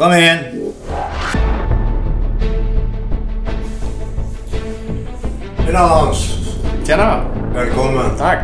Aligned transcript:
Kom 0.00 0.12
in! 0.12 0.38
Tjena 5.66 5.78
Hans! 5.78 6.38
Tjena! 6.86 7.24
Välkommen! 7.54 8.16
Tack! 8.18 8.38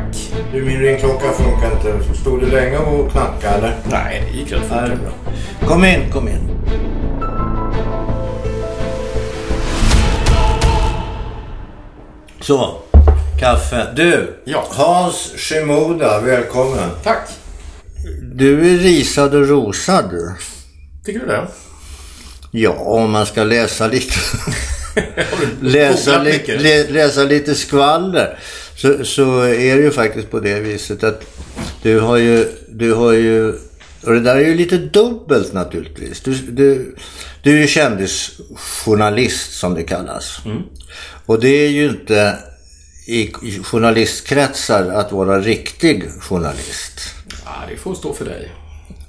Du, 0.53 0.65
min 0.65 0.81
ringklocka 0.81 1.33
funkar 1.33 1.73
inte. 1.73 2.15
Stod 2.21 2.41
du 2.41 2.47
länge 2.47 2.79
och 2.79 3.11
knackade 3.11 3.57
eller? 3.57 3.77
Nej, 3.91 4.25
det 4.33 4.39
gick 4.39 4.53
rätt 4.53 4.69
fort. 4.69 5.69
Kom 5.69 5.85
in, 5.85 6.13
kom 6.13 6.29
in. 6.29 6.51
Så, 12.41 12.75
kaffe. 13.41 13.87
Du, 13.95 14.41
Ja. 14.45 14.65
Hans 14.71 15.33
Shimoda, 15.37 16.21
välkommen. 16.21 16.91
Tack! 17.03 17.29
Du 18.35 18.75
är 18.75 18.79
risad 18.79 19.35
och 19.35 19.49
rosad 19.49 20.11
du. 20.11 20.35
Tycker 21.07 21.21
du 21.21 21.27
det? 21.27 21.47
Ja, 22.51 22.71
om 22.71 23.11
man 23.11 23.27
ska 23.27 23.45
läsa 23.45 23.87
lite, 23.87 24.15
läsa, 25.61 26.23
li, 26.23 26.43
lä, 26.59 26.91
läsa 26.91 27.25
lite 27.25 27.55
skvaller. 27.55 28.39
Så, 28.77 29.05
så 29.05 29.41
är 29.41 29.77
det 29.77 29.83
ju 29.83 29.91
faktiskt 29.91 30.31
på 30.31 30.41
det 30.41 30.61
viset 30.61 31.05
att 31.05 31.23
du 31.83 32.01
har 32.01 32.17
ju, 32.17 32.49
du 32.69 32.95
har 32.95 33.13
ju, 33.13 33.53
och 34.03 34.13
det 34.13 34.21
där 34.21 34.37
är 34.37 34.47
ju 34.47 34.55
lite 34.55 34.77
dubbelt 34.77 35.53
naturligtvis. 35.53 36.21
Du, 36.21 36.35
du, 36.35 36.95
du 37.43 37.57
är 37.57 37.61
ju 37.61 37.67
kändisjournalist 37.67 39.53
som 39.53 39.75
det 39.75 39.83
kallas. 39.83 40.39
Och 41.27 41.41
det 41.41 41.49
är 41.49 41.69
ju 41.69 41.89
inte 41.89 42.39
i 43.07 43.33
journalistkretsar 43.63 44.91
att 44.91 45.13
vara 45.13 45.41
riktig 45.41 46.11
journalist. 46.21 47.01
Ja, 47.45 47.53
det 47.69 47.77
får 47.77 47.95
stå 47.95 48.13
för 48.13 48.25
dig. 48.25 48.51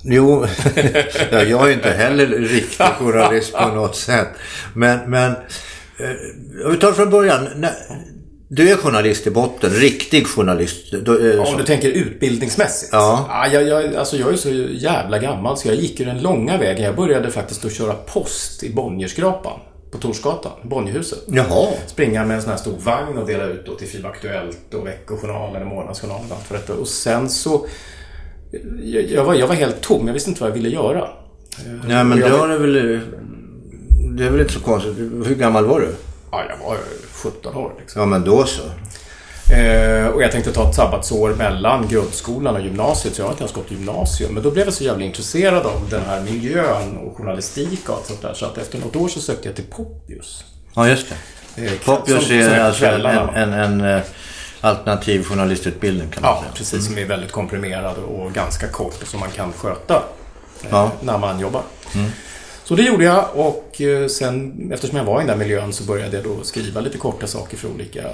Jo, 0.10 0.46
ja, 1.32 1.44
jag 1.44 1.70
är 1.70 1.74
inte 1.74 1.90
heller 1.90 2.26
riktig 2.28 2.86
journalist 2.86 3.54
på 3.54 3.68
något 3.68 3.96
sätt. 3.96 4.28
Men, 4.74 5.10
men 5.10 5.32
eh, 5.32 6.66
om 6.66 6.72
vi 6.72 6.78
tar 6.78 6.92
från 6.92 7.10
början. 7.10 7.66
Du 8.50 8.70
är 8.70 8.76
journalist 8.76 9.28
i 9.28 9.32
botten, 9.32 9.70
riktig 9.70 10.28
journalist. 10.28 10.92
Du, 11.06 11.34
eh, 11.34 11.40
Om 11.40 11.46
som- 11.46 11.58
du 11.58 11.64
tänker 11.64 11.90
utbildningsmässigt? 11.90 12.90
Ja. 12.94 13.48
jag, 13.54 13.64
jag, 13.64 13.96
alltså 13.96 14.18
jag 14.18 14.34
är 14.34 14.38
så 14.38 14.50
jävla 14.72 15.20
gammal 15.20 15.58
så 15.58 15.68
jag 15.68 15.76
gick 15.76 16.00
ju 16.00 16.06
den 16.06 16.22
långa 16.22 16.58
vägen. 16.58 16.84
Jag 16.86 16.96
började 16.96 17.32
faktiskt 17.32 17.66
att 17.66 17.74
köra 17.74 17.94
post 17.94 18.64
i 18.64 18.74
Bonnierskrapan 18.74 19.60
på 19.92 19.98
Torsgatan, 19.98 20.52
Bonnierhuset. 20.64 21.20
Jaha. 21.28 21.68
Springa 21.88 22.26
med 22.26 22.36
en 22.36 22.42
sån 22.42 22.52
här 22.52 22.58
stor 22.58 22.78
vagn 22.84 23.18
och 23.18 23.28
dela 23.28 23.46
ut 23.46 23.66
då 23.66 23.76
till 23.76 23.88
FIB 23.88 24.06
Aktuellt 24.06 24.74
och 24.74 24.88
Veckojournalen 24.88 25.62
och 25.62 25.68
Månadsjournalen 25.68 26.26
och 26.32 26.38
allt 26.38 26.48
för 26.48 26.56
detta. 26.56 26.74
Och 26.74 26.88
sen 26.88 27.30
så... 27.30 27.66
Jag, 29.14 29.24
var, 29.24 29.34
jag 29.34 29.48
var 29.48 29.56
helt 29.56 29.82
tom. 29.82 30.08
Jag 30.08 30.14
visste 30.14 30.30
inte 30.30 30.42
vad 30.42 30.50
jag 30.50 30.56
ville 30.56 30.70
göra. 30.70 31.08
Nej, 31.88 32.04
men 32.04 32.20
jag 32.20 32.32
det 32.32 32.38
var- 32.38 32.48
väl... 32.48 33.00
Det 34.18 34.26
är 34.26 34.30
väl 34.30 34.42
inte 34.42 34.54
så 34.54 34.60
konstigt. 34.60 34.98
Hur 34.98 35.36
gammal 35.36 35.66
var 35.66 35.80
du? 35.80 35.96
Ja, 36.32 36.44
jag 36.50 36.68
var 36.68 36.78
17 37.14 37.56
år 37.56 37.72
liksom. 37.80 38.00
Ja, 38.02 38.06
men 38.06 38.24
då 38.24 38.46
så. 38.46 38.62
Eh, 39.54 40.08
och 40.08 40.22
jag 40.24 40.32
tänkte 40.32 40.52
ta 40.52 40.70
ett 40.70 40.76
sabbatsår 40.76 41.36
mellan 41.36 41.88
grundskolan 41.88 42.56
och 42.56 42.62
gymnasiet, 42.62 43.16
så 43.16 43.22
jag 43.22 43.26
har 43.26 43.32
inte 43.32 43.44
ens 43.44 43.54
gått 43.56 43.72
gymnasium. 43.72 44.34
Men 44.34 44.44
då 44.44 44.52
blev 44.52 44.66
jag 44.66 44.74
så 44.74 44.84
jävla 44.84 45.06
intresserad 45.06 45.66
av 45.66 45.88
den 45.90 46.02
här 46.08 46.22
miljön 46.22 46.98
och 46.98 47.18
journalistik 47.18 47.90
och 47.90 47.96
allt 47.96 48.06
sånt 48.06 48.22
där. 48.22 48.34
Så 48.34 48.46
att 48.46 48.58
efter 48.58 48.80
något 48.80 48.96
år 48.96 49.08
så 49.08 49.22
sökte 49.22 49.48
jag 49.48 49.56
till 49.56 49.66
Poppius. 49.66 50.44
Ja, 50.76 50.90
just 50.90 51.08
det. 51.56 51.66
Eh, 51.66 51.72
Poppius 51.86 52.28
som- 52.28 52.36
är 52.38 52.44
som 52.50 52.66
alltså 52.66 52.86
en, 52.86 53.54
en, 53.54 53.54
en 53.54 53.82
eh, 53.98 54.02
alternativ 54.62 55.24
journalistutbildning 55.24 56.10
kan 56.10 56.22
man 56.24 56.32
Ja, 56.32 56.40
säga. 56.42 56.52
precis. 56.56 56.86
Som 56.86 56.98
är 56.98 57.06
väldigt 57.06 57.32
komprimerad 57.32 57.98
och 57.98 58.34
ganska 58.34 58.68
kort 58.68 59.02
och 59.02 59.08
som 59.08 59.20
man 59.20 59.30
kan 59.32 59.54
sköta 59.54 59.96
eh, 59.96 60.68
Ja. 60.70 60.92
när 61.02 61.18
man 61.18 61.40
jobbar. 61.40 61.62
Så 62.64 62.76
det 62.76 62.84
gjorde 62.84 63.04
jag 63.04 63.26
och 63.34 63.82
eh, 63.82 64.08
sen 64.08 64.54
eftersom 64.74 64.98
jag 64.98 65.04
var 65.06 65.16
i 65.22 65.26
den 65.26 65.28
där 65.28 65.46
miljön 65.46 65.74
så 65.74 65.84
började 65.84 66.16
jag 66.18 66.24
då 66.26 66.44
skriva 66.44 66.82
lite 66.82 66.98
korta 66.98 67.28
saker 67.28 67.58
för 67.58 67.68
olika 67.70 68.00
eh, 68.02 68.06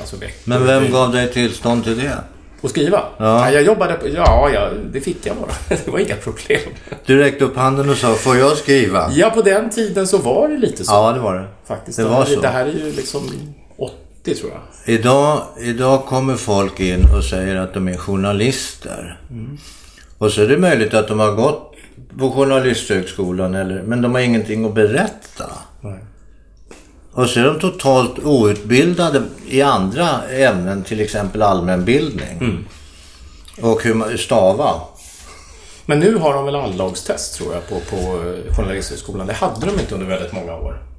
alltså 0.00 0.16
veckor. 0.16 0.34
Men 0.44 0.66
vem 0.66 0.90
gav 0.92 1.12
dig 1.12 1.32
tillstånd 1.32 1.84
till 1.84 1.98
det? 1.98 2.18
Och 2.60 2.70
skriva? 2.70 3.02
Ja. 3.18 3.50
jag 3.50 3.62
jobbade 3.62 3.94
på... 3.94 4.08
Ja, 4.08 4.50
ja, 4.54 4.68
det 4.92 5.00
fick 5.00 5.26
jag 5.26 5.36
bara. 5.36 5.50
Det 5.84 5.88
var 5.90 5.98
inga 5.98 6.16
problem. 6.16 6.60
Du 7.06 7.18
räckte 7.18 7.44
upp 7.44 7.56
handen 7.56 7.90
och 7.90 7.96
sa, 7.96 8.14
får 8.14 8.36
jag 8.36 8.56
skriva? 8.56 9.10
Ja, 9.12 9.30
på 9.30 9.42
den 9.42 9.70
tiden 9.70 10.06
så 10.06 10.18
var 10.18 10.48
det 10.48 10.56
lite 10.58 10.84
så. 10.84 10.92
Ja, 10.92 11.12
det 11.12 11.20
var 11.20 11.34
det. 11.34 11.46
faktiskt. 11.66 11.96
det 11.98 12.02
Det, 12.04 12.08
var 12.08 12.16
här, 12.16 12.34
så. 12.34 12.40
det 12.40 12.48
här 12.48 12.66
är 12.66 12.72
ju 12.72 12.92
liksom 12.92 13.30
80 14.22 14.34
tror 14.34 14.50
jag. 14.50 14.94
Idag, 14.94 15.42
idag 15.58 16.06
kommer 16.06 16.36
folk 16.36 16.80
in 16.80 17.04
och 17.16 17.24
säger 17.24 17.56
att 17.56 17.74
de 17.74 17.88
är 17.88 17.96
journalister. 17.96 19.18
Och 20.18 20.32
så 20.32 20.42
är 20.42 20.48
det 20.48 20.58
möjligt 20.58 20.94
att 20.94 21.08
de 21.08 21.20
har 21.20 21.32
gått 21.32 21.74
på 22.18 22.30
journalisthögskolan, 22.30 23.54
eller, 23.54 23.82
men 23.82 24.02
de 24.02 24.14
har 24.14 24.20
ingenting 24.20 24.64
att 24.64 24.74
berätta. 24.74 25.50
Nej. 25.80 25.98
Och 27.12 27.28
så 27.28 27.40
är 27.40 27.44
de 27.44 27.58
totalt 27.58 28.18
outbildade 28.18 29.22
i 29.48 29.62
andra 29.62 30.08
ämnen, 30.28 30.82
till 30.82 31.00
exempel 31.00 31.42
allmänbildning. 31.42 32.66
Och 33.60 33.82
hur 33.82 33.94
man 33.94 34.18
stava. 34.18 34.80
Men 35.86 36.00
nu 36.00 36.16
har 36.16 36.34
de 36.34 36.44
väl 36.44 36.54
anlagstest 36.54 37.34
tror 37.34 37.54
jag 37.54 37.68
på, 37.68 37.96
på 37.96 37.96
eh, 37.96 38.56
Journalisthögskolan. 38.56 39.26
Det 39.26 39.32
hade 39.32 39.66
de 39.66 39.80
inte 39.80 39.94
under 39.94 40.06
väldigt 40.06 40.32
många 40.32 40.54
år. 40.54 40.91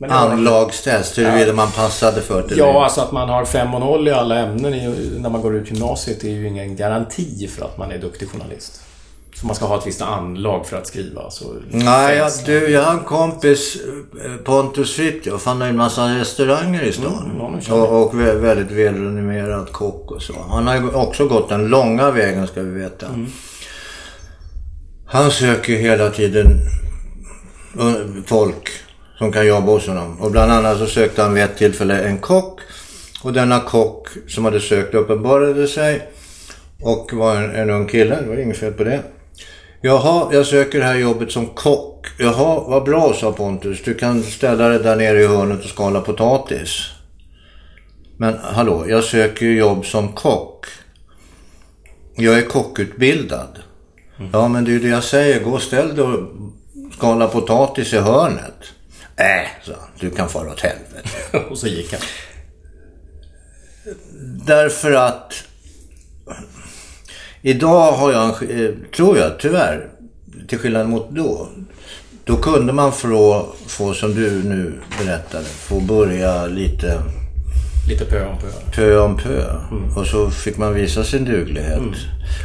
Men 0.00 0.08
de- 0.10 0.14
Anlagstest, 0.16 1.18
huruvida 1.18 1.52
man 1.52 1.70
passade 1.70 2.20
för 2.22 2.48
det. 2.48 2.54
Ja, 2.54 2.84
alltså 2.84 3.00
att 3.00 3.12
man 3.12 3.28
har 3.28 3.44
5 3.44 3.74
och 3.74 3.80
0 3.80 4.08
i 4.08 4.10
alla 4.10 4.38
ämnen 4.38 4.74
i- 4.74 5.18
när 5.18 5.30
man 5.30 5.40
går 5.42 5.54
ut 5.56 5.70
gymnasiet 5.70 6.24
är 6.24 6.28
ju 6.28 6.48
ingen 6.48 6.76
garanti 6.76 7.48
för 7.48 7.64
att 7.64 7.78
man 7.78 7.92
är 7.92 7.98
duktig 7.98 8.28
journalist. 8.30 8.80
Så 9.34 9.46
man 9.46 9.56
ska 9.56 9.64
ha 9.66 9.78
ett 9.78 9.86
visst 9.86 10.02
anlag 10.02 10.66
för 10.66 10.76
att 10.76 10.86
skriva. 10.86 11.30
Så 11.30 11.44
Nej, 11.70 12.16
jag, 12.16 12.32
du, 12.46 12.68
jag 12.70 12.82
har 12.82 12.92
en 12.92 13.00
kompis, 13.04 13.76
eh, 14.24 14.36
Pontus 14.44 14.94
Fritiof. 14.96 15.46
Han 15.46 15.60
har 15.60 15.68
en 15.68 15.76
massa 15.76 16.18
restauranger 16.18 16.82
i 16.82 16.92
stan. 16.92 17.32
ja, 17.38 17.58
jag. 17.68 17.78
och, 17.92 18.02
och 18.06 18.14
vä- 18.14 18.34
väldigt 18.40 18.70
välrenommerad 18.70 19.72
kock 19.72 20.10
och 20.10 20.22
så. 20.22 20.34
Han 20.50 20.66
har 20.66 20.74
ju 20.76 20.90
också 20.90 21.28
gått 21.28 21.48
den 21.48 21.66
långa 21.68 22.10
vägen 22.10 22.46
ska 22.46 22.62
vi 22.62 22.80
veta. 22.80 23.06
Han 25.06 25.30
söker 25.30 25.72
ju 25.72 25.78
hela 25.78 26.10
tiden 26.10 26.46
eh, 27.80 27.94
folk 28.26 28.68
som 29.20 29.32
kan 29.32 29.46
jobba 29.46 29.72
hos 29.72 29.86
honom. 29.86 30.20
Och 30.20 30.30
bland 30.30 30.52
annat 30.52 30.78
så 30.78 30.86
sökte 30.86 31.22
han 31.22 31.34
vid 31.34 31.44
ett 31.44 31.56
tillfälle 31.56 32.02
en 32.02 32.18
kock. 32.18 32.60
Och 33.22 33.32
denna 33.32 33.60
kock 33.60 34.08
som 34.28 34.44
hade 34.44 34.60
sökt 34.60 34.94
uppenbarade 34.94 35.66
sig. 35.68 36.08
Och 36.82 37.12
var 37.12 37.36
en, 37.36 37.54
en 37.54 37.70
ung 37.70 37.86
kille, 37.86 38.20
det 38.20 38.28
var 38.28 38.36
inget 38.36 38.56
fel 38.56 38.72
på 38.72 38.84
det. 38.84 39.02
Jaha, 39.80 40.28
jag 40.32 40.46
söker 40.46 40.78
det 40.78 40.84
här 40.84 40.94
jobbet 40.94 41.32
som 41.32 41.46
kock. 41.46 42.06
Jaha, 42.18 42.64
vad 42.68 42.84
bra, 42.84 43.14
sa 43.14 43.32
Pontus. 43.32 43.82
Du 43.84 43.94
kan 43.94 44.22
ställa 44.22 44.68
dig 44.68 44.78
där 44.78 44.96
nere 44.96 45.22
i 45.22 45.26
hörnet 45.26 45.64
och 45.64 45.70
skala 45.70 46.00
potatis. 46.00 46.86
Men 48.16 48.38
hallå, 48.42 48.84
jag 48.88 49.04
söker 49.04 49.46
ju 49.46 49.58
jobb 49.58 49.86
som 49.86 50.12
kock. 50.12 50.66
Jag 52.14 52.38
är 52.38 52.42
kockutbildad. 52.42 53.58
Ja, 54.32 54.48
men 54.48 54.64
det 54.64 54.70
är 54.70 54.72
ju 54.72 54.80
det 54.80 54.88
jag 54.88 55.04
säger. 55.04 55.44
Gå 55.44 55.50
och 55.50 55.62
ställ 55.62 55.96
dig 55.96 56.04
och 56.04 56.20
skala 56.92 57.28
potatis 57.28 57.92
i 57.92 57.98
hörnet. 57.98 58.72
Äh, 59.20 59.46
sa 59.64 59.72
han. 59.80 59.88
Du 60.00 60.10
kan 60.10 60.28
fara 60.28 60.50
åt 60.50 60.60
helvete. 60.60 61.38
och 61.50 61.58
så 61.58 61.66
gick 61.66 61.92
han. 61.92 62.00
Därför 64.46 64.92
att 64.92 65.44
idag 67.42 67.92
har 67.92 68.12
jag, 68.12 68.42
en, 68.42 68.64
eh, 68.66 68.70
tror 68.96 69.18
jag 69.18 69.38
tyvärr, 69.38 69.88
till 70.48 70.58
skillnad 70.58 70.88
mot 70.88 71.10
då. 71.10 71.48
Då 72.24 72.36
kunde 72.36 72.72
man 72.72 72.92
få, 72.92 73.48
få 73.66 73.94
som 73.94 74.14
du 74.14 74.30
nu 74.30 74.80
berättade, 74.98 75.44
få 75.44 75.80
börja 75.80 76.46
lite 76.46 77.02
Lite 77.88 78.04
pö 78.04 78.26
om 78.26 78.38
pö. 78.38 78.46
pö 78.74 78.98
om 78.98 79.16
pö. 79.16 79.56
Och 79.96 80.06
så 80.06 80.30
fick 80.30 80.56
man 80.56 80.74
visa 80.74 81.04
sin 81.04 81.24
duglighet. 81.24 81.82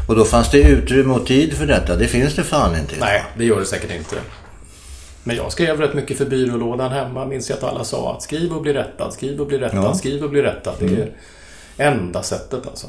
Och 0.07 0.16
då 0.16 0.25
fanns 0.25 0.52
det 0.52 0.62
utrymme 0.62 1.13
och 1.13 1.28
tid 1.28 1.53
för 1.53 1.66
detta. 1.66 1.96
Det 1.96 2.07
finns 2.07 2.36
det 2.36 2.44
fan 2.44 2.75
inte. 2.80 2.96
Nej, 3.00 3.24
det 3.38 3.45
gör 3.45 3.60
det 3.60 3.66
säkert 3.66 3.92
inte. 3.92 4.16
Men 5.27 5.36
jag 5.36 5.51
skrev 5.51 5.81
rätt 5.81 5.94
mycket 5.94 6.18
för 6.18 6.25
byrålådan 6.25 6.92
hemma. 6.92 7.25
Minns 7.25 7.50
jag 7.50 7.57
att 7.57 7.63
alla 7.63 7.83
sa 7.83 8.13
att 8.16 8.22
skriv 8.24 8.54
och 8.54 8.62
bli 8.62 8.74
rättad, 8.74 9.13
skriv 9.13 9.42
och 9.42 9.48
bli 9.48 9.57
rättad, 9.57 9.83
Ja. 9.83 9.94
skriv 9.94 10.24
och 10.24 10.30
bli 10.30 10.42
rättad. 10.42 10.74
Det 10.80 10.86
är 10.88 11.12
enda 11.92 12.24
sättet 12.24 12.68
alltså. 12.68 12.88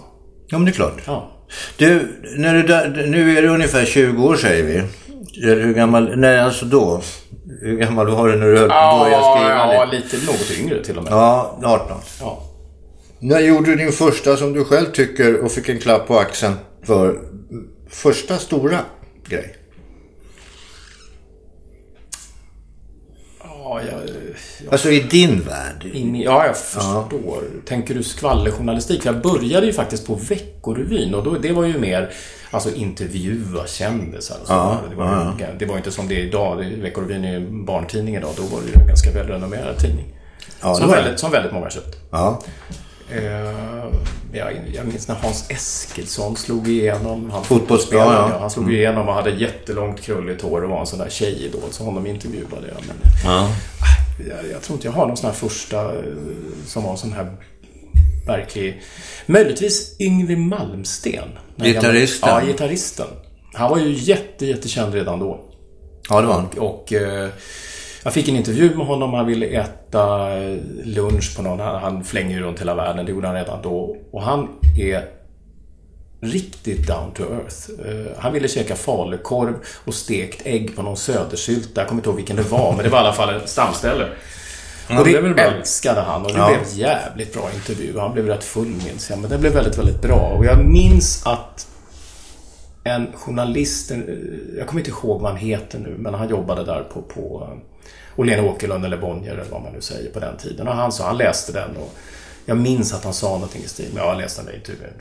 Ja, 0.49 0.59
men 0.59 0.65
det 0.65 0.71
är 0.71 0.73
klart. 0.73 1.03
Ja. 1.07 1.31
Du, 1.77 2.09
när 2.37 2.55
du 2.55 2.63
där, 2.63 3.07
nu 3.07 3.39
är 3.39 3.43
det 3.43 3.49
ungefär 3.49 3.85
20 3.85 4.25
år 4.27 4.37
säger 4.37 4.65
vi. 4.65 4.83
Hur 5.43 5.75
gammal, 5.75 6.17
nej 6.17 6.39
alltså 6.41 6.65
då. 6.67 7.01
Hur 7.61 7.77
gammal 7.77 8.11
var 8.11 8.29
du 8.29 8.37
när 8.37 8.47
du 8.47 8.59
höll 8.59 8.69
på 8.69 8.75
att 8.75 9.01
börja 9.01 9.19
skriva? 9.23 9.75
ja, 9.75 9.89
lite 9.93 10.17
något 10.27 10.51
yngre 10.61 10.85
till 10.85 10.99
och 10.99 11.05
med. 11.05 11.13
Ja, 11.13 11.59
18. 11.65 11.97
Ja. 12.21 12.43
När 13.19 13.41
gjorde 13.41 13.67
du 13.71 13.77
din 13.77 13.93
första 13.93 14.37
som 14.37 14.53
du 14.53 14.65
själv 14.65 14.87
tycker 14.93 15.41
och 15.45 15.53
fick 15.53 15.69
en 15.69 15.79
klapp 15.79 16.07
på 16.07 16.19
axeln 16.19 16.55
för 16.87 17.19
första 17.91 18.37
stora 18.39 18.79
grej? 19.29 19.57
Ja, 23.69 23.81
jag, 23.81 24.01
jag, 24.65 24.73
Alltså 24.73 24.91
i 24.91 25.01
din 25.01 25.41
värld? 25.41 25.85
in 25.93 26.17
ja, 26.17 26.47
jag 26.47 26.57
förstår. 26.57 27.43
Tänker 27.67 27.95
du 27.95 28.03
skvallerjournalistik? 28.03 29.05
Jag 29.07 29.21
började 29.23 29.67
ju 29.67 29.73
faktiskt 29.73 30.07
på 30.07 30.15
Veckorevyn 30.15 31.15
och 31.15 31.25
då, 31.25 31.31
det 31.39 31.53
var 31.53 31.65
ju 31.65 31.79
mer 31.79 32.11
alltså 32.51 32.75
intervjua 32.75 33.67
kändisar 33.67 34.37
och 34.43 34.47
så. 34.47 34.53
Ja, 34.53 34.81
det, 34.91 34.97
var, 34.97 35.35
ju- 35.39 35.59
det 35.59 35.67
var 35.67 35.77
inte 35.77 35.91
som 35.93 36.09
det 36.09 36.15
är 36.15 36.25
idag. 36.25 36.57
Veckorevyn 36.83 37.25
är 37.25 37.31
ju 37.31 37.37
en 37.37 37.65
barntidning 37.65 38.17
idag. 38.17 38.31
Då 38.37 38.43
var 38.43 38.61
det 38.63 38.67
ju 38.69 38.81
en 38.83 38.87
ganska 38.87 39.11
välrenommerad 39.11 39.79
tidning. 39.79 40.07
Ja, 40.63 40.75
som, 40.75 40.91
väldigt, 40.91 41.19
som 41.21 41.31
väldigt 41.31 41.53
många 41.53 41.71
köpte. 41.71 41.99
Ja. 42.11 42.43
Eh, 43.11 43.85
jag, 44.33 44.53
jag 44.75 44.87
minns 44.87 45.09
när 45.09 45.15
Hans 45.15 45.51
Eskilsson 45.51 46.37
slog 46.37 46.69
igenom. 46.69 47.31
Han 47.31 47.45
Fotbollsspelare, 47.45 47.45
fotbollsspelaren, 47.45 48.31
ja. 48.31 48.39
Han 48.39 48.51
slog 48.51 48.73
igenom 48.73 49.09
och 49.09 49.15
hade 49.15 49.31
jättelångt 49.31 50.01
krulligt 50.01 50.43
hår 50.43 50.65
och 50.65 50.71
var 50.71 50.81
en 50.81 50.87
sån 50.87 50.99
där 50.99 51.09
tjejidol. 51.09 51.61
Så 51.71 51.85
honom 51.85 52.07
intervjuade 52.07 52.67
jag. 52.69 52.85
Men 52.87 52.97
ja. 53.25 53.51
jag, 54.29 54.51
jag 54.53 54.63
tror 54.63 54.77
inte 54.77 54.89
jag 54.89 54.93
har 54.93 55.07
någon 55.07 55.17
sån 55.17 55.31
här 55.31 55.37
första 55.37 55.95
eh, 55.95 56.01
som 56.67 56.83
var 56.83 56.91
en 56.91 56.99
sån 56.99 57.13
här 57.13 57.37
verklig... 58.27 58.83
Möjligtvis 59.27 59.97
Yngwie 60.01 60.37
Malmsten. 60.37 61.29
Gitarristen. 61.57 62.29
Ja, 62.29 62.47
gitarristen. 62.47 63.07
Han 63.55 63.71
var 63.71 63.79
ju 63.79 63.93
jätte, 63.93 64.47
jättekänd 64.47 64.95
redan 64.95 65.19
då. 65.19 65.41
Ja, 66.09 66.21
det 66.21 66.27
var 66.27 66.35
han. 66.35 66.47
Och 66.59 66.93
eh, 66.93 67.29
jag 68.07 68.13
fick 68.15 68.29
en 68.29 68.37
intervju 68.37 68.75
med 68.77 68.87
honom. 68.87 69.15
Han 69.15 69.27
ville 69.27 69.47
äta 69.47 70.29
lunch 70.85 71.37
på 71.37 71.43
någon. 71.43 71.61
Han, 71.61 71.81
han 71.83 72.05
flänger 72.05 72.37
ju 72.37 72.43
runt 72.43 72.61
hela 72.61 72.75
världen. 72.75 73.07
Det 73.07 73.13
gjorde 73.13 73.27
han 73.27 73.37
redan 73.37 73.63
då. 73.63 73.97
Och 74.11 74.23
han 74.23 74.49
är 74.79 75.05
riktigt 76.21 76.87
down 76.87 77.13
to 77.15 77.23
earth. 77.23 77.89
Eh, 77.89 78.13
han 78.19 78.33
ville 78.33 78.49
käka 78.49 78.77
falukorv 78.77 79.55
och 79.85 79.95
stekt 79.95 80.43
ägg 80.45 80.77
på 80.77 80.83
någon 80.83 80.97
södersylta. 80.97 81.81
Jag 81.81 81.89
kommer 81.89 81.99
inte 82.01 82.09
ihåg 82.09 82.17
vilken 82.17 82.37
det 82.37 82.43
var, 82.43 82.73
men 82.73 82.85
det 82.85 82.91
var 82.91 82.99
i 82.99 83.01
alla 83.01 83.13
fall 83.13 83.37
ett 83.37 83.49
stamställe. 83.49 84.09
Ja, 84.89 84.99
och 84.99 85.05
det, 85.05 85.21
det 85.21 85.43
älskade 85.43 86.01
han 86.01 86.23
och 86.27 86.33
det 86.33 86.39
Ja. 86.39 86.49
blev 86.49 86.61
jävligt 86.79 87.33
bra 87.35 87.51
intervju. 87.55 87.99
Han 87.99 88.13
blev 88.13 88.27
rätt 88.27 88.45
full 88.45 88.67
minns 88.87 89.11
jag, 89.11 89.19
men 89.19 89.31
det 89.31 89.39
blev 89.39 89.53
väldigt, 89.53 89.79
väldigt 89.79 90.03
bra. 90.03 90.17
Och 90.39 90.45
jag 90.45 90.65
minns 90.65 91.27
att 91.27 91.67
en 92.87 93.13
journalist, 93.13 93.93
jag 94.59 94.67
kommer 94.67 94.81
inte 94.81 94.91
ihåg 94.91 95.21
vad 95.21 95.31
han 95.31 95.41
heter 95.41 95.79
nu, 95.79 95.95
men 95.99 96.15
han 96.15 96.29
jobbade 96.29 96.65
där 96.65 96.83
på, 96.83 97.03
på 97.03 97.49
Åhlén 98.17 98.45
Åkerlund 98.45 98.85
eller 98.85 98.97
Bonnier 98.97 99.33
eller 99.33 99.45
vad 99.51 99.63
man 99.63 99.73
nu 99.73 99.81
säger 99.81 100.11
på 100.11 100.21
den 100.21 100.37
tiden. 100.37 100.69
Och 100.69 100.75
han 100.75 100.93
sa, 100.93 101.07
han 101.07 101.19
läste 101.19 101.53
den 101.53 101.77
och 101.77 101.95
jag 102.47 102.57
minns 102.57 102.95
att 102.95 103.05
han 103.05 103.15
sa 103.15 103.29
någonting 103.33 103.63
i 103.63 103.69
stil 103.69 103.87
med, 103.95 104.03
ja, 104.03 104.09
jag 104.09 104.19
läste 104.19 104.43
den 104.43 104.47
där 104.47 104.57
intervjun. 104.57 104.93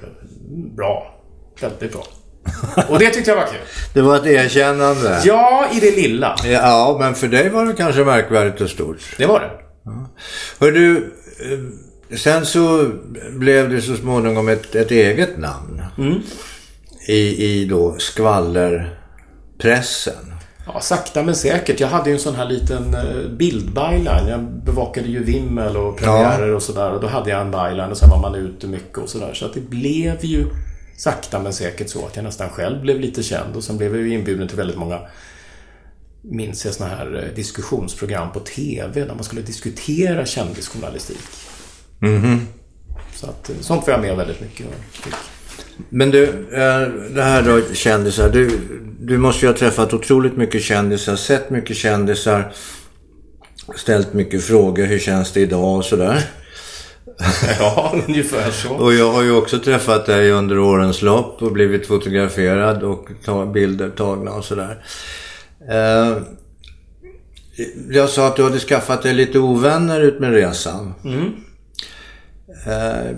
Bra. 0.76 1.16
Väldigt 1.62 1.92
bra. 1.92 2.04
Och 2.90 3.00
det 3.00 3.10
tyckte 3.10 3.32
jag 3.32 3.38
var 3.38 3.46
kul. 3.46 3.60
Det 3.94 4.02
var 4.02 4.16
ett 4.16 4.26
erkännande. 4.26 5.22
Ja, 5.26 5.68
i 5.74 5.80
det 5.80 5.92
lilla. 5.92 6.36
Ja, 6.46 6.98
men 7.00 7.16
för 7.16 7.28
dig 7.28 7.50
var 7.50 7.66
det 7.66 7.74
kanske 7.74 8.04
märkvärdigt 8.04 8.62
och 8.62 8.70
stort. 8.70 8.98
Det 9.18 9.26
var 9.26 9.40
det. 9.40 9.52
Hör 10.60 10.72
du, 10.72 11.14
eh, 11.40 12.18
sen 12.18 12.46
så 12.46 12.92
blev 13.32 13.70
det 13.70 13.82
så 13.82 13.96
småningom 13.96 14.50
ett, 14.50 14.76
ett 14.76 14.92
eget 14.92 15.38
namn. 15.38 15.82
I, 17.08 17.46
I 17.46 17.66
då 17.66 17.96
skvallerpressen. 17.98 20.34
Ja, 20.66 20.82
sakta 20.82 21.24
men 21.24 21.36
säkert. 21.36 21.80
Jag 21.80 21.88
hade 21.88 22.10
ju 22.10 22.14
en 22.14 22.20
sån 22.20 22.36
här 22.36 22.46
liten 22.46 22.94
eh, 22.94 23.30
bildbyline. 23.30 24.28
Jag 24.28 24.44
bevakade 24.44 25.08
ju 25.08 25.24
Vimmel 25.24 25.78
och 25.78 25.98
premiärer 25.98 26.54
och 26.54 26.64
sådär. 26.64 26.92
Och 26.92 27.02
då 27.02 27.08
hade 27.08 27.30
jag 27.30 27.42
en 27.42 27.52
byline 27.52 27.92
och 27.92 27.98
sen 27.98 28.10
var 28.10 28.20
man 28.20 28.36
ute 28.36 28.68
mycket 28.68 28.98
och 28.98 29.10
sådär. 29.10 29.34
Så 29.34 29.46
att 29.46 29.54
det 29.54 29.70
blev 29.70 30.26
ju 30.26 30.46
sakta 30.98 31.40
men 31.40 31.54
säkert 31.54 31.90
så 31.90 32.06
att 32.06 32.16
jag 32.16 32.24
nästan 32.24 32.50
själv 32.50 32.82
blev 32.82 33.00
lite 33.00 33.24
känd. 33.24 33.56
Och 33.56 33.64
sen 33.64 33.78
blev 33.78 33.96
jag 33.96 34.08
ju 34.08 34.14
inbjuden 34.14 34.48
till 34.48 34.58
väldigt 34.58 34.78
många 34.78 35.00
minns 36.22 36.66
jag 36.66 36.74
såna 36.74 36.90
här 36.90 37.24
eh, 37.24 37.30
diskussionsprogram 37.36 38.32
på 38.32 38.40
TV 38.40 39.06
där 39.06 39.16
man 39.16 39.24
skulle 39.24 39.42
diskutera 39.42 40.26
kändisjournalistik. 40.26 41.18
Så 43.16 43.28
att 43.28 43.50
eh, 43.50 43.56
sånt 43.62 43.88
var 43.88 43.94
jag 43.94 44.02
med 44.02 44.18
väldigt 44.18 44.42
mycket 44.42 44.66
och 44.68 44.74
fick. 44.92 45.14
Men 45.90 46.12
du, 46.12 46.24
eh, 46.52 46.88
det 47.16 47.22
här 47.22 47.42
då 47.42 47.74
kändisar. 47.74 48.30
Du, 48.30 48.60
du 49.00 49.18
måste 49.18 49.46
ju 49.46 49.52
ha 49.52 49.58
träffat 49.58 49.94
otroligt 49.94 50.38
mycket 50.38 50.62
kändisar, 50.62 51.16
sett 51.16 51.50
mycket 51.50 51.78
kändisar, 51.78 52.52
ställt 53.76 54.14
mycket 54.14 54.44
frågor. 54.44 54.86
Hur 54.86 55.00
känns 55.00 55.32
det 55.32 55.42
idag 55.42 55.78
och 55.78 55.86
sådär. 55.86 56.22
Ja, 57.60 57.96
ungefär 58.08 58.52
så. 58.52 58.70
Och 58.70 58.94
jag 58.94 59.12
har 59.12 59.24
ju 59.24 59.32
också 59.32 59.60
träffat 59.60 60.06
dig 60.06 60.32
under 60.32 60.60
årens 60.60 61.02
lopp 61.02 61.42
och 61.42 61.52
blivit 61.52 61.88
fotograferad 61.88 62.84
och 62.84 63.10
ta 63.26 63.46
bilder 63.46 63.90
tagna 63.90 64.32
och 64.32 64.46
sådär. 64.46 64.84
Eh, 65.70 66.18
jag 67.90 68.10
sa 68.10 68.28
att 68.28 68.36
du 68.36 68.44
hade 68.44 68.60
skaffat 68.60 69.04
dig 69.04 69.14
lite 69.14 69.40
ovänner 69.40 70.02
ut 70.02 70.20
med 70.20 70.34
resan. 70.34 70.94
Eh, 72.66 73.12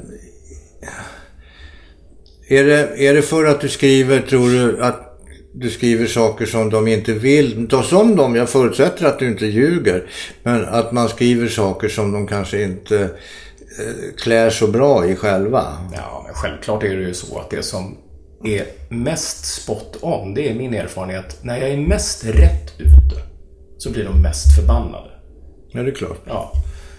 är, 2.47 2.63
det, 2.63 3.07
är 3.07 3.13
det 3.13 3.21
för 3.21 3.45
att 3.45 3.61
du 3.61 3.69
skriver, 3.69 4.19
tror 4.19 4.49
du, 4.49 4.83
att 4.83 5.19
du 5.53 5.69
skriver 5.69 6.07
saker 6.07 6.45
som 6.45 6.69
de 6.69 6.87
inte 6.87 7.13
vill? 7.13 7.67
Ta 7.69 7.83
som 7.83 8.15
dem, 8.15 8.35
jag 8.35 8.49
förutsätter 8.49 9.05
att 9.05 9.19
du 9.19 9.27
inte 9.27 9.45
ljuger. 9.45 10.09
Men 10.43 10.65
att 10.65 10.91
man 10.91 11.09
skriver 11.09 11.47
saker 11.47 11.89
som 11.89 12.11
de 12.11 12.27
kanske 12.27 12.63
inte 12.63 12.99
eh, 12.99 14.15
klär 14.17 14.49
så 14.49 14.67
bra 14.67 15.05
i 15.05 15.15
själva. 15.15 15.63
Ja, 15.93 16.23
men 16.25 16.33
självklart 16.33 16.83
är 16.83 16.97
det 16.97 17.03
ju 17.03 17.13
så 17.13 17.39
att 17.39 17.49
det 17.49 17.63
som 17.63 17.97
är 18.43 18.65
mest 18.89 19.45
spot 19.45 19.97
on, 20.01 20.33
det 20.33 20.49
är 20.49 20.53
min 20.53 20.73
erfarenhet. 20.73 21.37
När 21.41 21.57
jag 21.57 21.69
är 21.69 21.77
mest 21.77 22.25
rätt 22.25 22.73
ute 22.79 23.21
så 23.77 23.91
blir 23.91 24.03
de 24.03 24.21
mest 24.21 24.55
förbannade. 24.55 25.09
Ja, 25.71 25.83
det 25.83 25.91
är 25.91 25.95
klart. 25.95 26.21
Ja. 26.25 26.53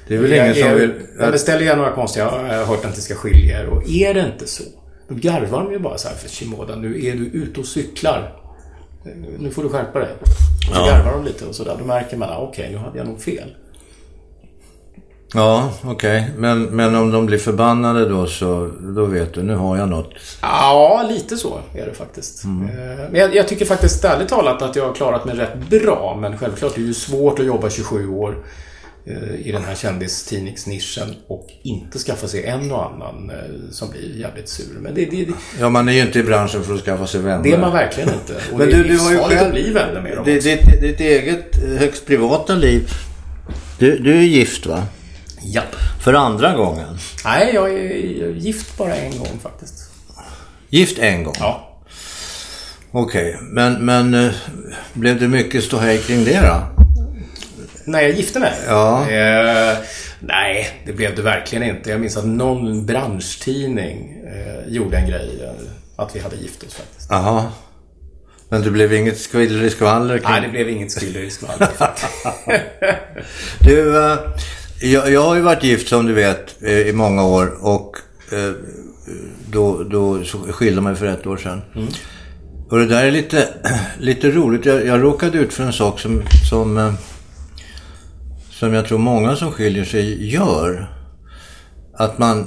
Det 0.08 0.14
är 0.14 0.18
väl 0.18 0.30
jag, 0.30 0.46
ingen 0.46 0.54
som 0.54 0.68
jag, 0.68 0.74
vill... 0.74 0.92
Jag 1.18 1.32
beställer 1.32 1.64
gärna 1.64 1.82
några 1.82 1.94
konstiga, 1.94 2.24
jag 2.24 2.58
har 2.58 2.64
hört 2.64 2.84
att 2.84 2.96
ni 2.96 3.02
ska 3.02 3.14
skilja 3.14 3.60
er. 3.60 3.66
Och 3.66 3.88
är 3.88 4.14
det 4.14 4.32
inte 4.32 4.46
så, 4.46 4.62
då 5.08 5.14
garvar 5.14 5.62
de 5.64 5.72
ju 5.72 5.78
bara 5.78 5.98
så 5.98 6.08
här 6.08 6.14
för 6.14 6.28
Shimoda, 6.28 6.76
nu 6.76 7.06
är 7.06 7.14
du 7.14 7.26
ute 7.26 7.60
och 7.60 7.66
cyklar. 7.66 8.32
Nu 9.38 9.50
får 9.50 9.62
du 9.62 9.68
skärpa 9.68 9.98
dig. 9.98 10.08
Och 10.70 10.76
så 10.76 10.84
garvar 10.86 11.12
de 11.12 11.24
lite 11.24 11.46
och 11.46 11.54
sådär. 11.54 11.76
Då 11.78 11.84
märker 11.84 12.16
man, 12.16 12.28
ah, 12.30 12.38
okej, 12.38 12.68
nu 12.72 12.78
hade 12.78 12.98
jag 12.98 13.06
nog 13.06 13.20
fel. 13.20 13.54
Ja, 15.34 15.72
okej. 15.84 16.30
Men, 16.36 16.62
men 16.62 16.94
om 16.94 17.10
de 17.10 17.26
blir 17.26 17.38
förbannade 17.38 18.08
då 18.08 18.26
så, 18.26 18.70
då 18.80 19.04
vet 19.04 19.34
du, 19.34 19.42
nu 19.42 19.54
har 19.54 19.76
jag 19.76 19.88
något. 19.88 20.14
Ja, 20.42 21.06
lite 21.08 21.36
så 21.36 21.60
är 21.74 21.86
det 21.86 21.94
faktiskt. 21.94 22.44
Mm. 22.44 22.68
Eh, 22.68 22.96
Men 23.10 23.20
jag, 23.20 23.34
jag 23.34 23.48
tycker 23.48 23.64
faktiskt 23.64 24.04
ärligt 24.04 24.28
talat 24.28 24.62
att 24.62 24.76
jag 24.76 24.86
har 24.86 24.94
klarat 24.94 25.24
mig 25.24 25.36
rätt 25.36 25.70
bra. 25.82 26.18
Men 26.20 26.38
självklart 26.38 26.76
är 26.76 26.80
det 26.80 26.86
ju 26.86 26.94
svårt 26.94 27.38
att 27.38 27.46
jobba 27.46 27.70
27 27.70 28.08
år 28.08 28.36
i 29.44 29.52
den 29.52 29.64
här 29.64 29.74
kändistidningsnischen 29.74 31.14
och 31.26 31.46
inte 31.62 31.98
skaffa 31.98 32.28
sig 32.28 32.44
en 32.44 32.72
och 32.72 32.86
annan 32.86 33.30
eh, 33.30 33.70
som 33.70 33.90
blir 33.90 34.16
jävligt 34.20 34.48
sur. 34.48 34.78
Men 34.80 34.94
det, 34.94 35.04
det, 35.04 35.24
det, 35.24 35.32
Ja, 35.60 35.68
man 35.68 35.88
är 35.88 35.92
ju 35.92 36.00
inte 36.00 36.18
i 36.18 36.22
branschen 36.22 36.64
för 36.64 36.74
att 36.74 36.80
skaffa 36.84 37.06
sig 37.06 37.20
vänner. 37.20 37.44
det 37.44 37.52
är 37.52 37.58
man 37.58 37.72
verkligen 37.72 38.08
inte. 38.08 38.34
Och 38.52 38.58
Men 38.58 38.68
det 38.68 38.74
är 38.74 38.76
du, 38.76 38.88
du 38.88 38.98
har 38.98 39.10
ju 39.12 39.18
själv... 39.18 39.46
att 39.46 39.52
bli 39.52 39.70
vänner 39.70 40.00
med 40.00 40.16
dem. 40.16 40.24
det, 40.24 40.40
ditt, 40.40 40.80
ditt 40.80 41.00
eget 41.00 41.62
eh, 41.64 41.68
högst 41.70 42.06
privata 42.06 42.54
liv. 42.54 42.90
Du, 43.78 43.98
du 43.98 44.18
är 44.18 44.22
gift 44.22 44.66
va? 44.66 44.82
Japp. 45.42 45.74
För 46.04 46.14
andra 46.14 46.56
gången. 46.56 46.98
Nej, 47.24 47.50
jag 47.54 47.70
är 47.70 48.34
gift 48.34 48.78
bara 48.78 48.94
en 48.94 49.18
gång 49.18 49.38
faktiskt. 49.42 49.74
Gift 50.68 50.98
en 50.98 51.24
gång? 51.24 51.34
Ja. 51.38 51.64
Okej, 52.90 53.38
men, 53.42 53.84
men 53.84 54.14
eh, 54.14 54.30
blev 54.92 55.20
det 55.20 55.28
mycket 55.28 55.64
ståhej 55.64 55.98
kring 55.98 56.24
det 56.24 56.40
då? 56.40 56.77
När 57.88 58.00
jag 58.00 58.10
gifte 58.10 58.40
mig? 58.40 58.52
Ja. 58.66 59.10
Eh, 59.10 59.76
nej, 60.20 60.82
det 60.86 60.92
blev 60.92 61.14
det 61.16 61.22
verkligen 61.22 61.76
inte. 61.76 61.90
Jag 61.90 62.00
minns 62.00 62.16
att 62.16 62.26
någon 62.26 62.86
branschtidning 62.86 64.22
eh, 64.26 64.72
gjorde 64.72 64.96
en 64.96 65.08
grej. 65.08 65.42
Eh, 65.44 65.50
att 65.96 66.16
vi 66.16 66.20
hade 66.20 66.36
gift 66.36 66.62
oss 66.62 66.74
faktiskt. 66.74 67.06
Jaha. 67.10 67.52
Men 68.48 68.62
det 68.62 68.70
blev 68.70 68.92
inget 68.92 69.18
skvaller 69.18 70.18
kring... 70.18 70.30
Nej, 70.30 70.40
det 70.40 70.48
blev 70.48 70.68
inget 70.68 70.92
skvaller. 71.32 71.68
Du, 73.60 74.04
eh, 74.04 74.18
jag, 74.80 75.10
jag 75.10 75.22
har 75.22 75.34
ju 75.34 75.40
varit 75.40 75.64
gift 75.64 75.88
som 75.88 76.06
du 76.06 76.12
vet 76.12 76.62
eh, 76.62 76.78
i 76.78 76.92
många 76.92 77.24
år 77.24 77.56
och 77.60 77.96
då, 79.50 79.82
då 79.82 80.24
skilde 80.52 80.80
mig 80.80 80.94
för 80.94 81.06
ett 81.06 81.26
år 81.26 81.36
sedan. 81.36 81.62
Och 82.70 82.78
det 82.78 82.86
där 82.86 83.04
är 83.04 83.10
lite, 83.10 83.48
lite 83.98 84.30
roligt. 84.30 84.66
Jag, 84.66 84.86
jag 84.86 85.02
råkade 85.02 85.38
ut 85.38 85.52
för 85.52 85.64
en 85.64 85.72
sak 85.72 86.00
som, 86.00 86.22
som, 86.50 86.96
som 88.58 88.74
jag 88.74 88.86
tror 88.86 88.98
många 88.98 89.36
som 89.36 89.52
skiljer 89.52 89.84
sig 89.84 90.30
gör. 90.32 90.90
Att 91.94 92.18
man 92.18 92.46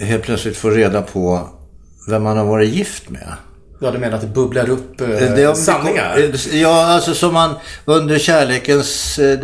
helt 0.00 0.22
plötsligt 0.22 0.56
får 0.56 0.70
reda 0.70 1.02
på 1.02 1.48
vem 2.08 2.22
man 2.22 2.36
har 2.36 2.44
varit 2.44 2.68
gift 2.74 3.10
med. 3.10 3.32
Ja, 3.80 3.90
du 3.90 3.98
menar 3.98 4.14
att 4.16 4.20
det 4.22 4.26
bubblar 4.28 4.70
upp 4.70 5.00
eh, 5.00 5.08
Det- 5.08 5.56
sanningar? 5.56 6.30
Ja, 6.52 6.86
alltså 6.86 7.14
som 7.14 7.34
man 7.34 7.54
under 7.84 8.18
kärlekens 8.18 9.18
eh, 9.18 9.38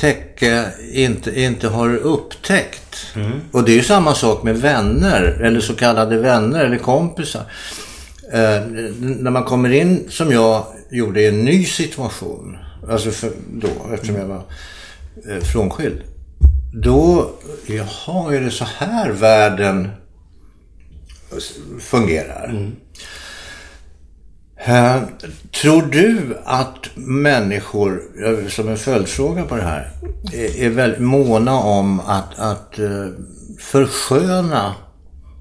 täcke 0.00 0.64
inte, 0.92 1.40
inte 1.40 1.68
har 1.68 1.96
upptäckt. 1.96 3.06
Och 3.52 3.64
det 3.64 3.72
är 3.72 3.76
ju 3.76 3.82
samma 3.82 4.14
sak 4.14 4.42
med 4.42 4.56
vänner, 4.60 5.22
eller 5.42 5.60
så 5.60 5.74
kallade 5.74 6.16
vänner 6.18 6.64
eller 6.64 6.76
kompisar. 6.78 7.42
Eh, 8.32 8.60
när 8.98 9.30
man 9.30 9.44
kommer 9.44 9.70
in, 9.72 10.04
som 10.10 10.32
jag 10.32 10.66
gjorde, 10.90 11.20
i 11.22 11.26
en 11.28 11.44
ny 11.44 11.64
situation. 11.64 12.56
Alltså 12.90 13.10
för, 13.10 13.30
då, 13.52 13.68
eftersom 13.94 14.16
jag 14.16 14.26
var 14.26 14.42
eh, 15.28 15.40
frånskild. 15.42 16.02
Då, 16.72 17.30
jaha, 17.66 18.34
är 18.34 18.40
det 18.40 18.50
så 18.50 18.64
här 18.64 19.10
världen 19.10 19.88
fungerar? 21.80 22.70
Eh, 24.56 25.02
tror 25.62 25.82
du 25.82 26.38
att 26.44 26.90
människor, 26.94 28.02
eh, 28.24 28.48
som 28.48 28.68
en 28.68 28.76
följdfråga 28.76 29.44
på 29.44 29.56
det 29.56 29.62
här, 29.62 29.90
är, 30.32 30.60
är 30.62 30.68
väldigt 30.68 31.00
måna 31.00 31.54
om 31.54 32.00
att, 32.00 32.38
att 32.38 32.78
eh, 32.78 33.06
försköna 33.58 34.74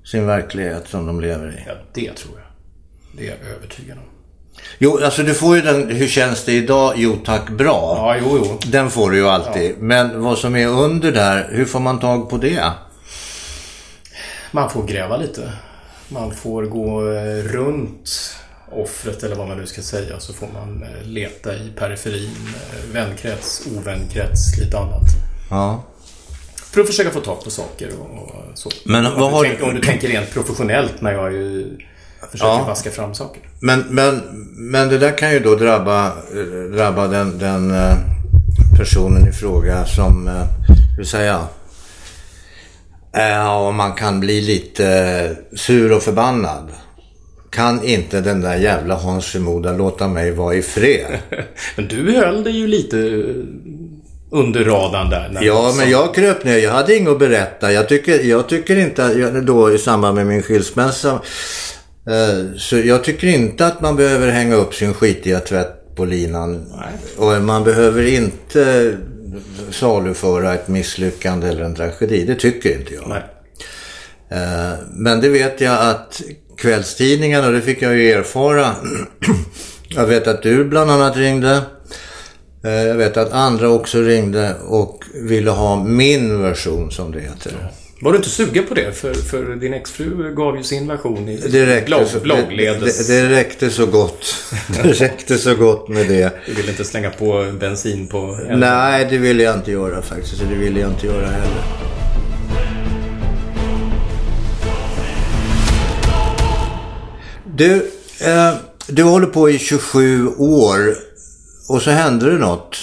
sin 0.04 0.26
verklighet 0.26 0.88
som 0.88 1.06
de 1.06 1.22
lever 1.22 1.48
i? 1.48 1.64
Ja, 1.68 1.74
det 1.94 2.14
tror 2.14 2.34
jag. 2.36 2.48
Det 3.18 3.28
är 3.28 3.30
jag 3.30 3.56
övertygad 3.56 3.98
om. 3.98 4.17
Jo, 4.80 5.00
alltså 5.04 5.24
du 5.24 5.34
får 5.34 5.56
ju 5.56 5.62
den, 5.62 5.90
hur 5.90 6.08
känns 6.08 6.44
det 6.44 6.52
idag? 6.52 6.94
Jo 6.96 7.18
tack, 7.26 7.50
bra. 7.50 7.94
Ja, 7.98 8.16
jo, 8.22 8.38
jo. 8.46 8.60
Den 8.72 8.90
får 8.90 9.12
du 9.12 9.18
ju 9.18 9.28
alltid. 9.28 9.76
Men 9.80 10.22
vad 10.22 10.38
som 10.38 10.56
är 10.56 10.68
under 10.68 11.12
där, 11.12 11.48
hur 11.52 11.66
får 11.66 11.80
man 11.80 12.00
tag 12.00 12.30
på 12.30 12.38
det? 12.38 12.72
Man 14.52 14.70
får 14.70 14.84
gräva 14.84 15.18
lite. 15.18 15.52
Man 16.10 16.32
får 16.36 16.64
gå 16.64 17.12
eh, 17.14 17.44
runt 17.44 18.34
offret 18.72 19.24
eller 19.24 19.36
vad 19.36 19.48
man 19.48 19.58
nu 19.58 19.66
ska 19.66 19.82
säga 19.82 20.20
så 20.20 20.34
får 20.34 20.48
man 20.54 20.84
eh, 20.84 21.08
leta 21.08 21.54
i 21.56 21.72
periferin, 21.76 22.36
eh, 22.56 22.94
vänkrets, 22.94 23.68
ovänkrets, 23.78 24.58
lite 24.60 24.78
annat. 24.78 25.04
Ja. 25.50 25.84
För 26.56 26.82
att 26.82 26.88
försöka 26.88 27.10
få 27.10 27.20
tag 27.20 27.44
på 27.44 27.50
saker 27.50 27.90
och, 28.00 28.58
så. 28.58 28.70
Men 28.86 29.06
om, 29.06 29.14
vad 29.20 29.32
du 29.32 29.36
har 29.36 29.44
tänker, 29.44 29.60
du- 29.60 29.66
om 29.70 29.76
du 29.76 29.82
tänker 29.82 30.08
rent 30.08 30.34
professionellt 30.34 31.02
när 31.02 31.12
jag 31.12 31.34
ju 31.34 31.78
försöker 32.32 32.48
Ja. 32.50 32.64
vaska 32.68 32.92
fram 32.92 33.14
saker. 33.16 33.42
Men, 33.60 33.84
men, 33.90 34.22
men 34.56 34.90
det 34.90 34.98
där 34.98 35.18
kan 35.18 35.32
ju 35.34 35.40
då 35.40 35.56
drabba, 35.56 36.08
eh, 36.08 36.72
drabba 36.76 37.08
den, 37.08 37.38
den 37.40 37.72
eh, 37.72 37.96
personen 38.78 39.28
i 39.30 39.32
fråga 39.32 39.86
som, 39.86 40.28
eh, 40.28 40.44
hur 40.98 41.04
säger 41.04 41.28
jag? 41.32 41.44
Ja, 43.12 43.68
och 43.68 43.74
man 43.74 43.94
kan 43.94 44.20
bli 44.20 44.42
lite 44.42 44.88
eh, 44.90 45.58
sur 45.58 45.92
och 45.92 46.04
förbannad. 46.04 46.68
Kan 47.50 47.84
inte 47.84 48.22
den 48.22 48.42
där 48.42 48.56
jävla 48.58 48.96
Hans 48.96 49.26
Shimoda 49.26 49.74
låta 49.74 50.08
mig 50.08 50.32
vara 50.32 50.56
i 50.56 50.62
fred? 50.62 51.18
Men 51.76 51.88
du 51.88 52.12
höll 52.16 52.44
dig 52.44 52.54
ju 52.58 52.68
lite 52.68 52.98
eh, 53.00 53.36
under 54.32 54.64
radarn 54.66 55.10
där. 55.10 55.40
Ja, 55.42 55.74
men 55.78 55.90
jag 55.90 56.16
kröp 56.16 56.44
ner. 56.44 56.58
Jag 56.58 56.72
hade 56.72 56.96
inget 56.96 57.10
att 57.10 57.20
berätta. 57.20 57.72
Jag 57.72 57.90
tycker, 57.90 58.20
jag 58.24 58.50
tycker 58.50 58.76
inte, 58.76 59.02
jag- 59.02 59.46
då 59.46 59.72
i 59.74 59.78
samband 59.78 60.16
med 60.16 60.28
min 60.28 60.42
skilsmässa, 60.44 61.10
eh, 61.12 61.20
så 62.58 62.78
jag 62.78 63.04
tycker 63.04 63.28
inte 63.28 63.66
att 63.66 63.82
man 63.82 63.96
behöver 63.96 64.28
hänga 64.32 64.56
upp 64.56 64.74
sin 64.74 64.94
skitiga 64.94 65.40
tvätt 65.40 65.96
på 65.96 66.06
linan. 66.06 66.74
Och 67.18 67.42
man 67.42 67.64
behöver 67.64 68.04
inte 68.08 68.98
saluföra 69.72 70.54
ett 70.54 70.68
misslyckande 70.68 71.48
eller 71.48 71.64
en 71.64 71.76
tragedi. 71.76 72.26
Det 72.26 72.36
tycker 72.36 72.78
inte 72.80 72.94
jag. 72.94 73.08
Nej. 73.08 73.24
Eh, 74.30 74.74
Men 74.92 75.22
det 75.22 75.30
vet 75.30 75.62
jag 75.62 75.90
att 75.90 76.22
kvällstidningarna, 76.58 77.48
och 77.48 77.54
det 77.54 77.62
fick 77.62 77.82
jag 77.82 77.96
ju 77.98 78.12
erfara. 78.12 78.76
Jag 79.90 80.06
vet 80.08 80.28
att 80.28 80.42
du 80.42 80.66
bland 80.66 80.92
annat 80.92 81.18
ringde. 81.18 81.62
Eh, 82.64 82.72
Jag 82.72 82.96
vet 82.96 83.18
att 83.18 83.32
andra 83.32 83.70
också 83.70 84.02
ringde 84.02 84.56
och 84.68 85.04
ville 85.24 85.52
ha 85.52 85.84
min 85.84 86.42
version 86.42 86.92
som 86.92 87.12
det 87.12 87.20
heter. 87.20 87.72
Var 88.02 88.12
du 88.12 88.18
inte 88.18 88.30
sugen 88.30 88.66
på 88.66 88.74
det? 88.74 88.94
För, 88.98 89.14
för 89.14 89.56
din 89.56 89.74
exfru 89.74 90.36
gav 90.36 90.58
ju 90.58 90.64
sin 90.64 90.88
version 90.88 91.30
i 91.30 91.38
Det 91.38 91.66
räckte, 91.66 91.86
blogg, 91.86 92.08
så, 92.08 92.20
bloggledes. 92.20 93.08
det, 93.08 93.14
det, 93.14 93.22
det 93.30 93.36
räckte 93.36 93.70
så 93.70 93.86
gott. 93.86 94.36
Det 94.84 94.92
räckte 94.92 95.38
så 95.38 95.56
gott 95.56 95.90
med 95.90 96.08
det. 96.08 96.32
Du 96.46 96.54
ville 96.54 96.70
inte 96.72 96.84
slänga 96.84 97.10
på 97.10 97.52
bensin 97.60 98.08
på 98.08 98.38
elden. 98.42 98.60
Nej, 98.60 99.08
det 99.10 99.18
ville 99.18 99.44
jag 99.44 99.56
inte 99.56 99.72
göra 99.72 100.02
faktiskt. 100.02 100.40
Det 100.50 100.56
ville 100.56 100.80
jag 100.80 100.90
inte 100.90 101.08
göra 101.08 101.28
heller. 101.28 101.64
Du, 107.56 107.92
eh, 108.22 108.54
du 108.88 109.04
håller 109.04 109.28
på 109.28 109.50
i 109.50 109.60
27 109.60 110.28
år 110.38 110.96
och 111.70 111.82
så 111.82 111.90
hände 111.90 112.32
det 112.32 112.38
något 112.38 112.78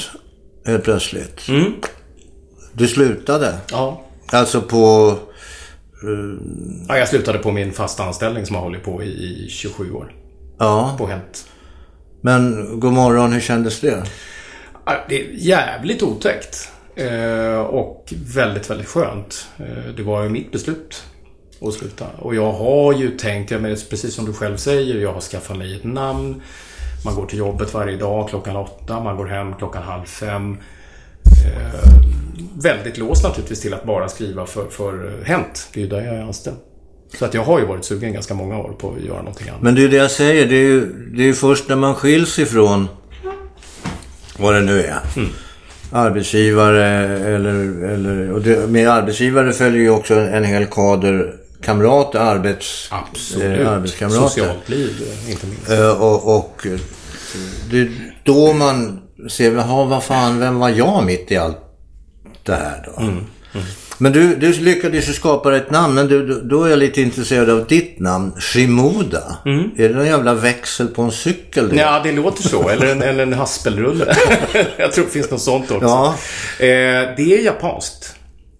helt 0.66 0.84
plötsligt. 0.84 1.48
Mm. 1.48 1.72
Du 2.72 2.88
slutade. 2.88 3.54
Ja. 3.70 4.00
Alltså 4.34 4.60
på... 4.62 5.18
ja. 6.88 6.98
Jag 6.98 7.08
slutade 7.08 7.38
på 7.38 7.52
min 7.52 7.72
fasta 7.72 8.04
anställning 8.04 8.46
som 8.46 8.56
har 8.56 8.62
hållit 8.62 8.84
på 8.84 9.02
i, 9.02 9.06
i 9.06 9.48
27 9.50 9.92
år. 9.92 10.12
Ja, 10.58 10.94
På 10.98 11.06
Hent. 11.06 11.46
men 12.20 12.68
god 12.80 12.92
morgon, 12.92 13.32
hur 13.32 13.40
kändes 13.40 13.80
det? 13.80 14.04
Det 15.08 15.20
är 15.20 15.26
jävligt 15.32 16.02
otäckt. 16.02 16.70
Eh, 16.96 17.60
och 17.60 18.12
väldigt, 18.34 18.70
väldigt 18.70 18.88
skönt. 18.88 19.46
Eh, 19.58 19.94
det 19.96 20.02
var 20.02 20.22
ju 20.22 20.28
mitt 20.28 20.52
beslut 20.52 21.04
att 21.60 21.74
sluta. 21.74 22.06
Och 22.18 22.34
jag 22.34 22.52
har 22.52 22.92
ju 22.92 23.10
tänkt, 23.10 23.50
jag 23.50 23.62
menar, 23.62 23.90
precis 23.90 24.14
som 24.14 24.24
du 24.24 24.32
själv 24.32 24.56
säger, 24.56 25.00
jag 25.00 25.12
har 25.12 25.20
skaffat 25.20 25.56
mig 25.56 25.76
ett 25.76 25.84
namn. 25.84 26.42
Man 27.04 27.14
går 27.14 27.26
till 27.26 27.38
jobbet 27.38 27.74
varje 27.74 27.96
dag 27.96 28.28
klockan 28.28 28.56
åtta, 28.56 29.00
man 29.00 29.16
går 29.16 29.26
hem 29.26 29.54
klockan 29.54 29.82
halv 29.82 30.04
fem. 30.04 30.56
Väldigt 32.56 32.98
låst 32.98 33.24
naturligtvis 33.24 33.60
till 33.60 33.74
att 33.74 33.84
bara 33.84 34.08
skriva 34.08 34.46
för, 34.46 34.66
för 34.68 35.22
Hent. 35.24 35.68
Det 35.72 35.80
är 35.80 35.84
ju 35.84 35.90
där 35.90 36.00
jag 36.00 36.14
är 36.14 36.22
anställd. 36.22 36.56
Så 37.18 37.24
att 37.24 37.34
jag 37.34 37.44
har 37.44 37.58
ju 37.58 37.66
varit 37.66 37.84
sugen 37.84 38.12
ganska 38.12 38.34
många 38.34 38.58
år 38.58 38.72
på 38.78 38.92
att 38.92 39.04
göra 39.04 39.18
någonting 39.18 39.48
annat. 39.48 39.62
Men 39.62 39.74
det 39.74 39.84
är 39.84 39.88
det 39.88 39.96
jag 39.96 40.10
säger. 40.10 40.46
Det 40.46 40.56
är 40.56 40.68
ju, 40.68 40.86
det 41.16 41.22
är 41.22 41.26
ju 41.26 41.34
först 41.34 41.68
när 41.68 41.76
man 41.76 41.94
skiljs 41.94 42.38
ifrån 42.38 42.88
vad 44.38 44.54
det 44.54 44.60
nu 44.60 44.82
är. 44.82 45.00
Arbetsgivare 45.92 46.86
eller... 47.34 47.84
eller 47.84 48.32
och 48.32 48.42
det, 48.42 48.70
med 48.70 48.88
arbetsgivare 48.88 49.52
följer 49.52 49.82
ju 49.82 49.90
också 49.90 50.14
en 50.14 50.44
hel 50.44 50.66
kader 50.66 51.34
kamrater, 51.64 52.18
arbets, 52.18 52.88
Absolut. 52.90 53.60
eh, 53.60 53.72
arbetskamrater. 53.72 54.28
Socialt 54.28 54.68
liv, 54.68 55.02
eh, 55.02 55.30
inte 55.30 55.46
minst. 55.46 55.70
Eh, 55.70 56.02
och, 56.02 56.36
och 56.36 56.66
det 57.70 57.80
är 57.80 57.90
då 58.24 58.52
man 58.52 59.00
ser, 59.28 59.52
jaha 59.52 59.84
vad 59.84 60.04
fan, 60.04 60.40
vem 60.40 60.58
var 60.58 60.68
jag 60.68 61.04
mitt 61.04 61.32
i 61.32 61.36
allt 61.36 61.63
det 62.44 62.54
här 62.54 62.82
då? 62.84 63.02
Men 63.98 64.12
du, 64.12 64.36
du 64.36 64.52
lyckades 64.52 65.08
ju 65.08 65.12
skapa 65.12 65.56
ett 65.56 65.70
namn, 65.70 65.94
men 65.94 66.08
du, 66.08 66.40
då 66.40 66.64
är 66.64 66.70
jag 66.70 66.78
lite 66.78 67.02
intresserad 67.02 67.50
av 67.50 67.66
ditt 67.66 68.00
namn, 68.00 68.32
Shimoda. 68.38 69.36
Är 69.76 69.88
det 69.88 69.94
någon 69.94 70.06
jävla 70.06 70.34
växel 70.34 70.88
på 70.88 71.02
en 71.02 71.12
cykel? 71.12 71.68
Det? 71.68 71.76
Ja, 71.76 72.00
det 72.04 72.12
låter 72.12 72.42
så. 72.42 72.68
Eller 72.68 72.86
en, 72.86 73.02
eller 73.02 73.22
en 73.22 73.32
haspelrulle. 73.32 74.16
jag 74.76 74.92
tror 74.92 75.04
det 75.04 75.10
finns 75.10 75.30
något 75.30 75.40
sånt 75.40 75.70
också. 75.70 75.86
Ja. 75.86 76.14
Eh, 76.58 76.66
det 77.16 77.38
är 77.38 77.44
japanskt. 77.44 78.14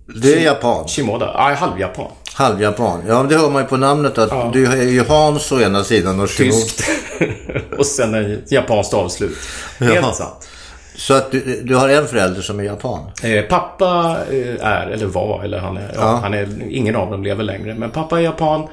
Det 0.06 0.34
är 0.34 0.40
japan, 0.40 0.88
Shimoda. 0.88 1.30
Ja, 1.34 1.54
halvjapan. 1.54 2.06
halvjapan. 2.34 3.02
Ja, 3.08 3.26
det 3.28 3.36
hör 3.36 3.50
man 3.50 3.62
ju 3.62 3.68
på 3.68 3.76
namnet 3.76 4.18
att 4.18 4.52
du 4.52 4.66
är 4.66 4.82
ju 4.82 5.04
Hans 5.04 5.52
å 5.52 5.60
ena 5.60 5.84
sidan 5.84 6.20
och 6.20 6.30
Shimoda. 6.30 6.56
Tyskt. 6.56 6.90
och 7.78 7.86
sen 7.86 8.14
ett 8.14 8.52
japanskt 8.52 8.94
avslut. 8.94 9.36
Helt 9.78 9.94
Jaha. 9.94 10.12
sant. 10.12 10.48
Så 10.96 11.14
att 11.14 11.32
du, 11.32 11.62
du 11.62 11.74
har 11.74 11.88
en 11.88 12.06
förälder 12.06 12.42
som 12.42 12.60
är 12.60 12.64
japan? 12.64 13.10
Eh, 13.22 13.44
pappa 13.44 14.16
eh, 14.30 14.66
är, 14.66 14.86
eller 14.86 15.06
var, 15.06 15.44
eller 15.44 15.58
han 15.58 15.76
är, 15.76 15.92
ja. 15.94 16.20
han 16.22 16.34
är, 16.34 16.48
ingen 16.70 16.96
av 16.96 17.10
dem 17.10 17.22
lever 17.22 17.44
längre. 17.44 17.74
Men 17.74 17.90
pappa 17.90 18.18
är 18.18 18.24
japan. 18.24 18.68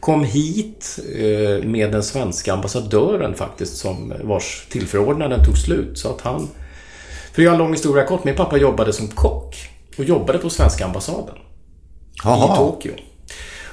Kom 0.00 0.24
hit 0.24 0.98
eh, 1.18 1.64
med 1.64 1.92
den 1.92 2.02
svenska 2.02 2.52
ambassadören 2.52 3.34
faktiskt, 3.34 3.76
som 3.76 4.12
vars 4.22 4.66
tillförordnanden 4.70 5.44
tog 5.44 5.58
slut. 5.58 5.98
Så 5.98 6.08
att 6.08 6.20
han... 6.20 6.48
För 7.32 7.42
att 7.42 7.44
göra 7.44 7.54
en 7.54 7.58
lång 7.58 7.72
historia 7.72 8.04
kort, 8.04 8.24
min 8.24 8.36
pappa 8.36 8.56
jobbade 8.56 8.92
som 8.92 9.08
kock. 9.08 9.70
Och 9.98 10.04
jobbade 10.04 10.38
på 10.38 10.50
svenska 10.50 10.84
ambassaden. 10.84 11.34
i 11.34 12.18
Jaha. 12.24 12.56
Tokyo. 12.56 12.92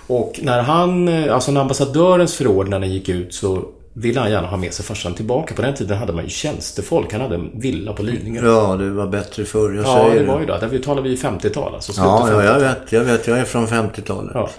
Och 0.08 0.39
när 0.41 0.62
han, 0.62 1.08
eh, 1.08 1.34
alltså 1.34 1.51
när 1.51 1.62
ambassadörens 1.62 2.36
förordnanden 2.36 2.91
gick 2.91 3.10
ut 3.10 3.34
så 3.34 3.65
ville 4.01 4.20
han 4.20 4.32
gärna 4.32 4.48
ha 4.48 4.58
med 4.58 4.74
sig 4.74 4.86
farsan 4.86 5.13
tillbaka. 5.13 5.56
På 5.56 5.62
den 5.62 5.74
tiden 5.75 5.98
hade 5.98 6.13
man 6.13 6.24
ju 6.24 6.29
tjänstefolk. 6.29 7.12
Han 7.12 7.22
hade 7.22 7.36
en 7.36 7.60
villa 7.60 7.94
på 7.94 8.03
Lidingö. 8.03 8.46
Ja, 8.46 8.75
det 8.75 8.89
var 8.89 9.08
bättre 9.08 9.46
förr. 9.46 9.74
Jag 9.74 9.86
Ja, 9.86 10.03
säger 10.10 10.22
det 10.22 10.27
var 10.27 10.39
ju 10.39 10.46
det. 10.46 10.58
Där 10.60 10.79
talar 10.79 11.01
vi 11.01 11.15
50-tal, 11.15 11.75
alltså 11.75 11.91
Ja, 11.98 12.03
ja, 12.03 12.25
50-tal. 12.27 12.46
jag 12.46 12.60
vet. 12.60 12.91
Jag 12.91 13.03
vet. 13.03 13.27
Jag 13.27 13.39
är 13.39 13.44
från 13.46 13.68
50-talet. 13.68 14.32
Ja. 14.34 14.50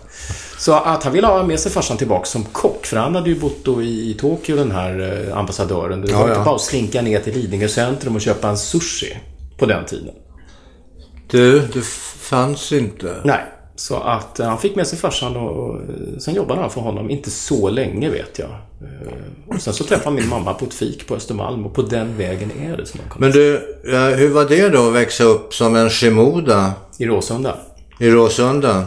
Så 0.58 0.72
att 0.74 1.04
han 1.04 1.12
ville 1.12 1.26
ha 1.26 1.42
med 1.42 1.60
sig 1.60 1.72
farsan 1.72 1.96
tillbaka 1.96 2.24
som 2.24 2.44
kock. 2.44 2.86
För 2.86 2.96
han 2.96 3.14
hade 3.14 3.30
ju 3.30 3.40
bott 3.40 3.64
då 3.64 3.82
i, 3.82 4.10
i 4.10 4.14
Tokyo, 4.14 4.56
den 4.56 4.70
här 4.70 5.26
eh, 5.28 5.38
ambassadören. 5.38 6.00
Det 6.00 6.12
var 6.12 6.20
Ja, 6.20 6.26
inte 6.28 6.38
ja. 6.40 6.44
bara 6.44 6.54
att 6.54 6.60
slinka 6.60 7.02
ner 7.02 7.20
till 7.20 7.34
Lidingö 7.34 7.68
centrum 7.68 8.14
och 8.14 8.20
köpa 8.20 8.48
en 8.48 8.58
sushi 8.58 9.16
på 9.58 9.66
den 9.66 9.84
tiden. 9.84 10.14
Du, 11.30 11.60
det 11.60 11.84
fanns 12.18 12.72
inte. 12.72 13.14
Nej. 13.24 13.40
Så 13.80 13.96
att 13.96 14.40
eh, 14.40 14.46
han 14.46 14.58
fick 14.58 14.76
med 14.76 14.86
sig 14.86 14.98
farsan 14.98 15.36
och, 15.36 15.56
och 15.68 15.76
eh, 15.76 16.18
sen 16.18 16.34
jobbade 16.34 16.60
han 16.60 16.70
för 16.70 16.80
honom, 16.80 17.10
inte 17.10 17.30
så 17.30 17.70
länge 17.70 18.10
vet 18.10 18.38
jag. 18.38 18.48
Eh, 18.48 19.12
Och 19.46 19.60
sen 19.62 19.74
så 19.74 19.84
träffade 19.84 20.04
han 20.04 20.14
min 20.14 20.28
mamma 20.28 20.54
på 20.54 20.64
ett 20.64 20.74
fik 20.74 21.06
på 21.06 21.14
Östermalm 21.14 21.66
och 21.66 21.74
på 21.74 21.82
den 21.82 22.16
vägen 22.16 22.50
är 22.60 22.76
det 22.76 22.86
som. 22.86 23.00
Men 23.18 23.30
du, 23.30 23.60
hur 24.16 24.28
var 24.28 24.44
det 24.44 24.68
då 24.68 24.88
att 24.88 24.94
växa 24.94 25.24
upp 25.24 25.54
som 25.54 25.76
en 25.76 25.90
Shimoda 25.90 26.72
I 26.98 27.06
Råsunda. 27.06 27.56
i 28.00 28.10
Råsunda? 28.10 28.84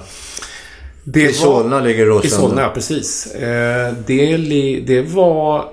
Det 1.04 1.30
I 1.30 1.34
Solna 1.34 1.80
ligger 1.80 2.06
Råsunda. 2.06 2.28
I 2.28 2.40
Solna, 2.40 2.62
ja 2.62 2.70
precis. 2.74 3.28
Det, 4.06 4.38
det 4.86 5.02
var 5.02 5.66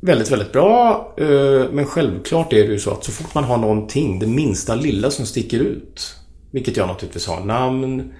väldigt, 0.00 0.30
väldigt 0.30 0.52
bra. 0.52 1.08
Men 1.72 1.86
självklart 1.86 2.52
är 2.52 2.66
det 2.66 2.72
ju 2.72 2.78
så 2.78 2.90
att 2.90 3.04
så 3.04 3.12
fort 3.12 3.34
man 3.34 3.44
har 3.44 3.56
någonting, 3.56 4.18
det 4.18 4.26
minsta 4.26 4.74
lilla 4.74 5.10
som 5.10 5.26
sticker 5.26 5.58
ut. 5.58 6.16
Vilket 6.54 6.76
jag 6.76 6.88
naturligtvis 6.88 7.26
har. 7.26 7.40
Namn, 7.40 8.12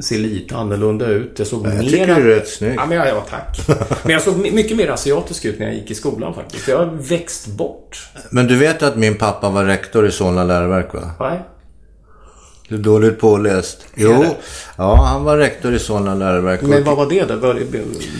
ser 0.00 0.18
lite 0.18 0.56
annorlunda 0.56 1.06
ut. 1.06 1.38
Jag 1.38 1.46
såg 1.46 1.66
Jag 1.66 1.74
mera... 1.74 1.82
tycker 1.82 2.06
du 2.06 2.12
är 2.12 2.36
rätt 2.36 2.48
snygg. 2.48 2.74
Ja, 2.76 2.86
men 2.86 2.98
ja, 2.98 3.06
ja, 3.06 3.26
tack. 3.30 3.78
Men 4.04 4.12
jag 4.12 4.22
såg 4.22 4.38
my- 4.38 4.50
mycket 4.50 4.76
mer 4.76 4.88
asiatisk 4.90 5.44
ut 5.44 5.58
när 5.58 5.66
jag 5.66 5.74
gick 5.74 5.90
i 5.90 5.94
skolan 5.94 6.34
faktiskt. 6.34 6.68
Jag 6.68 6.78
har 6.78 6.86
växt 6.86 7.46
bort. 7.46 8.08
Men 8.30 8.46
du 8.46 8.56
vet 8.56 8.82
att 8.82 8.96
min 8.96 9.14
pappa 9.14 9.50
var 9.50 9.64
rektor 9.64 10.06
i 10.06 10.10
Solna 10.10 10.44
läroverk 10.44 10.94
va? 10.94 11.10
Nej. 11.20 11.40
Du 12.68 12.74
är 12.74 12.78
dåligt 12.78 13.20
påläst. 13.20 13.86
Jo, 13.94 14.24
ja 14.76 15.04
han 15.04 15.24
var 15.24 15.36
rektor 15.36 15.74
i 15.74 15.78
Solna 15.78 16.14
läroverk. 16.14 16.62
Men 16.62 16.84
vad 16.84 16.96
var 16.96 17.06
det 17.06 17.24
då? 17.24 17.54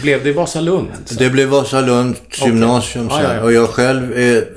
Blev 0.03 0.25
det 0.25 0.33
Vasalund? 0.33 0.89
Det 1.19 1.31
blev 1.31 1.49
Vasalunds 1.49 2.21
gymnasium 2.47 3.09
Ja, 3.11 3.19
sen. 3.19 3.43
Och 3.43 3.53
jag 3.53 3.69
själv 3.69 4.13
är 4.19 4.49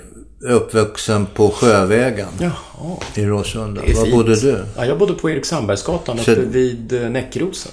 uppvuxen 0.43 1.25
på 1.25 1.49
Sjövägen 1.49 2.27
Jaha. 2.39 2.51
i 3.15 3.25
Råsunda. 3.25 3.81
Var 3.81 3.87
fint. 4.03 4.15
bodde 4.15 4.35
du? 4.35 4.63
Ja, 4.77 4.85
jag 4.85 4.97
bodde 4.97 5.13
på 5.13 5.29
Erik 5.29 5.45
Sandbergsgatan 5.45 6.17
Så- 6.17 6.31
uppe 6.31 6.41
vid 6.41 6.93
eh, 7.03 7.09
Näckrosen. 7.09 7.71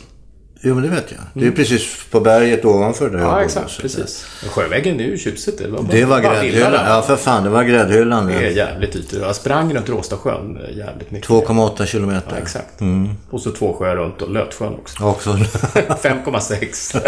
Jo, 0.62 0.74
men 0.74 0.82
det 0.82 0.88
vet 0.88 1.04
jag. 1.12 1.20
Det 1.42 1.46
är 1.46 1.50
precis 1.50 1.96
på 2.10 2.20
berget 2.20 2.64
ovanför 2.64 3.10
där 3.10 3.18
jag 3.18 3.20
Mm. 3.20 3.28
Ja, 3.28 3.32
bodde. 3.34 3.44
exakt. 3.44 3.70
Så 3.70 3.82
Precis. 3.82 4.26
Men 4.42 4.50
Sjövägen 4.50 5.00
är 5.00 5.04
ju 5.04 5.18
tjusigt. 5.18 5.58
Det 5.58 5.68
var, 5.68 5.78
bara- 5.82 5.92
Det 5.92 6.04
var 6.04 6.20
gräddhyllan. 6.20 6.72
Ja, 6.86 7.02
för 7.02 7.16
fan. 7.16 7.44
Det 7.44 7.50
var 7.50 7.62
gräddhyllan. 7.64 8.26
Det 8.26 8.34
är 8.34 8.50
jävligt 8.50 8.96
ytor. 8.96 9.20
Jag 9.20 9.36
sprang 9.36 9.74
runt 9.74 9.88
Råstasjön 9.88 10.58
eh, 10.68 10.76
jävligt 10.76 11.10
mycket. 11.10 11.28
2,8 11.30 11.86
kilometer. 11.86 12.30
Ja, 12.30 12.36
exakt. 12.42 12.80
Mm. 12.80 13.08
Och 13.30 13.40
så 13.40 13.50
två 13.50 13.72
sjöar 13.72 13.96
runt 13.96 14.22
och 14.22 14.30
Lötsjön 14.30 14.74
också. 14.74 15.04
Också. 15.04 15.30
5,6. 16.02 17.00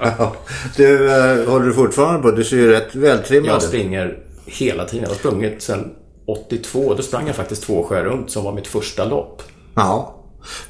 Ja. 0.18 0.32
du, 0.76 1.10
eh, 1.12 1.50
håller 1.50 1.66
du 1.66 1.72
fortfarande 1.74 2.22
på? 2.22 2.30
Du 2.30 2.44
ser 2.44 2.56
ju 2.56 2.70
rätt 2.72 2.94
vältrimmad 2.94 3.50
Jag 3.50 3.56
ut. 3.56 3.62
springer 3.62 4.18
hela 4.46 4.84
tiden. 4.84 5.02
Jag 5.02 5.10
har 5.10 5.16
sprungit 5.16 5.62
sedan 5.62 5.94
82. 6.26 6.94
Då 6.94 7.02
sprang 7.02 7.26
jag 7.26 7.36
faktiskt 7.36 7.62
två 7.62 7.84
sjöar 7.84 8.04
runt 8.04 8.30
som 8.30 8.44
var 8.44 8.52
mitt 8.52 8.66
första 8.66 9.04
lopp. 9.04 9.42
Ja. 9.74 10.18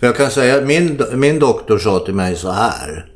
Jag 0.01 0.17
kan 0.17 0.31
säga 0.31 0.59
att 0.59 0.67
min, 0.67 1.03
min 1.15 1.39
doktor 1.39 1.79
sa 1.79 1.99
till 1.99 2.15
mig 2.15 2.37
så 2.37 2.51
här. 2.51 3.07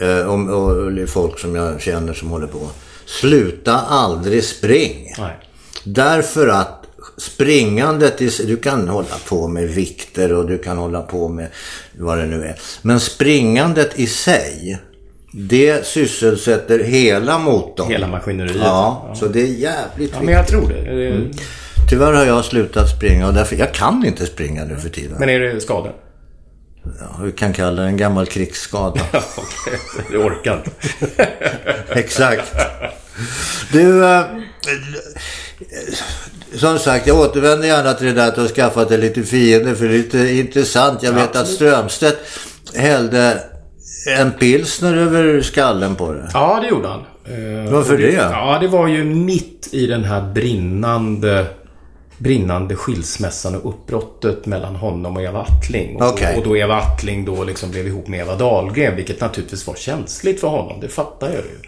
Eh, 0.00 0.30
om, 0.30 0.48
och, 0.48 1.08
folk 1.08 1.38
som 1.38 1.54
jag 1.54 1.80
känner 1.80 2.14
som 2.14 2.30
håller 2.30 2.46
på. 2.46 2.68
Sluta 3.06 3.78
aldrig 3.78 4.44
spring. 4.44 5.14
Nej. 5.18 5.36
Därför 5.84 6.48
att 6.48 6.84
springandet, 7.16 8.22
i, 8.22 8.30
du 8.46 8.56
kan 8.56 8.88
hålla 8.88 9.16
på 9.28 9.48
med 9.48 9.68
vikter 9.68 10.32
och 10.32 10.46
du 10.46 10.58
kan 10.58 10.78
hålla 10.78 11.02
på 11.02 11.28
med 11.28 11.48
vad 11.98 12.18
det 12.18 12.26
nu 12.26 12.44
är. 12.44 12.60
Men 12.82 13.00
springandet 13.00 13.98
i 13.98 14.06
sig, 14.06 14.78
det 15.32 15.86
sysselsätter 15.86 16.78
hela 16.84 17.38
motorn. 17.38 17.90
Hela 17.90 18.06
maskineriet. 18.06 18.56
Ja, 18.60 19.12
så 19.16 19.26
det 19.26 19.40
är 19.40 19.46
jävligt 19.46 20.10
Ja, 20.14 20.22
men 20.22 20.34
jag 20.34 20.46
tror 20.46 20.68
det. 20.68 20.94
Det- 20.96 21.08
Mm. 21.08 21.30
Tyvärr 21.90 22.12
har 22.12 22.24
jag 22.24 22.44
slutat 22.44 22.90
springa 22.96 23.26
och 23.26 23.34
därför, 23.34 23.56
jag 23.56 23.74
kan 23.74 24.04
inte 24.06 24.26
springa 24.26 24.64
nu 24.64 24.76
för 24.76 24.88
tiden. 24.88 25.16
Men 25.20 25.28
är 25.28 25.40
det 25.40 25.60
skador? 25.60 25.92
Ja, 27.00 27.20
vi 27.24 27.32
kan 27.32 27.52
kalla 27.52 27.82
det 27.82 27.88
en 27.88 27.96
gammal 27.96 28.26
krigsskada. 28.26 29.00
Ja. 29.12 29.20
Du 30.10 30.18
orkar 30.18 30.56
inte. 30.56 31.26
Exakt. 32.00 32.52
Du, 33.72 34.04
eh, 34.04 34.22
som 36.54 36.78
sagt, 36.78 37.06
jag 37.06 37.20
återvänder 37.20 37.68
gärna 37.68 37.92
till 37.92 38.06
det 38.06 38.12
där 38.12 38.28
att 38.28 38.34
du 38.34 38.40
har 38.40 38.48
skaffat 38.48 38.88
dig 38.88 38.98
lite 38.98 39.22
fiender 39.22 39.74
för 39.74 39.84
det 39.88 39.94
är 39.94 39.98
lite 39.98 40.18
intressant. 40.32 41.02
Jag 41.02 41.12
vet 41.12 41.36
att 41.36 41.48
Strömstedt 41.48 42.18
hällde 42.74 43.40
en 44.18 44.32
pilsner 44.32 44.96
över 44.96 45.40
skallen 45.40 45.94
på 45.94 46.12
det. 46.12 46.28
Ja, 46.34 46.58
det 46.62 46.68
gjorde 46.68 46.88
han. 46.88 47.00
Eh, 47.24 47.72
Varför 47.72 47.92
och 47.94 47.98
det? 48.00 48.12
Ja, 48.12 48.58
det 48.60 48.68
var 48.68 48.86
ju 48.88 49.04
mitt 49.04 49.68
i 49.72 49.86
den 49.86 50.04
här 50.04 50.32
brinnande 50.34 51.46
brinnande 52.18 52.74
skilsmässan 52.76 53.54
och 53.54 53.68
uppbrottet 53.68 54.46
mellan 54.46 54.76
honom 54.76 55.16
och 55.16 55.22
Eva 55.22 55.40
Attling. 55.42 55.96
Och, 56.02 56.08
Okej. 56.08 56.36
och 56.36 56.44
då 56.44 56.56
Eva 56.56 56.76
Attling 56.76 57.24
då 57.24 57.44
liksom 57.44 57.70
blev 57.70 57.86
ihop 57.86 58.08
med 58.08 58.20
Eva 58.20 58.36
Dahlgren, 58.36 58.96
vilket 58.96 59.20
naturligtvis 59.20 59.66
var 59.66 59.74
känsligt 59.74 60.40
för 60.40 60.48
honom. 60.48 60.80
Det 60.80 60.88
fattar 60.88 61.26
jag 61.26 61.36
ju. 61.36 61.58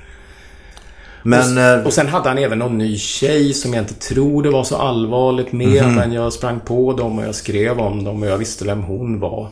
Men, 1.23 1.59
eh, 1.79 1.87
Och 1.87 1.93
sen 1.93 2.07
hade 2.07 2.29
han 2.29 2.39
även 2.39 2.59
någon 2.59 2.79
ny 2.79 2.99
tjej 2.99 3.55
som 3.55 3.75
jag 3.75 3.83
inte 3.83 3.95
tror 3.95 4.43
det 4.43 4.51
var 4.51 4.65
så 4.65 4.77
allvarligt 4.77 5.53
med. 5.53 5.85
Mhm. 5.87 5.95
Men 5.95 6.13
jag 6.13 6.33
sprang 6.33 6.61
på 6.61 6.93
dem 6.93 7.19
och 7.19 7.25
jag 7.25 7.35
skrev 7.35 7.81
om 7.81 8.05
dem 8.05 8.23
och 8.23 8.29
jag 8.29 8.39
visste 8.39 8.65
vem 8.65 8.83
hon 8.83 9.21
var. 9.21 9.49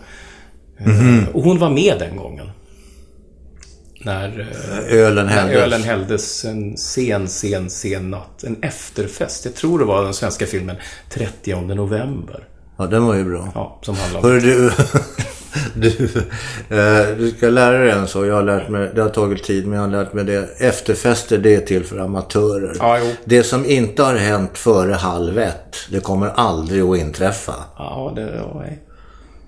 Eh, 0.79 0.87
Mhm. 0.87 1.27
Och 1.33 1.43
hon 1.43 1.59
var 1.59 1.71
med 1.71 1.95
den 1.99 2.17
gången. 2.17 2.51
När, 4.05 4.47
ölen 4.89 5.27
när 5.27 5.33
hälldes. 5.33 5.57
ölen 5.57 5.83
hälldes 5.83 6.45
en 6.45 6.77
sen, 6.77 7.29
sen, 7.29 7.71
sen 7.71 8.11
natt. 8.11 8.45
En 8.45 8.57
efterfest. 8.63 9.45
Jag 9.45 9.55
tror 9.55 9.79
det 9.79 9.85
var 9.85 10.05
den 10.05 10.15
svenska 10.15 10.47
filmen 10.47 10.77
30 11.11 11.61
november. 11.61 12.45
Ja, 12.77 12.87
den 12.87 13.05
var 13.07 13.15
ju 13.15 13.25
bra. 13.25 13.49
Ja, 13.55 13.79
som 13.83 13.97
handlar 13.97 14.25
om... 14.25 14.41
Du, 14.41 14.71
du, 15.75 16.05
eh, 16.77 17.17
du 17.19 17.35
ska 17.37 17.49
lära 17.49 17.79
dig 17.79 17.91
en 17.91 18.09
sak. 18.09 18.27
Jag 18.27 18.35
har 18.35 18.43
lärt 18.43 18.69
mig, 18.69 18.91
det 18.95 19.03
har 19.03 19.09
tagit 19.09 19.45
tid 19.45 19.67
men 19.67 19.75
jag 19.79 19.87
har 19.87 20.05
lärt 20.05 20.13
mig 20.13 20.25
det. 20.25 20.49
Efterfester 20.59 21.39
det 21.39 21.55
är 21.55 21.61
till 21.61 21.85
för 21.85 21.99
amatörer. 21.99 22.77
Ja, 22.79 22.99
jo. 22.99 23.11
Det 23.25 23.43
som 23.43 23.67
inte 23.67 24.03
har 24.03 24.15
hänt 24.15 24.59
före 24.59 24.93
halv 24.93 25.39
ett, 25.39 25.77
det 25.91 26.01
kommer 26.01 26.29
aldrig 26.29 26.83
att 26.83 26.99
inträffa. 26.99 27.55
Ja, 27.79 28.13
det... 28.17 28.35
Ja, 28.37 28.65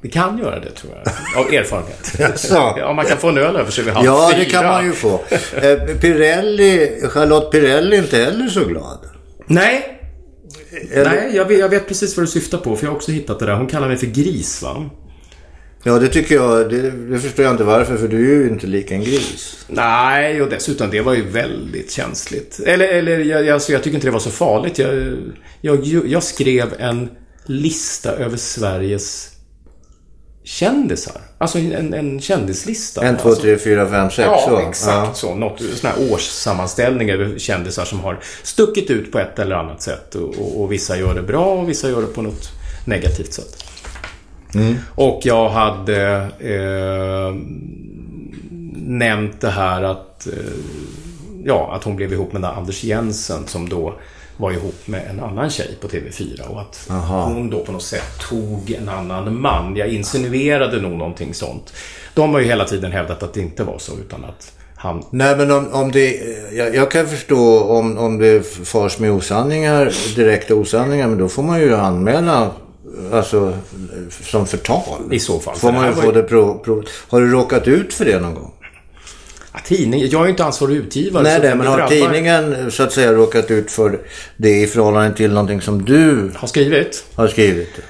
Vi 0.02 0.08
kan 0.08 0.38
göra 0.38 0.60
det 0.60 0.70
tror 0.70 0.92
jag. 1.04 1.44
Av 1.44 1.52
erfarenhet. 1.54 2.12
Jaså? 2.18 2.74
Ja, 2.78 2.92
man 2.92 3.04
kan 3.06 3.18
få 3.18 3.28
en 3.28 3.38
öl 3.38 3.56
över 3.56 3.70
sig 3.70 3.84
vid 3.84 3.92
halv 3.94 4.06
Ja, 4.06 4.28
det 4.38 4.44
fyra. 4.44 4.50
kan 4.50 4.64
man 4.64 4.84
ju 4.86 4.92
få. 4.92 5.20
Eh, 5.62 5.78
Pirelli, 6.00 7.00
Charlotte 7.08 7.50
Pirelli 7.52 7.96
är 7.96 8.02
inte 8.02 8.16
heller 8.18 8.48
så 8.48 8.64
glad. 8.64 8.98
Nej, 9.46 9.96
Eller- 10.92 11.10
Nej, 11.10 11.30
jag 11.36 11.44
vet, 11.44 11.58
jag 11.58 11.68
vet 11.68 11.88
precis 11.88 12.16
vad 12.16 12.26
du 12.26 12.30
syftar 12.30 12.58
på. 12.58 12.76
För 12.76 12.84
jag 12.86 12.90
har 12.90 12.96
också 12.96 13.12
hittat 13.12 13.38
det 13.38 13.46
där. 13.46 13.54
Hon 13.54 13.66
kallar 13.66 13.88
mig 13.88 13.96
för 13.96 14.06
gris, 14.06 14.62
va? 14.62 14.90
Ja, 15.82 15.98
det 15.98 16.08
tycker 16.08 16.34
jag. 16.34 16.70
Det, 16.70 16.90
det 16.90 17.18
förstår 17.18 17.44
jag 17.44 17.54
inte 17.54 17.64
varför, 17.64 17.96
för 17.96 18.08
du 18.08 18.16
är 18.16 18.42
ju 18.44 18.48
inte 18.48 18.66
lik 18.66 18.90
en 18.90 19.00
gris. 19.04 19.64
Nej, 19.68 20.42
och 20.42 20.50
dessutom 20.50 20.90
det 20.90 21.00
var 21.00 21.14
ju 21.14 21.28
väldigt 21.30 21.90
känsligt. 21.90 22.60
Eller, 22.66 22.88
eller 22.88 23.18
jag, 23.18 23.48
alltså, 23.48 23.72
jag 23.72 23.82
tycker 23.82 23.94
inte 23.94 24.06
det 24.06 24.10
var 24.10 24.18
så 24.20 24.30
farligt. 24.30 24.78
Jag, 24.78 25.16
jag, 25.60 26.06
jag 26.06 26.22
skrev 26.22 26.74
en 26.78 27.08
lista 27.46 28.12
över 28.12 28.36
Sveriges 28.36 29.30
kändisar. 30.44 31.20
Alltså 31.38 31.58
en, 31.58 31.94
en 31.94 32.20
kändislista. 32.20 33.02
En, 33.02 33.16
två, 33.16 33.28
alltså, 33.28 33.42
tre, 33.42 33.58
fyra, 33.58 33.88
fem, 33.88 34.10
sex. 34.10 34.18
Ja, 34.18 34.44
så. 34.48 34.58
exakt 34.58 35.16
så. 35.16 35.34
Något 35.34 35.60
sån 35.60 35.90
här 35.90 36.12
årssammanställning 36.12 37.10
över 37.10 37.38
kändisar 37.38 37.84
som 37.84 38.00
har 38.00 38.18
stuckit 38.42 38.90
ut 38.90 39.12
på 39.12 39.18
ett 39.18 39.38
eller 39.38 39.56
annat 39.56 39.82
sätt. 39.82 40.14
Och, 40.14 40.28
och, 40.38 40.60
och 40.60 40.72
vissa 40.72 40.98
gör 40.98 41.14
det 41.14 41.22
bra 41.22 41.44
och 41.44 41.68
vissa 41.68 41.88
gör 41.88 42.00
det 42.00 42.06
på 42.06 42.22
något 42.22 42.48
negativt 42.84 43.32
sätt. 43.32 43.64
Och 44.94 45.20
jag 45.24 45.48
hade 45.48 46.28
eh, 46.38 47.34
nämnt 48.74 49.40
det 49.40 49.50
här 49.50 49.82
att, 49.82 50.26
eh, 50.26 50.32
ja, 51.44 51.72
att 51.74 51.84
hon 51.84 51.96
blev 51.96 52.12
ihop 52.12 52.32
med 52.32 52.42
den 52.42 52.50
där 52.50 52.58
Anders 52.58 52.84
Jensen 52.84 53.46
som 53.46 53.68
då 53.68 53.94
var 54.40 54.52
ihop 54.52 54.86
med 54.86 55.06
en 55.10 55.20
annan 55.20 55.50
tjej 55.50 55.78
på 55.80 55.88
TV4 55.88 56.48
och 56.48 56.60
att 56.60 56.86
Aha. 56.90 57.24
hon 57.24 57.50
då 57.50 57.64
på 57.64 57.72
något 57.72 57.82
sätt 57.82 58.18
tog 58.28 58.70
en 58.70 58.88
annan 58.88 59.40
man. 59.40 59.76
Jag 59.76 59.88
insinuerade 59.88 60.80
nog 60.80 60.92
någonting 60.92 61.34
sånt. 61.34 61.72
De 62.14 62.32
har 62.32 62.40
ju 62.40 62.46
hela 62.46 62.64
tiden 62.64 62.92
hävdat 62.92 63.22
att 63.22 63.34
det 63.34 63.40
inte 63.40 63.64
var 63.64 63.78
så 63.78 63.92
utan 63.92 64.24
att 64.24 64.52
han... 64.74 65.04
Nej, 65.10 65.36
men 65.36 65.50
om, 65.50 65.72
om 65.72 65.92
det... 65.92 66.20
Jag, 66.52 66.74
jag 66.74 66.90
kan 66.90 67.06
förstå 67.06 67.60
om, 67.60 67.98
om 67.98 68.18
det 68.18 68.46
fars 68.46 68.98
med 68.98 69.12
osanningar, 69.12 69.92
direkta 70.16 70.54
osanningar, 70.54 71.08
men 71.08 71.18
då 71.18 71.28
får 71.28 71.42
man 71.42 71.60
ju 71.60 71.76
anmäla, 71.76 72.50
alltså, 73.12 73.52
som 74.10 74.46
förtal. 74.46 75.12
I 75.12 75.18
så 75.18 75.38
fall. 75.38 75.56
Får 75.56 75.72
man 75.72 75.86
ju 75.86 75.92
få 75.92 76.12
det 76.12 76.22
prov, 76.22 76.58
prov. 76.64 76.84
Har 77.08 77.20
du 77.20 77.30
råkat 77.30 77.68
ut 77.68 77.94
för 77.94 78.04
det 78.04 78.20
någon 78.20 78.34
gång? 78.34 78.52
Ja, 79.52 79.58
tidning, 79.64 80.00
jag 80.00 80.20
är 80.20 80.24
ju 80.24 80.30
inte 80.30 80.44
ansvarig 80.44 80.76
utgivare. 80.76 81.22
Nej, 81.22 81.40
det 81.40 81.54
men 81.54 81.66
har 81.66 81.88
tidningen 81.88 82.70
så 82.70 82.82
att 82.82 82.92
säga 82.92 83.12
råkat 83.12 83.50
ut 83.50 83.70
för 83.70 84.00
det 84.36 84.62
i 84.62 84.66
förhållande 84.66 85.16
till 85.16 85.32
någonting 85.32 85.60
som 85.60 85.84
du 85.84 86.30
Har 86.36 86.48
skrivit? 86.48 87.04
har 87.14 87.28
skrivit? 87.28 87.80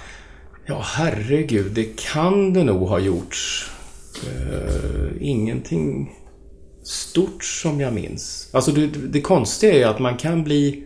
Ja, 0.67 0.83
herregud. 0.85 1.73
Det 1.73 1.97
kan 2.13 2.53
det 2.53 2.65
nog 2.65 2.89
ha 2.89 2.99
gjorts. 2.99 3.71
Eh, 4.27 5.11
ingenting 5.21 6.11
stort 6.85 7.45
som 7.45 7.81
jag 7.81 7.93
minns. 7.93 8.49
Alltså 8.53 8.71
det, 8.71 8.87
det 8.87 9.21
konstiga 9.21 9.73
är 9.75 9.87
att 9.87 9.99
man 9.99 10.17
kan 10.17 10.45
bli 10.45 10.85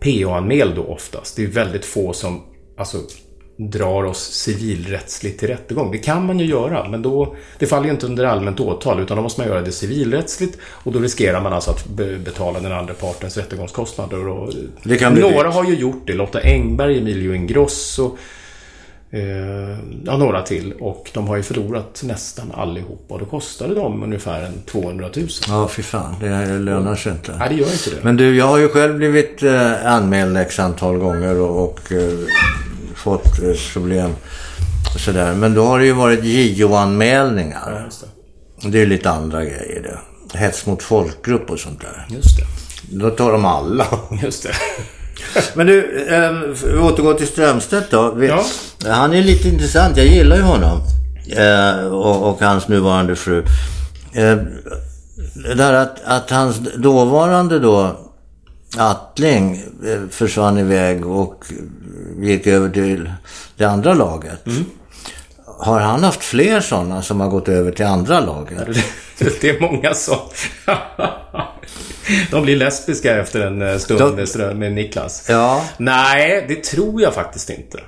PO-anmäld 0.00 0.76
då 0.76 0.84
oftast. 0.84 1.36
Det 1.36 1.42
är 1.42 1.46
väldigt 1.46 1.84
få 1.84 2.12
som 2.12 2.42
alltså, 2.76 2.98
drar 3.56 4.04
oss 4.04 4.32
civilrättsligt 4.32 5.40
till 5.40 5.48
rättegång. 5.48 5.92
Det 5.92 5.98
kan 5.98 6.26
man 6.26 6.38
ju 6.38 6.46
göra, 6.46 6.88
men 6.88 7.02
då, 7.02 7.36
det 7.58 7.66
faller 7.66 7.84
ju 7.84 7.90
inte 7.90 8.06
under 8.06 8.24
allmänt 8.24 8.60
åtal 8.60 9.00
utan 9.00 9.16
då 9.16 9.22
måste 9.22 9.40
man 9.40 9.48
göra 9.48 9.60
det 9.60 9.72
civilrättsligt 9.72 10.58
och 10.64 10.92
då 10.92 10.98
riskerar 10.98 11.40
man 11.40 11.52
alltså 11.52 11.70
att 11.70 11.86
be, 11.88 12.18
betala 12.18 12.60
den 12.60 12.72
andra 12.72 12.94
partens 12.94 13.36
rättegångskostnader. 13.36 14.28
Och, 14.28 14.52
några 15.10 15.50
har 15.50 15.64
ju 15.64 15.74
gjort 15.74 16.02
det. 16.06 16.12
Lotta 16.12 16.40
Engberg, 16.40 16.98
Emilio 16.98 17.34
Ingrosso, 17.34 18.16
Eh, 19.14 19.78
ja, 20.04 20.16
några 20.16 20.42
till. 20.42 20.72
Och 20.72 21.10
de 21.14 21.28
har 21.28 21.36
ju 21.36 21.42
förlorat 21.42 22.02
nästan 22.04 22.52
allihop. 22.54 23.04
Och 23.08 23.18
då 23.18 23.24
kostade 23.24 23.74
de 23.74 24.02
ungefär 24.02 24.42
en 24.42 24.62
200 24.66 25.08
000. 25.16 25.28
Ja, 25.48 25.68
fy 25.68 25.82
fan. 25.82 26.14
Det 26.20 26.58
lönar 26.58 26.94
sig 26.94 27.12
inte. 27.12 27.36
Nej, 27.38 27.48
det 27.48 27.54
gör 27.54 27.72
inte 27.72 27.90
det. 27.90 27.96
Men 28.02 28.16
du, 28.16 28.36
jag 28.36 28.44
har 28.44 28.58
ju 28.58 28.68
själv 28.68 28.96
blivit 28.96 29.42
eh, 29.42 29.86
anmäld 29.86 30.36
x 30.36 30.58
antal 30.58 30.98
gånger 30.98 31.40
och, 31.40 31.64
och 31.64 31.92
eh, 31.92 32.18
fått 32.96 33.38
eh, 33.38 33.54
problem. 33.72 34.10
Sådär. 34.98 35.34
Men 35.34 35.54
då 35.54 35.64
har 35.64 35.78
det 35.78 35.84
ju 35.84 35.92
varit 35.92 36.24
JO-anmälningar. 36.24 37.90
Ja, 38.62 38.68
det. 38.68 38.82
Är 38.82 38.86
lite 38.86 39.10
andra 39.10 39.44
grejer 39.44 39.82
det. 39.82 40.38
Hets 40.38 40.66
mot 40.66 40.82
folkgrupp 40.82 41.50
och 41.50 41.58
sånt 41.58 41.80
där. 41.80 42.06
Just 42.16 42.38
det. 42.38 42.46
Då 42.90 43.10
tar 43.10 43.32
de 43.32 43.44
alla. 43.44 43.86
Just 44.22 44.42
det. 44.42 44.52
Men 45.54 45.66
du, 45.66 46.06
eh, 46.08 46.32
vi 46.72 46.78
återgår 46.78 47.14
till 47.14 47.26
Strömstedt 47.26 47.90
då. 47.90 48.10
Vi, 48.10 48.26
Ja. 48.26 48.44
Han 48.86 49.14
är 49.14 49.22
lite 49.22 49.48
intressant. 49.48 49.96
Jag 49.96 50.06
gillar 50.06 50.36
ju 50.36 50.42
honom. 50.42 50.80
Eh, 51.36 51.86
och, 51.86 52.30
och 52.30 52.40
hans 52.40 52.68
nuvarande 52.68 53.16
fru. 53.16 53.44
Eh, 54.12 54.36
där 55.56 55.72
att, 55.72 56.04
att 56.04 56.30
hans 56.30 56.56
dåvarande 56.76 57.58
då 57.58 57.96
Attling 58.78 59.52
eh, 59.86 60.08
försvann 60.10 60.58
iväg 60.58 61.06
och 61.06 61.44
gick 62.18 62.46
över 62.46 62.68
till 62.70 63.12
det 63.56 63.64
andra 63.64 63.94
laget. 63.94 64.44
Har 65.58 65.80
han 65.80 66.04
haft 66.04 66.22
fler 66.24 66.60
sådana 66.60 67.02
som 67.02 67.20
har 67.20 67.28
gått 67.28 67.48
över 67.48 67.72
till 67.72 67.86
andra 67.86 68.20
laget? 68.20 68.68
Det 69.40 69.48
är 69.50 69.60
många 69.60 69.94
som... 69.94 70.18
De 72.30 72.42
blir 72.42 72.56
lesbiska 72.56 73.16
efter 73.16 73.40
en 73.40 73.62
eh, 73.62 73.76
stund 73.78 74.28
De- 74.36 74.54
med, 74.54 74.72
Niklas. 74.72 75.26
Ja, 75.28 75.64
Nej, 75.76 76.44
det 76.48 76.64
tror 76.64 77.02
jag 77.02 77.14
faktiskt 77.14 77.50
inte. 77.50 77.78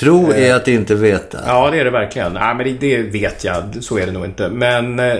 tro 0.00 0.32
är 0.32 0.54
att 0.54 0.68
inte 0.68 0.94
veta. 0.94 1.38
Ja, 1.46 1.70
det 1.70 1.80
är 1.80 1.84
det 1.84 1.90
verkligen. 1.90 2.32
Nej, 2.32 2.54
men 2.54 2.64
det, 2.66 2.72
det 2.78 3.02
vet 3.02 3.44
jag. 3.44 3.76
Så 3.80 3.98
är 3.98 4.06
det 4.06 4.12
nog 4.12 4.24
inte. 4.24 4.48
Men 4.48 4.98
eh, 4.98 5.16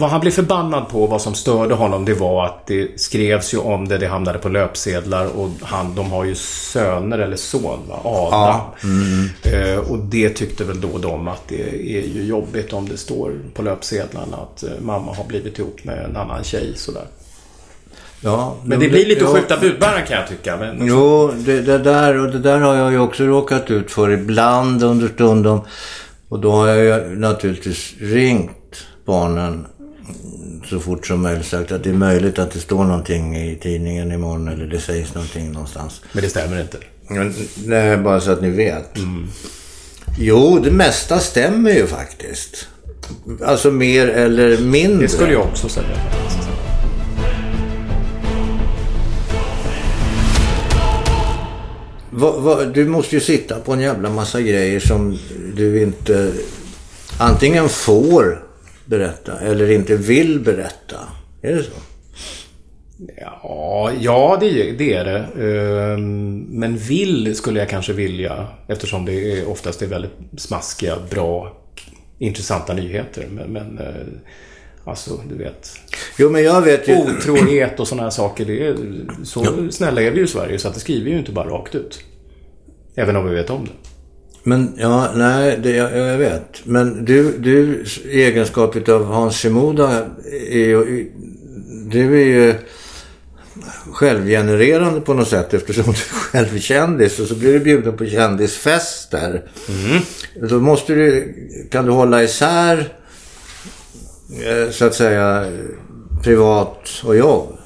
vad 0.00 0.10
han 0.10 0.20
blev 0.20 0.30
förbannad 0.30 0.88
på, 0.88 1.06
vad 1.06 1.22
som 1.22 1.34
störde 1.34 1.74
honom, 1.74 2.04
det 2.04 2.14
var 2.14 2.46
att 2.46 2.66
det 2.66 3.00
skrevs 3.00 3.54
ju 3.54 3.58
om 3.58 3.88
det, 3.88 3.98
det 3.98 4.06
hamnade 4.06 4.38
på 4.38 4.48
löpsedlar 4.48 5.26
och 5.26 5.50
han, 5.62 5.94
de 5.94 6.12
har 6.12 6.24
ju 6.24 6.34
söner 6.34 7.18
eller 7.18 7.36
son, 7.36 7.78
va? 7.88 8.00
Adam. 8.04 8.60
Eh, 9.42 9.78
och 9.78 9.98
det 9.98 10.28
tyckte 10.28 10.64
väl 10.64 10.80
då 10.80 10.98
de 10.98 11.28
att 11.28 11.42
det 11.48 11.62
är 11.98 12.06
ju 12.06 12.24
jobbigt 12.24 12.72
om 12.72 12.88
det 12.88 12.96
står 12.96 13.40
på 13.54 13.62
löpsedlarna 13.62 14.36
att 14.36 14.62
eh, 14.62 14.70
mamma 14.80 15.14
har 15.14 15.24
blivit 15.24 15.58
ihop 15.58 15.84
med 15.84 16.04
en 16.04 16.16
annan 16.16 16.44
tjej 16.44 16.72
sådär. 16.76 17.06
Ja, 18.20 18.56
Men 18.64 18.80
det 18.80 18.88
blir 18.88 19.06
lite 19.06 19.24
ja. 19.24 19.34
skjuta 19.34 19.56
budbäraren 19.60 20.06
kan 20.06 20.16
jag 20.16 20.28
tycka. 20.28 20.56
Men, 20.56 20.86
Jo, 20.86 21.32
det, 21.36 21.60
det 21.60 21.78
där 21.78 22.16
och 22.16 22.30
det 22.30 22.38
där 22.38 22.58
har 22.58 22.74
jag 22.74 22.92
ju 22.92 22.98
också 22.98 23.24
råkat 23.24 23.70
ut 23.70 23.90
för 23.90 24.10
ibland 24.10 24.82
understundom. 24.82 25.60
Och 26.28 26.38
då 26.38 26.52
har 26.52 26.66
jag 26.66 26.78
ju 26.78 27.16
naturligtvis 27.16 27.94
ringt 28.00 28.86
barnen 29.04 29.66
så 30.70 30.80
fort 30.80 31.06
som 31.06 31.22
möjligt 31.22 31.46
sagt 31.46 31.72
att 31.72 31.84
det 31.84 31.90
är 31.90 31.94
möjligt 31.94 32.38
att 32.38 32.50
det 32.50 32.60
står 32.60 32.84
någonting 32.84 33.36
i 33.36 33.56
tidningen 33.62 34.12
imorgon 34.12 34.48
eller 34.48 34.66
det 34.66 34.80
sägs 34.80 35.14
någonting 35.14 35.52
någonstans. 35.52 36.00
men 36.12 36.22
det 36.22 36.28
stämmer 36.28 36.60
inte. 36.60 36.78
Nej, 37.64 37.96
bara 37.96 38.20
så 38.20 38.30
att 38.30 38.42
ni 38.42 38.50
vet. 38.50 38.98
Jo, 40.18 40.58
det 40.64 40.70
mesta 40.70 41.18
stämmer 41.18 41.70
ju 41.70 41.86
faktiskt. 41.86 42.68
Alltså 43.44 43.70
mer 43.70 44.08
eller 44.08 44.58
mindre. 44.58 45.02
Det 45.02 45.08
skulle 45.08 45.32
jag 45.32 45.42
också 45.42 45.68
säga. 45.68 45.86
Va, 52.10 52.38
va, 52.38 52.64
du 52.64 52.88
måste 52.88 53.14
ju 53.14 53.20
sitta 53.20 53.60
på 53.60 53.72
en 53.72 53.80
jävla 53.80 54.10
massa 54.10 54.40
grejer 54.40 54.80
som 54.80 55.18
du 55.56 55.82
inte 55.82 56.32
antingen 57.18 57.68
får 57.68 58.47
berätta 58.88 59.40
eller 59.40 59.70
inte 59.70 59.96
vill 59.96 60.40
berätta. 60.40 60.96
Är 61.42 61.54
det 61.54 61.62
så? 61.62 61.70
Ja, 63.16 63.90
ja 64.00 64.36
det, 64.40 64.72
det 64.72 64.94
är 64.94 65.04
det. 65.04 65.18
Ehm, 65.46 66.38
Men 66.38 66.76
vill 66.76 67.36
skulle 67.36 67.58
jag 67.58 67.68
kanske 67.68 67.92
vilja 67.92 68.46
eftersom 68.66 69.04
det 69.04 69.44
oftast 69.44 69.82
är 69.82 69.86
väldigt 69.86 70.16
smaskiga, 70.36 70.96
bra, 71.10 71.56
intressanta 72.18 72.74
nyheter. 72.74 73.26
Men, 73.30 73.52
men 73.52 73.78
eh, 73.78 74.06
alltså, 74.84 75.20
du 75.28 75.34
vet. 75.34 75.72
Jo, 76.18 76.30
men 76.30 76.44
jag 76.44 76.62
vet 76.62 76.88
ju... 76.88 76.96
Otrohet 76.96 77.80
och 77.80 77.88
sådana 77.88 78.02
här 78.02 78.10
saker. 78.10 78.44
Det 78.44 78.66
är, 78.66 78.76
så 79.24 79.68
snälla 79.70 80.02
är 80.02 80.10
vi 80.10 80.18
ju 80.18 80.24
i 80.24 80.28
Sverige 80.28 80.58
så 80.58 80.68
att 80.68 80.74
det 80.74 80.80
skriver 80.80 81.10
ju 81.10 81.18
inte 81.18 81.32
bara 81.32 81.48
rakt 81.48 81.74
ut. 81.74 82.00
Även 82.94 83.16
om 83.16 83.28
vi 83.28 83.34
vet 83.34 83.50
om 83.50 83.64
det. 83.64 83.87
Men 84.42 84.74
ja, 84.76 85.10
nej, 85.14 85.58
det, 85.62 85.70
jag, 85.70 85.96
jag 85.96 86.18
vet. 86.18 86.60
Men 86.64 87.04
du, 87.04 87.38
du 87.38 87.84
i 88.04 88.22
egenskap 88.22 88.88
av 88.88 89.04
Hans 89.04 89.36
Shimoda 89.36 90.06
är. 90.50 91.06
Du 91.90 92.20
är 92.20 92.26
ju 92.26 92.54
självgenererande 93.92 95.00
på 95.00 95.14
något 95.14 95.28
sätt 95.28 95.54
eftersom 95.54 95.84
du 95.84 95.98
själv 95.98 96.54
är 96.54 96.58
kändis 96.58 97.18
och 97.18 97.26
så 97.26 97.34
blir 97.34 97.52
du 97.52 97.60
bjuden 97.60 97.96
på 97.96 98.06
kändisfester. 98.06 99.42
Då 100.50 100.60
måste 100.60 100.94
du, 100.94 101.34
kan 101.70 101.86
du 101.86 101.92
hålla 101.92 102.22
isär 102.22 102.92
eh, 104.44 104.70
så 104.70 104.84
att 104.84 104.94
säga 104.94 105.52
privat 106.22 106.88
och 107.04 107.16
jobb. 107.16 107.58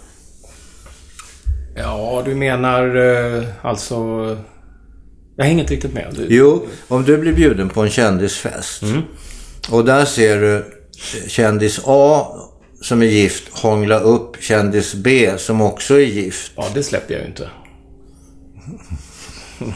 Ja, 1.77 2.23
du 2.25 2.35
menar 2.35 2.97
eh, 2.97 3.45
alltså... 3.63 4.37
Jag 5.37 5.45
hänger 5.45 5.61
inte 5.61 5.75
riktigt 5.75 5.95
med. 5.95 6.27
Jo, 6.29 6.67
om 6.89 7.05
du 7.05 7.19
blir 7.19 7.33
bjuden 7.33 7.69
på 7.69 7.83
en 7.83 7.91
kändisfest 7.91 8.83
och 9.71 9.85
där 9.85 10.05
ser 10.05 10.41
du 10.41 10.65
kändis 11.29 11.81
A 11.85 12.27
som 12.83 13.03
är 13.03 13.07
gift 13.07 13.49
hångla 13.59 14.01
upp 14.01 14.37
kändis 14.41 14.95
B 14.95 15.33
som 15.39 15.61
också 15.61 15.95
är 15.95 16.05
gift. 16.05 16.53
Ja, 16.57 16.67
det 16.75 16.83
släpper 16.83 17.15
jag 17.15 17.21
ju 17.23 17.27
inte. 17.29 17.49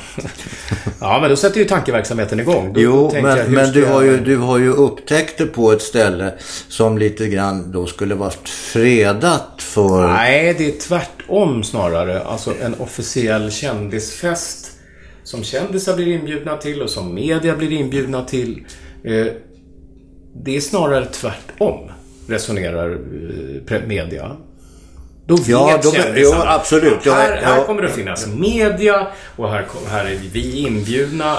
ja, 1.00 1.18
men 1.20 1.30
då 1.30 1.36
sätter 1.36 1.58
ju 1.58 1.64
tankeverksamheten 1.64 2.40
igång. 2.40 2.72
Då 2.72 2.80
Jo, 2.80 3.10
men, 3.22 3.52
men 3.52 3.72
du, 3.72 3.84
har 3.84 4.02
jag- 4.02 4.12
ju, 4.12 4.20
du 4.20 4.36
har 4.36 4.58
ju 4.58 4.72
upptäckt 4.72 5.38
det 5.38 5.46
på 5.46 5.72
ett 5.72 5.82
ställe 5.82 6.34
som 6.68 6.98
lite 6.98 7.26
grann 7.28 7.72
då 7.72 7.86
skulle 7.86 8.14
varit 8.14 8.48
fredat 8.48 9.52
för... 9.58 10.08
Nej, 10.08 10.54
det 10.58 10.66
är 10.66 10.80
tvärtom 10.80 11.64
snarare. 11.64 12.22
Alltså 12.24 12.54
en 12.62 12.74
officiell 12.74 13.52
kändisfest 13.52 14.70
som 15.26 15.44
kändisar 15.44 15.96
blir 15.96 16.06
inbjudna 16.06 16.56
till 16.56 16.82
och 16.82 16.90
som 16.90 17.14
media 17.14 17.56
blir 17.56 17.72
inbjudna 17.72 18.24
till. 18.24 18.64
Eh, 19.04 19.26
det 20.44 20.56
är 20.56 20.60
snarare 20.60 21.04
tvärtom, 21.06 21.90
resonerar 22.28 22.90
eh, 23.70 23.80
media. 23.86 24.36
Då 25.26 25.36
vet 25.36 25.48
Ja, 25.48 25.80
då- 25.82 25.92
kändisarna. 25.92 26.42
jo, 26.44 26.50
absolut. 26.50 26.98
Ja, 27.04 27.12
Här, 27.14 27.36
här 27.36 27.56
ja. 27.58 27.64
kommer 27.64 27.82
det 27.82 27.88
att 27.88 27.94
finnas 27.94 28.26
media 28.26 29.06
och 29.36 29.50
här, 29.50 29.66
här 29.88 30.04
är 30.04 30.18
vi 30.32 30.58
inbjudna. 30.58 31.38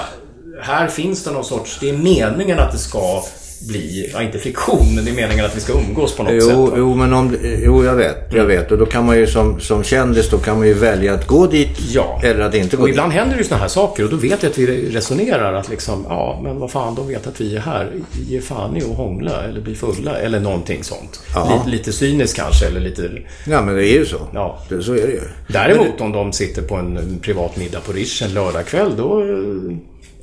Här 0.62 0.88
finns 0.88 1.24
det 1.24 1.30
någon 1.30 1.44
sorts... 1.44 1.78
Det 1.80 1.88
är 1.90 1.96
meningen 1.96 2.58
att 2.58 2.72
det 2.72 2.78
ska 2.78 3.22
bli, 3.60 4.10
ja 4.12 4.22
inte 4.22 4.38
fiktion, 4.38 4.94
men 4.94 5.04
det 5.04 5.10
är 5.10 5.14
meningen 5.14 5.44
att 5.44 5.56
vi 5.56 5.60
ska 5.60 5.72
umgås 5.72 6.16
på 6.16 6.22
något 6.22 6.42
sätt. 6.42 6.52
Jo, 6.54 6.66
va? 6.66 6.74
jo, 6.76 6.94
men 6.94 7.12
om, 7.12 7.36
jo, 7.64 7.84
jag 7.84 7.94
vet. 7.96 8.16
Jag 8.34 8.44
vet. 8.44 8.72
Och 8.72 8.78
då 8.78 8.86
kan 8.86 9.06
man 9.06 9.18
ju 9.18 9.26
som, 9.26 9.60
som 9.60 9.82
kändis, 9.84 10.30
då 10.30 10.38
kan 10.38 10.58
man 10.58 10.66
ju 10.66 10.74
välja 10.74 11.14
att 11.14 11.26
gå 11.26 11.46
dit 11.46 11.78
Ja. 11.92 12.20
eller 12.24 12.40
att 12.40 12.54
inte 12.54 12.76
gå 12.76 12.82
Och 12.82 12.88
dit. 12.88 12.94
ibland 12.94 13.12
händer 13.12 13.36
det 13.36 13.42
ju 13.42 13.48
såna 13.48 13.60
här 13.60 13.68
saker 13.68 14.04
och 14.04 14.10
då 14.10 14.16
vet 14.16 14.42
jag 14.42 14.50
att 14.50 14.58
vi 14.58 14.90
resonerar 14.90 15.52
att 15.54 15.68
liksom, 15.68 16.04
ja, 16.08 16.40
men 16.44 16.58
vad 16.58 16.70
fan, 16.70 16.94
de 16.94 17.08
vet 17.08 17.26
att 17.26 17.40
vi 17.40 17.56
är 17.56 17.60
här. 17.60 17.92
Ge 18.28 18.40
fan 18.40 18.76
i 18.76 18.80
att 18.82 18.96
hångla 18.96 19.42
eller 19.44 19.60
bli 19.60 19.74
fulla 19.74 20.18
eller 20.18 20.40
någonting 20.40 20.84
sånt. 20.84 21.20
Lite, 21.50 21.68
lite 21.70 21.92
cyniskt 21.92 22.36
kanske 22.36 22.66
eller 22.66 22.80
lite... 22.80 23.10
Ja, 23.46 23.62
men 23.62 23.74
det 23.74 23.86
är 23.88 23.98
ju 23.98 24.06
så. 24.06 24.18
Ja. 24.34 24.58
Det, 24.68 24.82
så 24.82 24.92
är 24.92 25.06
det 25.06 25.12
ju. 25.12 25.20
Däremot 25.48 26.00
om 26.00 26.12
de 26.12 26.32
sitter 26.32 26.62
på 26.62 26.74
en 26.74 27.18
privat 27.22 27.56
middag 27.56 27.80
på 27.80 27.92
Rish 27.92 28.22
en 28.22 28.34
lördagkväll, 28.34 28.92
då 28.96 29.20
eh, 29.20 29.76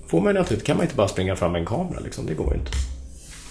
får 0.08 0.22
man 0.22 0.34
ju 0.34 0.40
naturligtvis, 0.40 0.68
kan 0.68 0.78
man 0.78 0.84
inte 0.86 0.96
bara 0.96 1.08
springa 1.08 1.36
fram 1.36 1.52
med 1.52 1.60
en 1.60 1.66
kamera 1.68 2.00
liksom. 2.04 2.26
Det 2.26 2.34
går 2.34 2.54
ju 2.54 2.60
inte. 2.60 2.72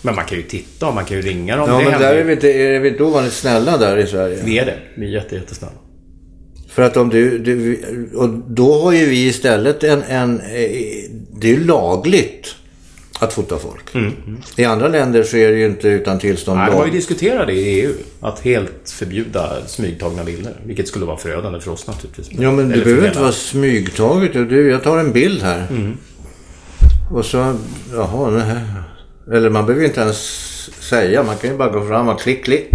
Men 0.04 0.14
man 0.14 0.24
kan 0.24 0.38
ju 0.38 0.44
titta 0.44 0.88
och 0.88 0.94
man 0.94 1.04
kan 1.04 1.16
ju 1.16 1.22
ringa 1.22 1.56
dem. 1.56 1.70
Ja, 1.70 1.78
det 1.78 1.84
men 1.84 1.92
händer 1.92 2.08
där 2.08 2.16
är 2.16 2.24
vi, 2.24 2.32
inte, 2.32 2.52
är 2.52 2.80
vi 2.80 2.88
inte 2.88 3.02
ovanligt 3.02 3.32
snälla 3.32 3.76
där 3.76 3.96
i 3.96 4.06
Sverige. 4.06 4.38
Vi 4.44 4.58
är 4.58 4.66
det. 4.66 4.78
Vi 4.94 5.06
är 5.06 5.10
jätte, 5.10 5.34
jättesnälla. 5.34 5.74
För 6.68 6.82
att 6.82 6.96
om 6.96 7.08
du, 7.08 7.38
du... 7.38 7.80
Och 8.14 8.28
då 8.28 8.82
har 8.82 8.92
ju 8.92 9.06
vi 9.06 9.26
istället 9.26 9.84
en... 9.84 10.02
en 10.02 10.40
eh, 10.40 10.46
det 11.32 11.48
är 11.48 11.52
ju 11.52 11.64
lagligt 11.64 12.54
att 13.18 13.32
fota 13.32 13.58
folk. 13.58 14.14
I 14.56 14.64
andra 14.64 14.88
länder 14.88 15.22
så 15.22 15.36
är 15.36 15.52
det 15.52 15.58
ju 15.58 15.66
inte 15.66 15.88
utan 15.88 16.18
tillstånd. 16.18 16.58
Nej, 16.58 16.70
de 16.70 16.76
har 16.76 16.86
ju 16.86 16.92
diskuterat 16.92 17.46
det 17.46 17.52
i 17.52 17.80
EU. 17.80 17.92
Att 18.20 18.40
helt 18.40 18.90
förbjuda 18.90 19.66
smygtagna 19.66 20.24
bilder. 20.24 20.60
Vilket 20.66 20.88
skulle 20.88 21.04
vara 21.04 21.16
förödande 21.16 21.60
för 21.60 21.70
oss 21.70 21.86
naturligtvis. 21.86 22.28
Ja, 22.30 22.52
men 22.52 22.68
det 22.68 22.74
Eller 22.74 22.84
behöver 22.84 23.08
inte 23.08 23.20
vara 23.20 23.32
smygtaget. 23.32 24.32
Du, 24.32 24.70
jag 24.70 24.82
tar 24.82 24.98
en 24.98 25.12
bild 25.12 25.42
här. 25.42 25.66
Och 27.10 27.24
så... 27.24 27.56
Jaha, 27.92 28.30
nej. 28.30 28.56
Eller 29.32 29.50
man 29.50 29.66
behöver 29.66 29.82
ju 29.82 29.88
inte 29.88 30.00
ens 30.00 30.18
säga. 30.88 31.22
Man 31.22 31.37
kan 31.37 31.50
ju 31.50 31.56
bara 31.56 31.68
gå 31.68 31.87
fram 31.87 32.08
och 32.08 32.20
klick, 32.20 32.44
klick. 32.44 32.70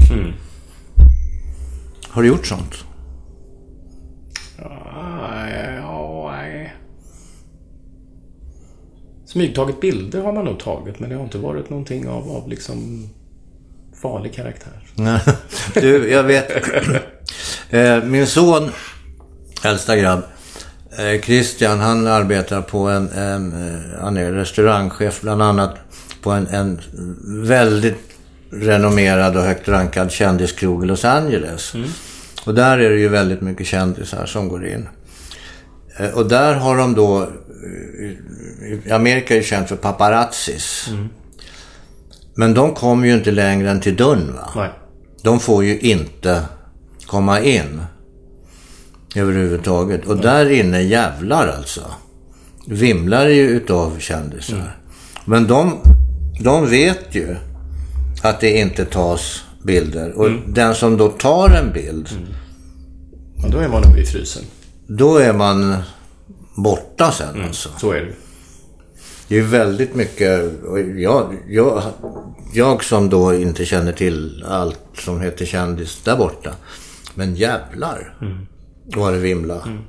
Har 2.10 2.22
du 2.22 2.28
gjort 2.28 2.48
sånt? 2.48 2.84
Smygtaget 9.30 9.82
bilder 9.82 10.22
har 10.22 10.34
man 10.34 10.46
nog 10.46 10.60
tagit, 10.60 11.00
men 11.00 11.10
det 11.10 11.16
har 11.16 11.24
inte 11.24 11.38
varit 11.38 11.70
någonting 11.70 12.08
av, 12.08 12.30
av 12.30 12.50
liksom 12.50 13.10
farlig 14.02 14.34
karaktär. 14.34 14.82
du, 15.74 16.12
jag 16.12 16.24
vet. 16.24 16.52
Eh, 17.72 18.04
min 18.04 18.28
son, 18.28 18.72
äldsta 19.64 19.98
grabb, 19.98 20.24
eh, 20.98 21.22
Christian, 21.22 21.80
han 21.80 22.08
arbetar 22.08 22.62
på 22.62 22.88
en, 22.88 23.10
en 23.10 23.52
eh, 23.52 24.02
han 24.02 24.18
är 24.18 24.32
restaurangchef 24.32 25.22
bland 25.22 25.42
annat 25.42 25.78
på 26.22 26.32
en, 26.32 26.48
en 26.48 26.80
väldigt 27.48 27.98
renommerad 28.52 29.38
och 29.38 29.44
högt 29.44 29.68
rankad 29.68 30.12
kändiskrog 30.12 30.84
i 30.84 30.88
Los 30.88 31.06
Angeles. 31.06 31.74
Mm. 31.74 31.90
Och 32.46 32.56
där 32.56 32.78
är 32.78 32.90
det 32.90 33.00
ju 33.00 33.08
väldigt 33.08 33.42
mycket 33.42 33.68
kändisar 33.68 34.26
som 34.26 34.50
går 34.50 34.68
in. 34.68 34.90
Och 36.14 36.28
där 36.28 36.54
har 36.54 36.78
de 36.78 36.96
då, 36.96 37.30
Amerika 38.92 39.34
är 39.34 39.38
ju 39.38 39.44
känt 39.44 39.70
för 39.70 39.76
paparazzis. 39.76 40.86
Mm. 40.90 41.10
Men 42.36 42.54
de 42.54 42.74
kommer 42.74 43.08
ju 43.08 43.14
inte 43.14 43.32
längre 43.32 43.70
än 43.70 43.82
till 43.82 43.96
dörren 43.96 44.34
va? 44.34 44.50
Nej. 44.56 44.70
De 45.24 45.40
får 45.40 45.64
ju 45.64 45.80
inte 45.80 46.46
komma 47.08 47.40
in. 47.40 47.82
Överhuvudtaget. 49.16 50.06
Och 50.06 50.16
Nej. 50.16 50.24
där 50.24 50.50
inne 50.50 50.82
jävlar 50.82 51.48
alltså. 51.48 51.82
Vimlar 52.68 53.28
ju 53.28 53.50
utav 53.50 54.00
kändisar. 54.00 54.56
Mm. 54.56 54.68
Men 55.26 55.48
de, 55.48 55.80
de 56.40 56.70
vet 56.70 57.16
ju 57.16 57.36
att 58.22 58.40
det 58.40 58.58
inte 58.58 58.86
tas 58.86 59.44
bilder. 59.64 60.12
Och 60.12 60.28
mm. 60.28 60.54
den 60.54 60.76
som 60.76 60.98
då 60.98 61.08
tar 61.08 61.50
en 61.50 61.74
bild. 61.74 62.10
Mm. 62.12 62.28
Ja, 63.38 63.48
då 63.48 63.58
är 63.58 63.68
man 63.68 63.84
uppe 63.84 64.00
i 64.00 64.06
frysen. 64.06 64.44
Då 64.88 65.18
är 65.18 65.34
man 65.34 65.76
borta 66.56 67.12
sen 67.12 67.30
mm. 67.30 67.48
alltså. 67.48 67.70
Så 67.78 67.92
är 67.92 68.02
det 68.02 68.14
det 69.30 69.38
är 69.38 69.42
väldigt 69.42 69.96
mycket, 69.96 70.52
jag, 70.98 71.38
jag, 71.48 71.84
jag 72.54 72.84
som 72.84 73.10
då 73.10 73.34
inte 73.34 73.66
känner 73.66 73.92
till 73.92 74.46
allt 74.48 74.80
som 74.98 75.22
heter 75.22 75.46
kändis 75.46 76.02
där 76.04 76.18
borta. 76.18 76.56
Men 77.16 77.36
jävlar 77.36 78.16
mm. 78.22 78.48
vad 78.86 79.14
det 79.14 79.20
vimlar. 79.20 79.64
Mm. 79.68 79.82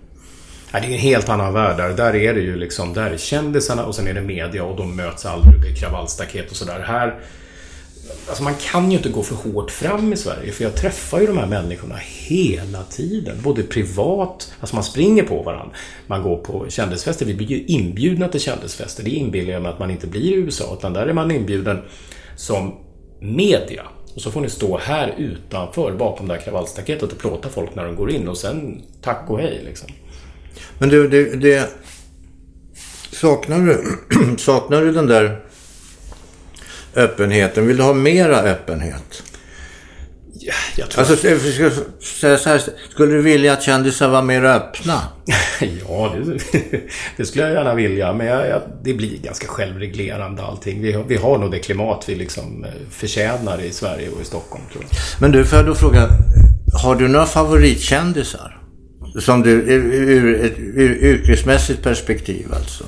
Ja, 0.72 0.80
det 0.80 0.86
är 0.86 0.90
en 0.90 0.98
helt 0.98 1.28
annan 1.28 1.52
värld 1.52 1.76
där. 1.76 1.88
Där 1.88 2.16
är 2.16 2.34
det 2.34 2.40
ju 2.40 2.56
liksom, 2.56 2.92
där 2.92 3.10
är 3.10 3.16
kändisarna 3.16 3.84
och 3.84 3.94
sen 3.94 4.06
är 4.06 4.14
det 4.14 4.20
media 4.20 4.64
och 4.64 4.76
de 4.76 4.96
möts 4.96 5.26
aldrig. 5.26 5.62
Det 5.62 5.68
är 5.68 5.74
kravallstaket 5.74 6.50
och 6.50 6.56
sådär. 6.56 6.84
Här 6.86 7.20
Alltså 8.28 8.42
man 8.42 8.54
kan 8.54 8.90
ju 8.90 8.96
inte 8.96 9.08
gå 9.08 9.22
för 9.22 9.50
hårt 9.50 9.70
fram 9.70 10.12
i 10.12 10.16
Sverige 10.16 10.52
för 10.52 10.64
jag 10.64 10.76
träffar 10.76 11.20
ju 11.20 11.26
de 11.26 11.38
här 11.38 11.46
människorna 11.46 11.96
hela 11.96 12.82
tiden. 12.82 13.36
Både 13.42 13.62
privat, 13.62 14.52
alltså 14.60 14.76
man 14.76 14.84
springer 14.84 15.22
på 15.22 15.42
varandra. 15.42 15.76
Man 16.06 16.22
går 16.22 16.36
på 16.36 16.66
kändisfester. 16.68 17.26
Vi 17.26 17.34
blir 17.34 17.46
ju 17.46 17.64
inbjudna 17.64 18.28
till 18.28 18.40
kändisfester. 18.40 19.04
Det 19.04 19.10
inbillar 19.10 19.52
jag 19.52 19.62
mig 19.62 19.72
att 19.72 19.78
man 19.78 19.90
inte 19.90 20.06
blir 20.06 20.22
i 20.22 20.34
USA. 20.34 20.76
Utan 20.78 20.92
där 20.92 21.06
är 21.06 21.12
man 21.12 21.30
inbjuden 21.30 21.82
som 22.36 22.74
media. 23.20 23.82
Och 24.14 24.20
så 24.20 24.30
får 24.30 24.40
ni 24.40 24.50
stå 24.50 24.78
här 24.78 25.14
utanför 25.18 25.92
bakom 25.92 26.28
det 26.28 26.34
här 26.34 26.40
kravallstaketet 26.40 27.12
och 27.12 27.18
plåta 27.18 27.48
folk 27.48 27.74
när 27.74 27.84
de 27.84 27.96
går 27.96 28.10
in 28.10 28.28
och 28.28 28.38
sen 28.38 28.82
tack 29.02 29.30
och 29.30 29.38
hej 29.38 29.60
liksom. 29.64 29.90
Men 30.78 30.88
du, 30.88 31.08
det, 31.08 31.36
det 31.36 31.68
saknar 33.12 33.58
du, 33.58 33.98
saknar 34.38 34.80
du 34.80 34.92
den 34.92 35.06
där 35.06 35.40
öppenheten. 36.94 37.66
Vill 37.66 37.76
du 37.76 37.82
ha 37.82 37.92
mera 37.92 38.42
öppenhet? 38.42 39.22
Ja, 40.42 40.52
jag 40.76 40.90
tror 40.90 41.00
alltså, 41.00 41.16
ska 41.16 41.70
säga 42.20 42.38
så 42.38 42.48
här, 42.48 42.62
skulle 42.90 43.12
du 43.12 43.22
vilja 43.22 43.52
att 43.52 43.62
kändisar 43.62 44.08
var 44.08 44.22
mer 44.22 44.44
öppna? 44.44 45.02
ja, 45.88 46.14
det, 46.24 46.60
det, 47.16 47.26
skulle 47.26 47.44
jag 47.44 47.52
gärna 47.52 47.74
vilja. 47.74 48.12
Men 48.12 48.26
jag, 48.26 48.48
jag, 48.48 48.62
det 48.82 48.94
blir 48.94 49.18
ganska 49.18 49.46
självreglerande 49.46 50.42
allting. 50.42 50.82
Vi, 50.82 51.04
vi 51.08 51.16
har 51.16 51.38
nog 51.38 51.50
det 51.50 51.58
klimat 51.58 52.04
vi 52.08 52.14
liksom 52.14 52.64
eh, 52.64 52.70
förtjänar 52.90 53.60
i 53.60 53.72
Sverige 53.72 54.08
och 54.08 54.22
i 54.22 54.24
Stockholm, 54.24 54.64
tror 54.72 54.84
jag. 54.84 54.90
Men 55.20 55.32
du, 55.32 55.44
får 55.44 55.58
jag 55.58 55.66
då 55.66 55.74
fråga. 55.74 56.08
Har 56.82 56.94
du 56.94 57.08
några 57.08 57.26
favoritkändisar? 57.26 58.59
Som 59.18 59.42
du, 59.42 59.50
ur 59.50 60.44
ett 60.44 60.58
yrkesmässigt 61.02 61.82
perspektiv 61.82 62.46
alltså? 62.54 62.84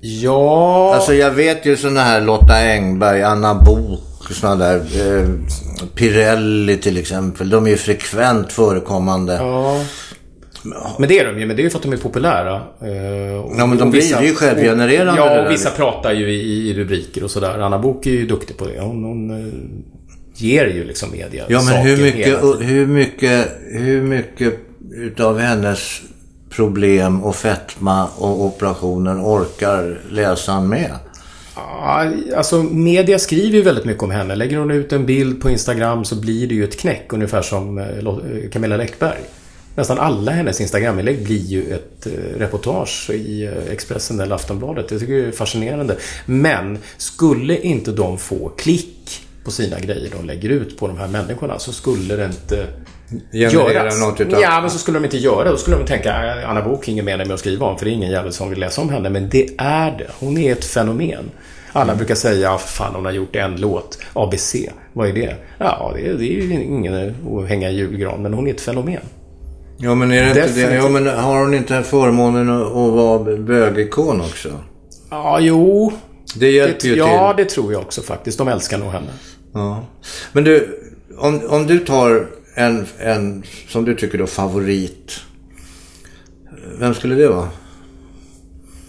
Ja... 0.00 0.94
Alltså 0.94 1.14
jag 1.14 1.30
vet 1.30 1.66
ju 1.66 1.76
sådana 1.76 2.00
här 2.00 2.20
Lotta 2.20 2.54
Engberg, 2.54 3.22
Anna 3.22 3.54
Bok, 3.54 4.30
sådana 4.30 4.56
där. 4.64 4.76
Eh, 4.76 5.28
Pirelli 5.94 6.76
till 6.76 6.98
exempel. 6.98 7.50
De 7.50 7.66
är 7.66 7.70
ju 7.70 7.76
frekvent 7.76 8.52
förekommande. 8.52 9.32
Ja. 9.32 9.84
Men 10.98 11.08
det 11.08 11.18
är 11.18 11.32
de 11.32 11.40
ju, 11.40 11.46
men 11.46 11.56
det 11.56 11.62
är 11.62 11.64
ju 11.64 11.70
för 11.70 11.78
att 11.78 11.82
de 11.82 11.92
är 11.92 11.96
populära. 11.96 12.62
Eh, 12.82 13.32
ja, 13.58 13.66
men 13.66 13.78
de 13.78 13.90
blir 13.90 14.22
ju 14.22 14.34
självgenererande. 14.34 15.20
Ja, 15.20 15.44
och 15.44 15.50
vissa 15.50 15.70
pratar 15.70 16.12
ju 16.12 16.30
i, 16.30 16.70
i, 16.70 16.74
rubriker 16.74 17.24
och 17.24 17.30
sådär. 17.30 17.58
Anna 17.58 17.78
Bok 17.78 18.06
är 18.06 18.10
ju 18.10 18.26
duktig 18.26 18.56
på 18.56 18.66
det. 18.66 18.80
Hon, 18.80 19.04
hon 19.04 19.30
eh, 19.30 19.52
ger 20.42 20.66
ju 20.66 20.84
liksom 20.84 21.10
media 21.10 21.44
Ja, 21.48 21.62
men 21.62 21.86
hur 21.86 21.96
mycket, 21.96 22.42
hur 22.60 22.86
mycket, 22.86 23.48
hur 23.70 24.02
mycket 24.02 24.54
utav 24.92 25.38
hennes 25.38 26.00
problem 26.50 27.22
och 27.22 27.36
fetma 27.36 28.06
och 28.16 28.44
operationer 28.44 29.14
orkar 29.14 30.00
läsaren 30.10 30.68
med? 30.68 30.90
Alltså 32.36 32.62
media 32.62 33.18
skriver 33.18 33.56
ju 33.56 33.62
väldigt 33.62 33.84
mycket 33.84 34.02
om 34.02 34.10
henne. 34.10 34.34
Lägger 34.34 34.58
hon 34.58 34.70
ut 34.70 34.92
en 34.92 35.06
bild 35.06 35.42
på 35.42 35.50
Instagram 35.50 36.04
så 36.04 36.16
blir 36.16 36.46
det 36.46 36.54
ju 36.54 36.64
ett 36.64 36.78
knäck. 36.78 37.12
Ungefär 37.12 37.42
som 37.42 37.78
eh, 37.78 37.84
eh, 37.84 38.50
Camilla 38.52 38.76
Läckberg. 38.76 39.20
Nästan 39.74 39.98
alla 39.98 40.32
hennes 40.32 40.60
Instagraminlägg 40.60 41.24
blir 41.24 41.46
ju 41.46 41.74
ett 41.74 42.06
eh, 42.06 42.38
reportage 42.38 43.10
i 43.10 43.50
Expressen 43.70 44.20
eller 44.20 44.34
Aftonbladet. 44.34 44.88
Det 44.88 44.98
tycker 44.98 45.12
jag 45.12 45.28
är 45.28 45.32
fascinerande. 45.32 45.96
Men 46.26 46.78
skulle 46.96 47.58
inte 47.58 47.90
de 47.90 48.18
få 48.18 48.48
klick 48.48 49.21
på 49.44 49.50
sina 49.50 49.80
grejer 49.80 50.10
de 50.16 50.26
lägger 50.26 50.48
ut 50.48 50.78
på 50.78 50.88
de 50.88 50.98
här 50.98 51.08
människorna 51.08 51.58
så 51.58 51.72
skulle 51.72 52.16
det 52.16 52.24
inte 52.24 52.66
göras. 53.30 54.00
Något 54.00 54.20
utav... 54.20 54.40
Ja, 54.40 54.60
men 54.60 54.70
så 54.70 54.78
skulle 54.78 54.98
de 54.98 55.04
inte 55.04 55.18
göra 55.18 55.50
Då 55.50 55.56
skulle 55.56 55.76
de 55.76 55.86
tänka 55.86 56.14
Anna 56.46 56.62
Bok 56.62 56.88
ingen 56.88 57.04
mening 57.04 57.26
med 57.26 57.34
att 57.34 57.40
skriva 57.40 57.66
om 57.66 57.78
för 57.78 57.84
det 57.84 57.90
är 57.90 57.92
ingen 57.92 58.10
jävel 58.10 58.32
som 58.32 58.50
vill 58.50 58.60
läsa 58.60 58.80
om 58.80 58.90
henne. 58.90 59.10
Men 59.10 59.28
det 59.28 59.48
är 59.58 59.90
det. 59.98 60.10
Hon 60.18 60.38
är 60.38 60.52
ett 60.52 60.64
fenomen. 60.64 61.30
Alla 61.72 61.84
mm. 61.84 61.96
brukar 61.96 62.14
säga, 62.14 62.58
fan 62.58 62.94
hon 62.94 63.04
har 63.04 63.12
gjort 63.12 63.36
en 63.36 63.56
låt. 63.60 63.98
ABC. 64.12 64.54
Vad 64.92 65.08
är 65.08 65.12
det? 65.12 65.36
Ja, 65.58 65.92
det 65.94 66.08
är, 66.08 66.14
det 66.14 66.24
är 66.24 66.42
ju 66.42 66.62
ingen 66.62 67.14
att 67.36 67.48
hänga 67.48 67.70
i 67.70 67.76
julgran, 67.76 68.22
men 68.22 68.34
hon 68.34 68.46
är 68.46 68.50
ett 68.50 68.60
fenomen. 68.60 69.00
Ja, 69.78 69.94
men 69.94 70.12
är 70.12 70.22
det 70.22 70.28
inte 70.28 70.68
det? 70.68 70.74
Ja, 70.74 70.88
men 70.88 71.06
har 71.06 71.40
hon 71.40 71.54
inte 71.54 71.82
förmånen 71.82 72.50
att 72.50 72.72
vara 72.72 73.36
bögikon 73.36 74.20
också? 74.20 74.48
Ja, 75.10 75.40
jo. 75.40 75.92
Det 76.34 76.50
hjälper 76.50 76.80
det, 76.82 76.88
ju 76.88 76.94
till. 76.94 76.98
Ja, 76.98 77.34
det 77.36 77.44
tror 77.44 77.72
jag 77.72 77.82
också 77.82 78.02
faktiskt. 78.02 78.38
De 78.38 78.48
älskar 78.48 78.78
nog 78.78 78.92
henne. 78.92 79.10
Ja. 79.52 79.84
Men 80.32 80.44
du, 80.44 80.78
om, 81.16 81.40
om 81.48 81.66
du 81.66 81.78
tar 81.78 82.28
en, 82.54 82.86
en 82.98 83.42
som 83.68 83.84
du 83.84 83.94
tycker 83.94 84.18
då 84.18 84.26
favorit. 84.26 85.20
Vem 86.78 86.94
skulle 86.94 87.14
det 87.14 87.28
vara? 87.28 87.48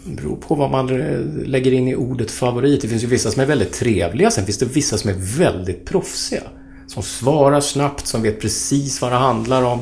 Det 0.05 0.15
beror 0.15 0.35
på 0.35 0.55
vad 0.55 0.71
man 0.71 1.01
eh, 1.01 1.19
lägger 1.45 1.71
in 1.71 1.87
i 1.87 1.95
ordet 1.95 2.31
favorit. 2.31 2.81
Det 2.81 2.87
finns 2.87 3.03
ju 3.03 3.07
vissa 3.07 3.31
som 3.31 3.41
är 3.41 3.45
väldigt 3.45 3.73
trevliga. 3.73 4.31
Sen 4.31 4.45
finns 4.45 4.57
det 4.57 4.65
vissa 4.65 4.97
som 4.97 5.09
är 5.09 5.37
väldigt 5.37 5.85
proffsiga. 5.85 6.43
Som 6.87 7.03
svarar 7.03 7.61
snabbt, 7.61 8.07
som 8.07 8.21
vet 8.21 8.41
precis 8.41 9.01
vad 9.01 9.11
det 9.11 9.17
handlar 9.17 9.63
om. 9.63 9.79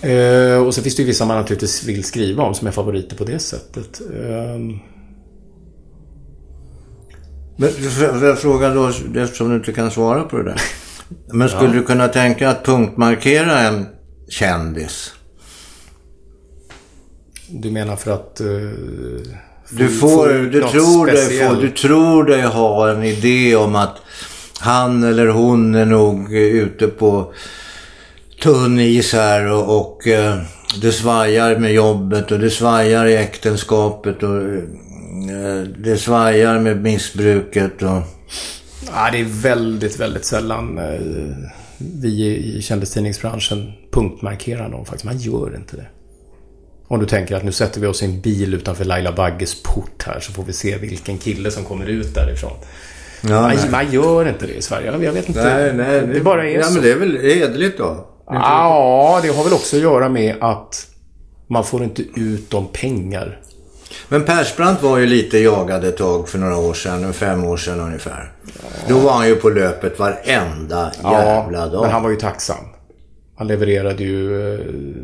Eh, 0.00 0.66
och 0.66 0.74
så 0.74 0.82
finns 0.82 0.96
det 0.96 1.02
ju 1.02 1.06
vissa 1.06 1.26
man 1.26 1.36
naturligtvis 1.36 1.84
vill 1.84 2.04
skriva 2.04 2.42
om 2.42 2.54
som 2.54 2.66
är 2.66 2.72
favoriter 2.72 3.16
på 3.16 3.24
det 3.24 3.38
sättet. 3.38 4.00
Ehm, 4.00 4.78
Eh, 7.58 7.68
men 7.80 8.18
får 8.18 8.28
jag 8.28 8.38
fråga 8.38 8.70
då, 8.70 8.88
eftersom 9.16 9.48
du 9.50 9.56
inte 9.56 9.72
kan 9.72 9.90
svara 9.90 10.22
på 10.22 10.36
det 10.36 10.44
där. 10.44 10.62
Men 11.32 11.48
skulle 11.48 11.68
ja. 11.68 11.72
du 11.72 11.82
kunna 11.82 12.08
tänka 12.08 12.50
att 12.50 12.64
punktmarkera 12.64 13.58
en 13.58 13.86
kändis? 14.28 15.12
Du 17.48 17.70
menar 17.70 17.96
för 17.96 18.10
att... 18.10 18.40
Uh, 18.40 18.70
du, 19.70 19.88
får, 19.88 20.28
du, 20.28 20.60
tror 20.60 21.06
dig 21.06 21.38
få, 21.38 21.54
du 21.54 21.70
tror 21.70 22.24
dig 22.24 22.42
ha 22.42 22.90
en 22.90 23.02
idé 23.02 23.56
om 23.56 23.74
att 23.74 23.96
han 24.60 25.04
eller 25.04 25.26
hon 25.26 25.74
är 25.74 25.84
nog 25.84 26.32
ute 26.34 26.86
på 26.86 27.32
tunn 28.42 28.80
is 28.80 29.12
här 29.12 29.52
och, 29.52 29.78
och 29.78 30.06
uh, 30.06 30.42
det 30.80 30.92
svajar 30.92 31.56
med 31.56 31.72
jobbet 31.72 32.32
och 32.32 32.38
det 32.38 32.50
svajar 32.50 33.06
i 33.06 33.16
äktenskapet 33.16 34.22
och 34.22 34.42
uh, 34.42 34.62
det 35.78 35.96
svajar 35.96 36.58
med 36.58 36.82
missbruket 36.82 37.82
och... 37.82 38.02
Ja, 38.86 39.08
det 39.12 39.20
är 39.20 39.24
väldigt, 39.24 40.00
väldigt 40.00 40.24
sällan 40.24 40.78
eh, 40.78 41.00
vi 41.78 42.36
i 42.36 42.62
kändistidningsbranschen 42.62 43.72
punktmarkerar 43.92 44.68
någon 44.68 44.84
faktiskt. 44.84 45.04
Man 45.04 45.18
gör 45.18 45.56
inte 45.56 45.76
det. 45.76 45.86
Om 46.88 47.00
du 47.00 47.06
tänker 47.06 47.36
att 47.36 47.44
nu 47.44 47.52
sätter 47.52 47.80
vi 47.80 47.86
oss 47.86 48.02
i 48.02 48.04
en 48.04 48.20
bil 48.20 48.54
utanför 48.54 48.84
Laila 48.84 49.12
Bagges 49.12 49.62
port 49.62 50.02
här 50.06 50.20
så 50.20 50.32
får 50.32 50.42
vi 50.42 50.52
se 50.52 50.78
vilken 50.78 51.18
kille 51.18 51.50
som 51.50 51.64
kommer 51.64 51.86
ut 51.86 52.14
därifrån. 52.14 52.52
Ja, 53.20 53.40
man, 53.40 53.56
man, 53.70 53.92
gör 53.92 54.28
inte 54.28 54.46
det 54.46 54.54
i 54.54 54.62
Sverige. 54.62 54.86
Jag 55.02 55.12
vet 55.12 55.28
inte. 55.28 55.44
Nej, 55.44 55.72
nej, 55.72 56.00
det, 56.00 56.06
det 56.06 56.20
bara 56.20 56.48
är 56.48 56.54
ja, 56.54 56.62
så. 56.62 56.72
men 56.72 56.82
det 56.82 56.92
är 56.92 56.96
väl 56.96 57.18
hederligt 57.22 57.78
då? 57.78 58.06
Ja, 58.26 59.20
det 59.22 59.28
har 59.28 59.44
väl 59.44 59.52
också 59.52 59.76
att 59.76 59.82
göra 59.82 60.08
med 60.08 60.36
att 60.40 60.86
man 61.46 61.64
får 61.64 61.84
inte 61.84 62.02
ut 62.02 62.50
de 62.50 62.68
pengar 62.68 63.40
Men 64.08 64.24
Persbrandt 64.24 64.82
var 64.82 64.98
ju 64.98 65.06
lite 65.06 65.38
jagad 65.38 65.84
ett 65.84 65.96
tag 65.96 66.28
för 66.28 66.38
några 66.38 66.56
år 66.56 66.74
sedan, 66.74 67.12
fem 67.12 67.44
år 67.44 67.56
sedan 67.56 67.80
ungefär. 67.80 68.32
Då 68.88 68.98
var 68.98 69.12
han 69.12 69.28
ju 69.28 69.36
på 69.36 69.48
löpet 69.48 69.98
varenda 69.98 70.92
jävla 71.04 71.66
dag. 71.68 71.82
men 71.82 71.90
han 71.90 72.02
var 72.02 72.10
ju 72.10 72.16
tacksam. 72.16 72.64
Han 73.38 73.46
levererade 73.46 74.02
ju, 74.04 74.54
eh, 74.54 74.60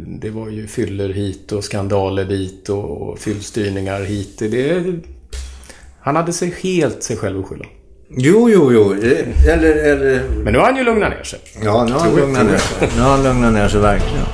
det 0.06 0.30
var 0.30 0.48
ju 0.48 0.66
fyller 0.66 1.08
hit 1.08 1.52
och 1.52 1.64
skandaler 1.64 2.24
dit 2.24 2.68
och 2.68 3.18
fyllstyrningar 3.18 4.00
hit. 4.00 4.38
Det, 4.38 4.84
han 6.00 6.16
hade 6.16 6.32
sig 6.32 6.54
helt 6.62 7.02
sig 7.02 7.16
själv 7.16 7.40
att 7.40 7.46
skylla. 7.46 7.64
Jo, 8.16 8.50
jo, 8.50 8.72
jo. 8.72 8.92
Eller, 8.92 9.76
eller... 9.76 10.22
Men 10.44 10.52
nu 10.52 10.58
har 10.58 10.66
han 10.66 10.76
ju 10.76 10.84
lugnat 10.84 11.10
ner 11.10 11.22
sig. 11.22 11.40
Ja, 11.64 11.84
nu 11.84 11.92
har 11.92 12.00
han 12.00 12.16
lugnat 12.16 12.46
ner 12.46 12.58
sig. 12.58 12.88
Nu 12.96 13.02
har 13.02 13.10
han 13.10 13.22
lugnat 13.22 13.52
ner 13.52 13.68
sig 13.68 13.80
verkligen. 13.80 14.26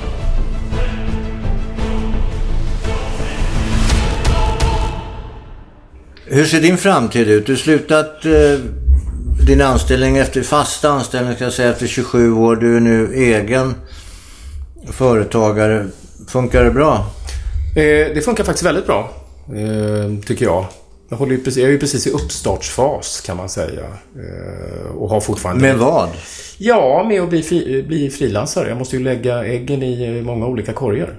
Hur 6.31 6.45
ser 6.45 6.61
din 6.61 6.77
framtid 6.77 7.27
ut? 7.27 7.45
Du 7.45 7.51
har 7.51 7.57
slutat 7.57 8.25
eh, 8.25 8.31
din 9.47 9.61
anställning 9.61 10.17
efter, 10.17 10.41
fasta 10.41 10.89
anställning 10.89 11.35
ska 11.35 11.43
jag 11.43 11.53
säga, 11.53 11.69
efter 11.69 11.87
27 11.87 12.33
år. 12.33 12.55
Du 12.55 12.75
är 12.75 12.79
nu 12.79 13.13
egen 13.13 13.75
företagare. 14.91 15.87
Funkar 16.27 16.63
det 16.63 16.71
bra? 16.71 17.05
Eh, 17.75 18.13
det 18.13 18.25
funkar 18.25 18.43
faktiskt 18.43 18.65
väldigt 18.65 18.85
bra, 18.85 19.13
eh, 19.47 20.25
tycker 20.25 20.45
jag. 20.45 20.65
Jag, 21.09 21.17
håller 21.17 21.31
ju 21.31 21.43
precis, 21.43 21.57
jag 21.57 21.67
är 21.67 21.71
ju 21.71 21.79
precis 21.79 22.07
i 22.07 22.09
uppstartsfas 22.09 23.21
kan 23.21 23.37
man 23.37 23.49
säga. 23.49 23.85
Eh, 24.15 24.91
och 24.95 25.09
har 25.09 25.21
fortfarande... 25.21 25.61
Med 25.61 25.77
vad? 25.77 26.09
Ja, 26.57 27.05
med 27.09 27.21
att 27.21 27.29
bli, 27.29 27.43
fri, 27.43 27.83
bli 27.87 28.09
frilansare. 28.09 28.69
Jag 28.69 28.77
måste 28.77 28.97
ju 28.97 29.03
lägga 29.03 29.45
äggen 29.45 29.83
i 29.83 30.21
många 30.21 30.45
olika 30.45 30.73
korgar. 30.73 31.15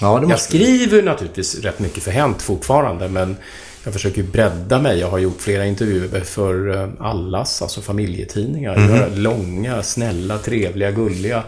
Ja, 0.00 0.14
det 0.20 0.26
måste 0.26 0.32
Jag 0.32 0.40
skriver 0.40 1.02
naturligtvis 1.02 1.60
rätt 1.60 1.78
mycket 1.78 2.02
för 2.02 2.10
Hänt 2.10 2.42
fortfarande, 2.42 3.08
men 3.08 3.36
jag 3.84 3.92
försöker 3.92 4.22
bredda 4.22 4.80
mig. 4.80 4.98
Jag 4.98 5.10
har 5.10 5.18
gjort 5.18 5.40
flera 5.40 5.66
intervjuer 5.66 6.20
för 6.20 6.76
eh, 6.76 6.88
Allas, 6.98 7.62
alltså 7.62 7.80
familjetidningar. 7.80 8.88
Göra 8.88 9.08
långa, 9.14 9.82
snälla, 9.82 10.38
trevliga, 10.38 10.90
gulliga, 10.90 11.44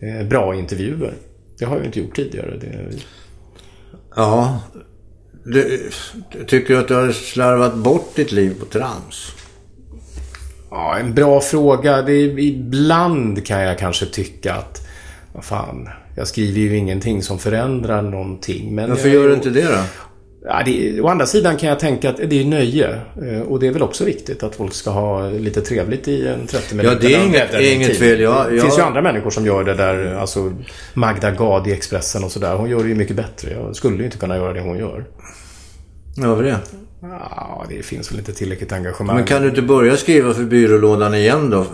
eh, 0.00 0.26
bra 0.26 0.54
intervjuer. 0.54 1.14
Det 1.58 1.64
har 1.64 1.76
jag 1.76 1.86
inte 1.86 2.00
gjort 2.00 2.16
tidigare. 2.16 2.56
Det... 2.60 2.88
Ja. 4.16 4.60
Du, 5.44 5.90
tycker 6.46 6.74
du 6.74 6.80
att 6.80 6.88
du 6.88 6.94
har 6.94 7.12
slarvat 7.12 7.74
bort 7.74 8.16
ditt 8.16 8.32
liv 8.32 8.54
på 8.60 8.66
trams? 8.66 9.32
Ja, 10.70 10.98
en 10.98 11.14
bra 11.14 11.40
fråga. 11.40 12.02
Det 12.02 12.12
är, 12.12 12.38
ibland 12.38 13.46
kan 13.46 13.60
jag 13.60 13.78
kanske 13.78 14.06
tycka 14.06 14.54
att, 14.54 14.86
vad 15.32 15.44
fan, 15.44 15.88
jag 16.16 16.28
skriver 16.28 16.60
ju 16.60 16.76
ingenting 16.76 17.22
som 17.22 17.38
förändrar 17.38 18.02
någonting. 18.02 18.74
Men 18.74 18.90
Varför 18.90 19.08
jag, 19.08 19.14
gör 19.14 19.28
du 19.28 19.34
inte 19.34 19.50
det 19.50 19.68
då? 19.68 19.82
Ja, 20.44 20.62
det, 20.64 21.00
å 21.00 21.08
andra 21.08 21.26
sidan 21.26 21.56
kan 21.56 21.68
jag 21.68 21.80
tänka 21.80 22.10
att 22.10 22.16
det 22.16 22.40
är 22.40 22.44
nöje. 22.44 22.88
Eh, 23.22 23.40
Och 23.40 23.60
det 23.60 23.66
är 23.66 23.70
väl 23.72 23.82
också 23.82 24.04
viktigt 24.04 24.42
att 24.42 24.54
folk 24.54 24.74
ska 24.74 24.90
ha 24.90 25.28
lite 25.30 25.60
trevligt 25.60 26.08
i 26.08 26.26
en 26.28 26.46
30 26.46 26.74
minuter. 26.74 26.98
det 27.00 27.14
är 27.14 27.24
inget- 27.26 27.50
det 27.52 27.56
är 27.70 27.74
inget 27.74 27.96
fel. 27.96 28.20
Jag- 28.20 28.46
Det 28.48 28.54
jag- 28.54 28.62
finns 28.64 28.78
ju 28.78 28.82
andra 28.82 29.02
människor 29.02 29.30
som 29.30 29.46
gör 29.46 29.64
det 29.64 29.74
där. 29.74 30.14
Alltså 30.14 30.52
Magda 30.94 31.30
Gad 31.30 31.66
i 31.66 31.72
Expressen 31.72 32.24
och 32.24 32.32
sådär. 32.32 32.54
Hon 32.54 32.70
gör 32.70 32.82
det 32.82 32.88
ju 32.88 32.94
mycket 32.94 33.16
bättre. 33.16 33.50
Jag 33.52 33.76
skulle 33.76 33.96
ju 33.98 34.04
inte 34.04 34.16
kunna 34.18 34.36
göra 34.36 34.52
det 34.52 34.60
hon 34.60 34.78
gör. 34.78 35.04
Varför 36.16 36.42
det? 36.42 36.56
Ja, 37.02 37.66
det 37.68 37.82
finns 37.82 38.12
väl 38.12 38.18
inte 38.18 38.32
tillräckligt 38.32 38.72
engagemang. 38.72 39.16
Men 39.16 39.24
kan 39.24 39.42
du 39.42 39.48
inte 39.48 39.62
börja 39.62 39.96
skriva 39.96 40.34
för 40.34 40.42
byrålådan 40.44 41.14
igen 41.14 41.50
då? 41.50 41.66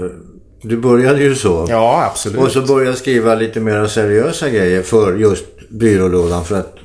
Du 0.63 0.77
började 0.77 1.21
ju 1.23 1.35
så. 1.35 1.67
Ja, 1.69 2.05
absolut. 2.11 2.39
Och 2.41 2.51
så 2.51 2.63
börja 2.63 2.95
skriva 2.95 3.35
lite 3.35 3.61
mer 3.61 3.87
seriösa 3.87 4.49
grejer 4.51 4.83
för 4.83 5.15
just 5.17 5.45
byrålådan 5.69 6.45
för 6.45 6.59
att... 6.59 6.78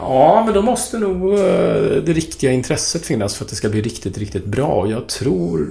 Ja, 0.00 0.42
men 0.44 0.54
då 0.54 0.62
måste 0.62 0.98
nog 0.98 1.32
eh, 1.32 2.02
det 2.04 2.12
riktiga 2.12 2.52
intresset 2.52 3.06
finnas 3.06 3.36
för 3.36 3.44
att 3.44 3.50
det 3.50 3.56
ska 3.56 3.68
bli 3.68 3.82
riktigt, 3.82 4.18
riktigt 4.18 4.44
bra. 4.44 4.90
Jag 4.90 5.08
tror... 5.08 5.68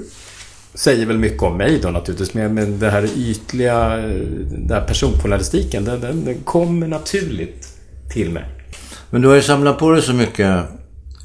Säger 0.74 1.06
väl 1.06 1.18
mycket 1.18 1.44
om 1.44 1.58
mig 1.58 1.80
då 1.84 1.90
naturligtvis, 1.90 2.34
men, 2.34 2.54
men 2.54 2.80
det 2.80 2.90
här 2.90 3.10
ytliga, 3.18 3.98
eh, 3.98 4.10
den 4.50 4.70
här 4.70 4.86
personjournalistiken, 4.86 5.86
den, 5.86 6.02
den, 6.02 6.26
den 6.26 6.38
kommer 6.44 6.88
naturligt 6.88 7.68
till 8.14 8.32
mig. 8.32 8.46
Men 9.10 9.22
du 9.22 9.28
har 9.28 9.36
ju 9.36 9.42
samlat 9.42 9.80
på 9.80 9.92
dig 9.92 10.02
så 10.02 10.14
mycket 10.14 10.48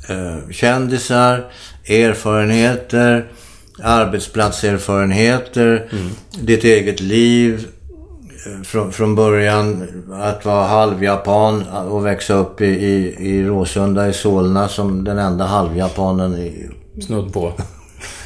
eh, 0.08 0.50
kändisar, 0.50 1.52
erfarenheter, 1.88 3.26
arbetsplatserfarenheter, 3.82 5.88
ditt 6.40 6.64
eget 6.64 7.00
liv. 7.00 7.66
Från, 8.64 8.92
från 8.92 9.14
början 9.14 9.86
att 10.12 10.44
vara 10.44 10.66
halvjapan 10.66 11.62
och 11.68 12.06
växa 12.06 12.34
upp 12.34 12.60
i, 12.60 12.64
i, 12.64 13.16
i 13.18 13.44
Råsunda 13.44 14.08
i 14.08 14.12
Solna 14.12 14.68
som 14.68 15.04
den 15.04 15.18
enda 15.18 15.44
halvjapanen 15.44 16.34
i... 16.36 16.68
Snudd 17.06 17.32
på. 17.32 17.52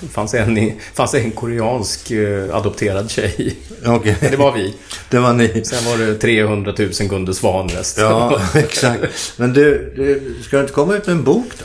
Det 0.00 0.08
fanns 0.08 0.34
en, 0.34 0.58
i- 0.58 0.74
fanns 0.94 1.14
en 1.14 1.30
koreansk 1.30 2.10
eh, 2.10 2.54
adopterad 2.56 3.10
tjej. 3.10 3.56
Okej, 3.86 4.16
Det 4.30 4.36
var 4.36 4.52
vi. 4.52 4.74
det 5.10 5.18
var 5.18 5.32
ni. 5.32 5.64
Sen 5.64 5.90
var 5.90 6.06
det 6.06 6.14
300 6.14 6.72
000 6.78 6.90
Gunde 7.08 7.34
Svan-rest. 7.34 7.98
Ja, 8.00 8.40
exakt. 8.54 9.02
Men 9.36 9.52
du, 9.52 9.92
du, 9.96 10.34
ska 10.42 10.56
du 10.56 10.60
inte 10.62 10.74
komma 10.74 10.94
ut 10.96 11.06
med 11.06 11.16
en 11.16 11.24
bok 11.24 11.46
då? 11.58 11.64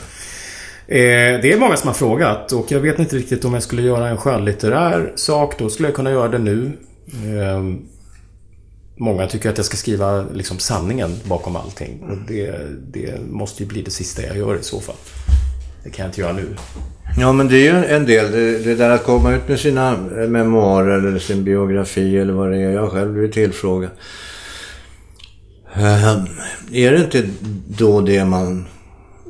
Eh, 0.94 1.40
det 1.42 1.52
är 1.52 1.58
många 1.58 1.76
som 1.76 1.88
har 1.88 1.94
frågat 1.94 2.52
och 2.52 2.66
jag 2.72 2.80
vet 2.80 2.98
inte 2.98 3.16
riktigt 3.16 3.44
om 3.44 3.54
jag 3.54 3.62
skulle 3.62 3.82
göra 3.82 4.08
en 4.08 4.16
skönlitterär 4.16 5.12
sak. 5.16 5.58
Då 5.58 5.70
skulle 5.70 5.88
jag 5.88 5.96
kunna 5.96 6.10
göra 6.10 6.28
det 6.28 6.38
nu. 6.38 6.72
Eh, 7.12 7.62
många 9.02 9.26
tycker 9.26 9.50
att 9.50 9.56
jag 9.56 9.66
ska 9.66 9.76
skriva 9.76 10.22
liksom 10.22 10.58
sanningen 10.58 11.20
bakom 11.24 11.56
allting. 11.56 12.02
Och 12.02 12.16
det, 12.28 12.54
det 12.92 13.20
måste 13.30 13.62
ju 13.62 13.68
bli 13.68 13.82
det 13.82 13.90
sista 13.90 14.22
jag 14.22 14.36
gör 14.36 14.58
i 14.58 14.62
så 14.62 14.80
fall. 14.80 14.96
Det 15.84 15.90
kan 15.90 16.02
jag 16.02 16.08
inte 16.08 16.20
göra 16.20 16.32
nu. 16.32 16.56
Ja, 17.18 17.32
men 17.32 17.48
det 17.48 17.56
är 17.56 17.72
ju 17.72 17.84
en 17.84 18.06
del. 18.06 18.32
Det, 18.32 18.58
det 18.58 18.74
där 18.74 18.90
att 18.90 19.04
komma 19.04 19.32
ut 19.34 19.48
med 19.48 19.60
sina 19.60 19.96
memoarer 20.28 21.08
eller 21.08 21.18
sin 21.18 21.44
biografi 21.44 22.18
eller 22.18 22.32
vad 22.32 22.50
det 22.50 22.56
är. 22.56 22.70
Jag 22.70 22.80
har 22.80 22.88
själv 22.88 23.12
blivit 23.12 23.32
tillfrågad. 23.32 23.90
Ehm, 25.74 26.26
är 26.72 26.92
det 26.92 26.98
inte 26.98 27.28
då 27.68 28.00
det 28.00 28.24
man 28.24 28.64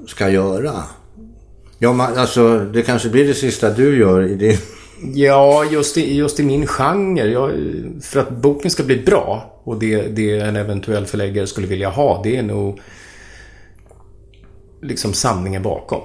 ska 0.07 0.31
göra? 0.31 0.83
Ja, 1.79 1.93
man, 1.93 2.19
alltså 2.19 2.59
det 2.59 2.83
kanske 2.83 3.09
blir 3.09 3.29
det 3.29 3.35
sista 3.35 3.71
du 3.71 3.99
gör 3.99 4.23
i 4.23 4.35
din... 4.35 4.59
Ja, 5.15 5.65
just 5.65 5.97
i, 5.99 6.17
just 6.17 6.41
i 6.41 6.43
min 6.43 6.67
genre. 6.67 7.27
Jag, 7.27 7.51
för 8.03 8.21
att 8.21 8.31
boken 8.31 8.71
ska 8.71 8.83
bli 8.83 8.97
bra 8.97 9.61
och 9.65 9.79
det, 9.79 10.03
det 10.03 10.39
en 10.41 10.57
eventuell 10.57 11.07
förläggare 11.07 11.47
skulle 11.47 11.67
vilja 11.67 11.89
ha, 11.89 12.21
det 12.25 12.37
är 12.37 12.43
nog 12.43 12.81
liksom 14.83 15.13
sanningen 15.13 15.63
bakom. 15.63 16.03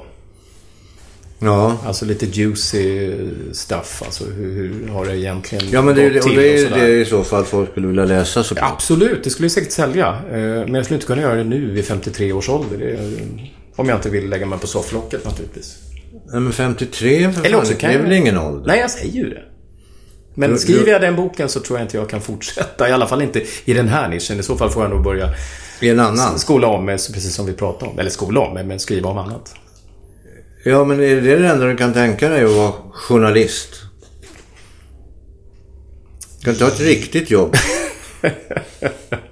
Ja. 1.40 1.78
Alltså 1.86 2.06
lite 2.06 2.26
juicy 2.26 3.12
stuff. 3.52 4.02
Alltså 4.06 4.26
hur, 4.26 4.54
hur 4.54 4.88
har 4.88 5.06
det 5.06 5.18
egentligen 5.18 5.66
Ja, 5.72 5.82
men 5.82 5.96
det 5.96 6.10
gått 6.10 6.18
och 6.18 6.30
till 6.30 6.36
det 6.36 6.64
är 6.64 6.70
det 6.70 7.02
i 7.02 7.06
så 7.06 7.24
fall 7.24 7.46
folk 7.46 7.72
skulle 7.72 7.88
vilja 7.88 8.06
läsa 8.06 8.44
såklart. 8.44 8.72
Absolut, 8.72 9.24
det 9.24 9.30
skulle 9.30 9.50
säkert 9.50 9.72
sälja. 9.72 10.08
Eh, 10.32 10.38
Men 10.38 10.74
jag 10.74 10.86
skulle 10.86 10.96
inte 10.96 11.08
kunna 11.08 11.22
göra 11.22 11.36
det 11.36 11.44
nu 11.44 11.72
vid 11.72 11.86
53 11.86 12.34
års 12.34 12.50
ålder. 12.50 12.78
Det 12.78 12.92
är, 12.92 13.12
om 13.76 13.90
jag 13.90 13.98
inte 13.98 14.10
vill 14.10 14.30
lägga 14.30 14.46
mig 14.46 14.60
på 14.60 14.68
sofflocket 14.68 15.26
naturligtvis. 15.26 15.78
Nej, 16.32 16.42
men 16.42 16.54
53 16.54 17.32
för 17.32 17.40
Eller 17.42 17.50
fan, 17.50 17.60
också 17.60 17.74
det 17.74 17.80
kan 17.80 17.90
är 17.90 17.94
jag- 17.96 18.02
väl 18.02 18.12
ingen 18.12 18.38
ålder? 18.38 18.68
Nej, 18.68 18.80
jag 18.80 18.92
säger 18.92 19.14
ju 19.14 19.30
det. 19.30 19.44
Men 20.36 20.52
Du- 20.52 20.58
skriver 20.58 20.86
du- 20.86 20.92
jag 20.92 21.02
den 21.02 21.16
boken 21.16 21.50
så 21.50 21.60
tror 21.60 21.80
jag 21.80 21.86
inte 21.86 21.98
jag 21.98 22.10
kan 22.10 22.22
fortsätta. 22.22 22.90
I 22.90 22.92
alla 22.92 23.08
fall 23.08 23.22
inte 23.22 23.44
i 23.66 23.74
den 23.74 23.88
här 23.88 24.10
nischen. 24.10 24.40
I 24.40 24.44
så 24.44 24.58
fall 24.58 24.70
får 24.70 24.84
jag 24.84 24.90
nog 24.92 25.04
börja 25.04 25.34
I 25.82 25.90
en 25.90 26.00
annan? 26.00 26.40
skola 26.40 26.68
om 26.68 26.86
mig, 26.86 26.96
precis 26.98 27.36
som 27.36 27.46
vi 27.46 27.54
pratade 27.54 27.92
om. 27.92 28.00
Eller 28.00 28.10
skola 28.10 28.40
om 28.40 28.54
mig, 28.54 28.64
men 28.64 28.80
skriva 28.80 29.10
om 29.10 29.18
annat. 29.18 29.56
Ja, 30.66 30.84
men 30.84 31.00
är 31.00 31.16
det 31.16 31.38
det 31.38 31.48
enda 31.48 31.66
du 31.66 31.78
kan 31.78 31.94
tänka 31.94 32.30
dig 32.30 32.44
att 32.44 32.52
vara 32.52 32.74
journalist? 32.92 33.70
Kan 36.44 36.54
du 36.54 36.60
ta 36.60 36.68
ett 36.68 36.80
riktigt 36.80 37.32
jobb? 37.32 37.56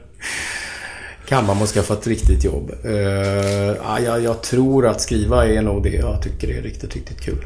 Kan 1.28 1.46
man 1.46 1.58
måste 1.58 1.80
skaffa 1.80 1.94
ett 1.94 2.08
riktigt 2.08 2.44
jobb. 2.44 2.72
Uh, 2.86 2.94
ja, 4.06 4.20
jag, 4.20 4.42
tror 4.42 4.88
att 4.88 5.02
skriva 5.02 5.46
är 5.48 5.62
nog 5.62 5.84
det 5.84 5.90
jag 5.90 6.22
tycker 6.22 6.48
är 6.58 6.62
riktigt, 6.62 6.96
riktigt 6.96 7.22
kul. 7.22 7.46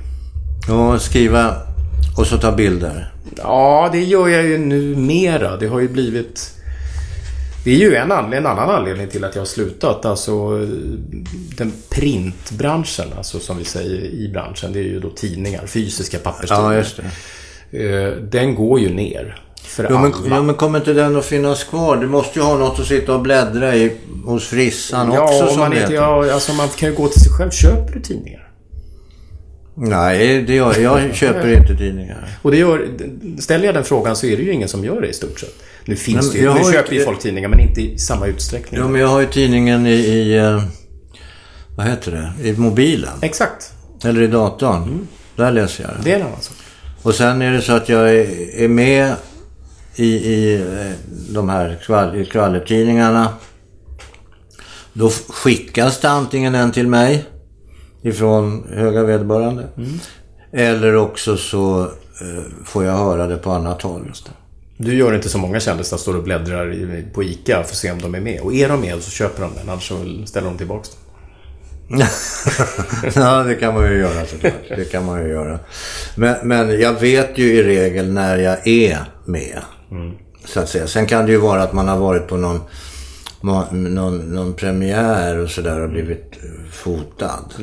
Ja, 0.68 1.00
skriva 1.00 1.56
och 2.18 2.28
så 2.28 2.38
ta 2.38 2.52
bilder. 2.52 3.13
Ja, 3.38 3.89
det 3.92 4.04
gör 4.04 4.28
jag 4.28 4.44
ju 4.44 4.58
nu 4.58 4.96
mera. 4.96 5.58
Det 5.58 5.68
har 5.68 5.80
ju 5.80 5.89
blivit... 5.89 6.54
Det 7.63 7.72
är 7.72 7.78
ju 7.78 7.96
en, 7.96 8.12
anled- 8.12 8.38
en 8.38 8.46
annan 8.46 8.70
anledning 8.70 9.08
till 9.08 9.24
att 9.24 9.36
jag 9.36 9.42
har 9.42 9.46
slutat. 9.48 10.06
Alltså 10.06 10.68
den 11.58 11.74
printbranschen, 11.89 13.08
alltså 13.18 13.39
som 13.39 13.58
vi 13.58 13.63
säger 13.63 14.02
i 14.06 14.30
branschen, 14.34 14.74
det 14.74 14.80
är 14.80 14.84
ju 14.84 15.00
då 15.00 15.10
tidningar, 15.10 15.65
fysiska 15.68 16.17
papperstidningar. 16.17 16.71
Ja, 16.71 16.77
just 16.77 17.00
det. 17.71 18.06
Eh, 18.06 18.12
Den 18.12 18.56
går 18.56 18.80
ju 18.80 18.94
ner. 18.94 19.42
För 19.70 19.84
Ja 19.84 20.02
men, 20.02 20.13
alla. 20.13 20.36
ja, 20.36 20.42
men 20.42 20.56
kommer 20.56 20.80
inte 20.80 20.94
den 20.94 21.15
att 21.15 21.26
finnas 21.26 21.63
kvar? 21.63 21.98
Du 21.98 22.08
måste 22.08 22.40
ju 22.40 22.46
ha 22.46 22.58
något 22.58 22.80
att 22.80 22.86
sitta 22.88 23.13
och 23.13 23.22
bläddra 23.22 23.76
i 23.76 23.92
hos 24.26 24.48
frissan 24.48 25.10
också 25.12 25.34
ja, 25.34 25.48
som 25.48 25.60
man, 25.60 25.78
inte, 25.78 25.94
ja, 25.94 26.34
alltså 26.34 26.54
man 26.54 26.67
kan 26.70 26.90
ju 26.90 26.96
gå 26.96 27.08
till 27.08 27.22
sig 27.22 27.32
själv. 27.32 27.52
Köper 27.52 27.94
du 27.94 28.00
tidningar? 28.02 28.46
Nej, 29.76 30.42
det 30.42 30.56
gör, 30.56 30.80
jag 30.80 31.13
köper 31.15 31.58
inte 31.58 31.76
tidningar. 31.78 32.28
Och 32.42 32.52
det 32.52 32.58
gör, 32.58 32.88
ställer 33.40 33.65
jag 33.65 33.74
den 33.76 33.84
frågan 33.84 34.15
så 34.15 34.26
är 34.26 34.38
det 34.38 34.44
ju 34.44 34.52
ingen 34.54 34.67
som 34.70 34.86
gör 34.86 35.02
det 35.02 35.08
i 35.08 35.13
stort 35.13 35.40
sett. 35.40 35.56
Nu 35.86 35.96
finns 35.96 36.26
Men 36.26 36.32
det 36.34 36.38
ju, 36.38 36.44
jag 36.46 36.56
nu 36.65 36.72
köper 36.74 36.94
ju 36.94 37.00
ett- 37.00 37.06
folk 37.06 37.20
tidningar 37.20 37.50
men 37.50 37.60
inte 37.60 37.82
i 37.82 37.98
samma 37.98 38.28
utsträckning. 38.28 38.80
Ja, 38.82 38.88
men 38.88 39.02
jag 39.02 39.08
har 39.08 39.20
ju 39.20 39.28
tidningen 39.28 39.88
i... 39.88 39.92
i 39.92 40.38
eh, 40.38 40.63
vad 41.78 41.88
heter 41.88 42.12
det, 42.42 42.50
i 42.50 42.54
mobilen. 42.54 43.12
Exakt. 43.22 43.72
Eller 44.04 44.22
i 44.22 44.28
datorn. 44.28 45.08
Där 45.36 45.52
läser 45.52 45.84
jag 45.84 45.92
det. 45.92 45.98
Det 46.04 46.12
är 46.12 46.15
en 46.15 46.22
annan 46.26 46.42
sak. 46.42 46.56
Och 47.02 47.15
sen 47.15 47.42
är 47.42 47.52
det 47.52 47.62
så 47.62 47.74
att 47.74 47.90
jag 47.90 48.10
är 48.10 48.67
med 48.67 49.13
i, 49.96 50.06
i 50.06 50.56
eh, 50.62 50.92
de 51.33 51.50
här 51.50 51.79
skvall, 51.81 52.25
skvallertidningarna. 52.25 53.33
Då 54.94 55.10
skickas 55.10 56.00
det 56.00 56.10
antingen 56.10 56.56
en 56.56 56.71
till 56.71 56.87
mig 56.87 57.25
ifrån 58.02 58.67
höga 58.73 59.04
vederbörande. 59.04 59.67
Eller 60.52 60.96
också 60.96 61.37
så 61.37 61.81
eh, 61.81 62.44
får 62.65 62.85
jag 62.85 62.98
höra 62.98 63.27
det 63.27 63.37
på 63.37 63.52
annat 63.52 63.81
håll. 63.81 64.12
Du 64.77 64.96
gör 64.96 65.15
inte 65.15 65.29
som 65.29 65.42
många 65.42 65.60
kändisar, 65.60 65.98
står 65.98 66.15
och 66.15 66.23
bläddrar 66.23 67.04
på 67.13 67.23
ICA 67.23 67.63
för 67.63 67.71
att 67.71 67.75
se 67.75 67.92
om 67.92 68.02
de 68.02 68.15
är 68.15 68.19
med. 68.19 68.42
Och 68.42 68.54
är 68.54 68.69
de 68.69 68.81
med 68.81 69.04
så 69.04 69.12
köper 69.12 69.42
de 69.42 69.54
den, 69.56 69.69
annars 69.69 69.87
så 69.87 70.25
ställer 70.25 70.48
de 70.48 70.58
tillbaka 70.58 70.87
den. 70.90 72.00
ja, 73.15 73.44
det 73.44 73.56
kan 73.56 73.73
man 73.73 73.92
ju 73.92 73.98
göra 73.98 74.25
såklart. 74.25 74.54
Det 74.69 74.92
kan 74.92 75.06
man 75.06 75.23
ju 75.23 75.29
göra. 75.29 75.60
Men, 76.15 76.35
men 76.44 76.79
jag 76.79 77.00
vet 77.00 77.37
ju 77.37 77.54
i 77.54 77.63
regel 77.63 78.12
när 78.12 78.37
jag 78.37 78.67
är 78.67 79.00
med. 79.25 79.62
Så 80.46 80.60
att 80.60 80.69
säga. 80.69 80.87
Sen 80.87 81.06
kan 81.06 81.25
det 81.25 81.31
ju 81.31 81.37
vara 81.37 81.63
att 81.63 81.73
man 81.73 81.87
har 81.87 81.98
varit 81.98 82.27
på 82.27 82.37
någon, 82.37 82.62
någon, 83.71 84.17
någon 84.35 84.54
premiär 84.54 85.37
och 85.37 85.50
sådär 85.50 85.81
och 85.81 85.90
blivit 85.90 86.33
fotad. 86.71 87.54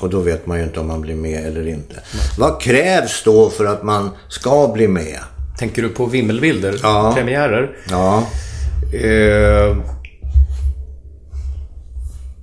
Och 0.00 0.10
då 0.10 0.20
vet 0.20 0.46
man 0.46 0.58
ju 0.58 0.64
inte 0.64 0.80
om 0.80 0.86
man 0.86 1.00
blir 1.00 1.14
med 1.14 1.46
eller 1.46 1.68
inte. 1.68 1.94
Vad 2.38 2.60
krävs 2.60 3.22
då 3.24 3.50
för 3.50 3.64
att 3.64 3.82
man 3.82 4.10
ska 4.28 4.68
bli 4.74 4.88
med? 4.88 5.18
Tänker 5.58 5.82
du 5.82 5.88
på 5.88 6.06
vimmelbilder? 6.06 6.80
Ja. 6.82 7.12
Premiärer? 7.14 7.76
Ja, 7.90 8.26
Eh, 8.92 9.76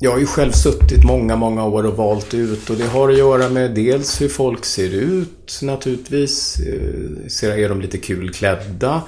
jag 0.04 0.12
har 0.12 0.20
ju 0.20 0.26
själv 0.26 0.52
suttit 0.52 1.04
många, 1.04 1.36
många 1.36 1.66
år 1.66 1.86
och 1.86 1.98
valt 1.98 2.34
ut 2.34 2.70
och 2.70 2.76
det 2.76 2.88
har 2.88 3.10
att 3.10 3.18
göra 3.18 3.50
med 3.50 3.72
dels 3.72 4.22
hur 4.22 4.30
folk 4.30 4.66
ser 4.66 4.94
ut 4.94 5.60
naturligtvis. 5.62 6.60
Eh, 6.60 7.30
ser, 7.30 7.58
är 7.58 7.70
de 7.70 7.82
lite 7.82 7.98
kul 7.98 8.34
klädda? 8.34 9.02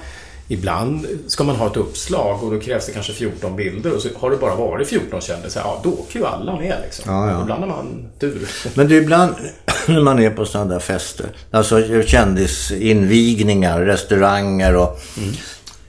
Ibland 0.48 1.06
ska 1.26 1.44
man 1.44 1.56
ha 1.56 1.66
ett 1.66 1.76
uppslag 1.76 2.44
och 2.44 2.52
då 2.52 2.60
krävs 2.60 2.86
det 2.86 2.92
kanske 2.92 3.12
14 3.12 3.56
bilder 3.56 3.94
och 3.94 4.02
så 4.02 4.08
har 4.16 4.30
det 4.30 4.36
bara 4.36 4.54
varit 4.54 4.88
14 4.88 5.20
kändisar, 5.20 5.60
ja 5.60 5.80
då 5.84 5.90
åker 5.92 6.18
ju 6.18 6.26
alla 6.26 6.56
med 6.56 6.76
liksom. 6.84 7.04
Ja, 7.12 7.30
ja. 7.30 7.42
Ibland 7.42 7.60
har 7.60 7.68
man 7.68 8.08
tur. 8.18 8.48
Men 8.74 8.86
är 8.86 8.92
ibland 8.92 9.34
när 9.86 10.02
man 10.02 10.18
är 10.18 10.30
på 10.30 10.46
sådana 10.46 10.72
där 10.72 10.80
fester, 10.80 11.26
alltså 11.50 12.02
kändisinvigningar, 12.06 13.80
restauranger 13.80 14.76
och... 14.76 15.00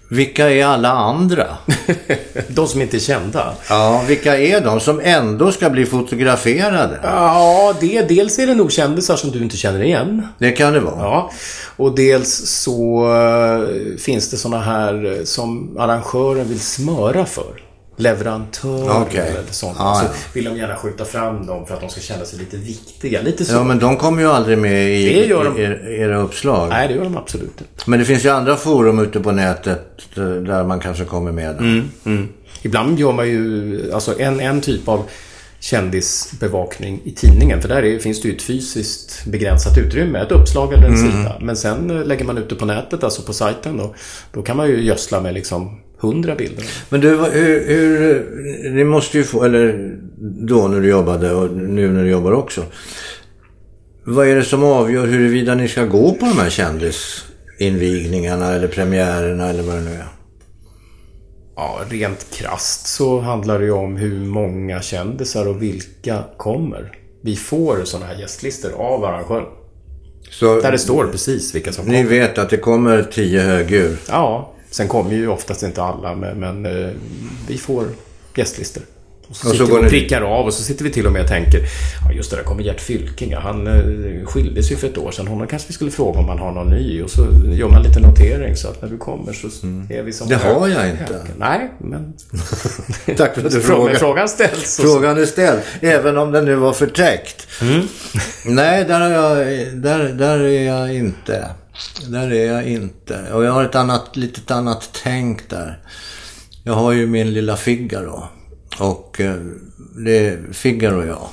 Vilka 0.10 0.50
är 0.50 0.66
alla 0.66 0.90
andra? 0.90 1.48
De 2.48 2.68
som 2.68 2.82
inte 2.82 2.98
är 2.98 3.00
kända. 3.00 3.54
Ja, 3.70 4.04
vilka 4.08 4.38
är 4.38 4.62
de 4.62 4.80
som 4.80 5.02
ändå 5.04 5.52
ska 5.52 5.70
bli 5.70 5.86
fotograferade? 5.86 7.00
Ja, 7.04 7.76
det, 7.80 8.02
dels 8.02 8.40
är 8.40 8.48
det 8.48 8.56
nog 8.56 8.72
kändisar 8.72 9.16
som 9.16 9.32
du 9.32 9.44
inte 9.44 9.58
känner 9.58 9.84
igen. 9.84 10.28
Det 10.38 10.52
kan 10.52 10.74
det 10.74 10.80
vara. 10.80 11.00
Ja, 11.00 11.32
och 11.78 11.96
dels 11.96 12.30
så 12.46 13.06
eh, 13.16 13.98
finns 13.98 14.30
det 14.32 14.38
såna 14.38 14.60
här 14.60 15.18
eh, 15.18 15.24
som 15.24 15.78
arrangören 15.80 16.48
vill 16.48 16.60
smöra 16.60 17.26
för. 17.26 17.67
Leverantörer 18.00 19.02
Okej. 19.02 19.28
eller 19.30 19.52
sånt. 19.52 19.76
Ja, 19.80 20.02
så 20.04 20.34
vill 20.34 20.46
de 20.46 20.58
gärna 20.58 20.76
skjuta 20.76 21.06
fram 21.06 21.46
dem 21.46 21.66
för 21.66 21.74
att 21.74 21.82
de 21.82 21.90
ska 21.90 22.02
känna 22.02 22.26
sig 22.26 22.40
lite 22.40 22.58
viktiga. 22.58 23.22
Lite 23.22 23.46
så. 23.46 23.54
Ja, 23.54 23.64
men 23.64 23.80
de 23.80 23.98
kommer 23.98 24.22
ju 24.22 24.30
aldrig 24.30 24.58
med 24.58 24.90
i, 25.02 25.28
de. 25.28 25.58
er- 25.58 25.88
era 25.90 26.18
uppslag. 26.22 26.70
Nej, 26.70 26.88
det 26.88 26.94
gör 26.94 27.04
de 27.04 27.18
absolut 27.18 27.44
inte. 27.62 27.84
Men 27.86 28.00
det 28.00 28.06
finns 28.06 28.26
ju 28.26 28.30
andra 28.30 28.56
forum 28.56 29.00
ute 29.00 29.20
på 29.20 29.32
nätet 29.32 30.02
eh, 30.18 30.24
där 30.24 30.64
man 30.64 30.80
kanske 30.80 31.06
kommer 31.06 31.32
med. 31.32 31.58
Mm. 32.06 32.28
Ibland 32.62 33.00
gör 33.00 33.12
man 33.12 33.28
ju 33.28 33.92
alltså 33.94 34.20
en, 34.20 34.40
en 34.40 34.62
typ 34.62 34.88
av 34.88 35.04
kändisbevakning 35.60 37.02
i 37.04 37.12
tidningen. 37.12 37.62
För 37.62 37.70
där 37.70 37.84
är, 37.84 38.00
finns 38.00 38.22
det 38.22 38.28
ju 38.28 38.36
ett 38.36 38.42
fysiskt 38.42 39.26
begränsat 39.26 39.78
utrymme. 39.78 40.20
Ett 40.20 40.32
uppslag 40.32 40.74
eller 40.74 40.88
en 40.88 40.98
sida. 40.98 41.38
Men 41.42 41.58
sen 41.58 41.90
eh, 42.00 42.06
lägger 42.06 42.26
man 42.26 42.38
ut 42.38 42.50
det 42.50 42.56
på 42.56 42.66
nätet, 42.66 43.04
alltså 43.04 43.22
på 43.22 43.34
sajten. 43.34 43.78
Då, 43.78 43.96
då 44.32 44.42
kan 44.42 44.58
man 44.58 44.68
ju 44.68 44.84
gödsla 44.84 45.22
med 45.22 45.34
liksom 45.34 45.80
hundra 46.00 46.36
bilder. 46.36 46.66
Men 46.90 47.02
du, 47.02 47.10
hur, 47.10 47.68
hur... 47.68 48.72
Ni 48.72 48.84
måste 48.84 49.18
ju 49.18 49.24
få, 49.24 49.44
eller 49.44 49.96
då 50.20 50.68
när 50.68 50.80
du 50.82 50.90
jobbade 50.90 51.34
och 51.34 51.52
nu 51.52 51.92
när 51.92 52.04
du 52.04 52.10
jobbar 52.10 52.32
också. 52.32 52.64
Vad 54.04 54.28
är 54.28 54.36
det 54.36 54.44
som 54.44 54.64
avgör 54.64 55.08
huruvida 55.08 55.56
ni 55.56 55.68
ska 55.68 55.86
gå 55.86 56.14
på 56.14 56.26
de 56.26 56.38
här 56.40 56.50
kändisinvigningarna 56.50 58.54
eller 58.54 58.68
premiärerna 58.68 59.50
eller 59.50 59.64
vad 59.64 59.76
det 59.76 59.82
nu 59.82 59.92
är? 59.92 60.08
Ja, 61.56 61.80
rent 61.90 62.28
krast 62.32 62.88
så 62.88 63.20
handlar 63.20 63.60
det 63.60 63.66
ju 63.66 63.72
om 63.72 63.98
hur 63.98 64.26
många 64.26 64.82
kändisar 64.82 65.48
och 65.48 65.62
vilka 65.62 66.24
kommer. 66.38 66.92
Vi 67.22 67.36
får 67.36 67.84
sådana 67.84 68.06
här 68.06 68.16
gästlistor 68.20 68.72
av 68.72 69.06
arrangören. 69.06 69.46
Så 70.32 70.62
Där 70.62 70.72
det 70.72 70.78
står 70.78 71.08
precis 71.08 71.56
vilka 71.56 71.72
som 71.72 71.86
ni 71.86 71.98
kommer. 72.04 72.10
vet 72.10 72.38
att 72.38 72.50
det 72.50 72.58
kommer 72.58 73.04
tio 73.04 73.42
högur. 73.42 73.98
Ja, 74.10 74.54
sen 74.72 74.88
kommer 74.88 75.12
ju 75.12 75.28
oftast 75.28 75.64
inte 75.64 75.84
alla, 75.84 76.16
men, 76.16 76.40
men 76.40 76.66
eh, 76.66 76.90
vi 77.48 77.58
får 77.58 77.86
gästlistor. 78.36 78.84
Och 79.30 79.36
så, 79.36 79.50
Och 79.50 79.56
så 79.56 79.66
går 79.66 79.84
och 79.84 79.90
prickar 79.90 80.22
av 80.22 80.46
och 80.46 80.54
så 80.54 80.64
sitter 80.64 80.84
vi 80.84 80.92
till 80.92 81.06
och 81.06 81.12
med 81.12 81.22
och 81.22 81.28
tänker 81.28 81.60
Ja 82.06 82.12
just 82.14 82.32
det, 82.32 82.38
där 82.38 82.44
kommer 82.44 82.64
Gert 82.64 82.82
Fylking. 82.82 83.36
Han 83.36 83.68
eh, 83.68 84.26
skildes 84.26 84.72
ju 84.72 84.76
för 84.76 84.88
ett 84.88 84.98
år 84.98 85.12
sedan. 85.12 85.28
Honom 85.28 85.48
kanske 85.48 85.68
vi 85.68 85.74
skulle 85.74 85.92
fråga 85.92 86.20
om 86.20 86.30
han 86.30 86.40
har 86.40 86.52
någon 86.52 86.70
ny. 86.70 87.02
Och 87.02 87.10
så 87.10 87.28
gör 87.54 87.70
man 87.70 87.84
lite 87.84 88.00
notering 88.00 88.56
så 88.56 88.68
att 88.68 88.82
när 88.82 88.90
du 88.90 88.98
kommer 88.98 89.34
så 89.34 89.48
är 89.90 90.04
vi 90.04 90.14
som 90.14 90.30
Det 90.30 90.36
har 90.36 90.68
jag 90.68 90.90
inte. 90.90 91.22
Nej, 91.38 91.72
men 91.78 92.14
Tack 93.18 93.36
för 93.36 93.46
att 93.46 93.52
du 93.52 93.62
frågar. 93.62 93.96
frågan 93.96 94.30
ställs. 94.30 94.78
Frågan 94.82 95.18
är 95.18 95.26
ställd, 95.26 95.60
även 95.82 96.18
om 96.18 96.32
den 96.32 96.46
nu 96.46 96.56
var 96.56 96.74
förtäckt. 96.74 97.48
Nej, 98.46 98.86
där, 98.86 99.00
har 99.00 99.10
jag, 99.10 99.38
där, 99.74 100.14
där 100.14 100.40
är 100.40 100.64
jag 100.68 100.96
inte. 100.96 101.48
Där 102.08 102.32
är 102.32 102.54
jag 102.54 102.68
inte. 102.68 103.34
Och 103.34 103.44
jag 103.44 103.52
har 103.52 103.64
ett 103.64 103.76
annat, 103.76 104.16
litet 104.16 104.52
annat 104.52 104.90
tänk 105.04 105.50
där. 105.50 105.80
Jag 106.64 106.74
har 106.74 106.92
ju 106.92 107.08
min 107.08 107.34
lilla 107.34 107.56
Figaro. 107.56 108.24
Och 108.80 109.22
eh, 109.22 109.36
det 109.98 110.28
är 110.28 110.54
Figaro 110.54 110.98
och 110.98 111.08
jag. 111.08 111.28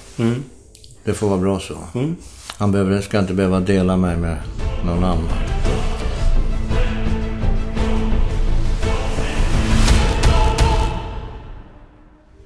Det 1.05 1.15
får 1.15 1.29
vara 1.29 1.41
bra 1.41 1.61
så. 1.61 1.75
Han 2.59 2.73
behöver, 2.73 3.01
ska 3.01 3.19
inte 3.19 3.35
behöva 3.35 3.61
dela 3.61 3.97
mig 3.97 4.17
med 4.17 4.37
någon 4.87 5.05
annan. 5.05 5.29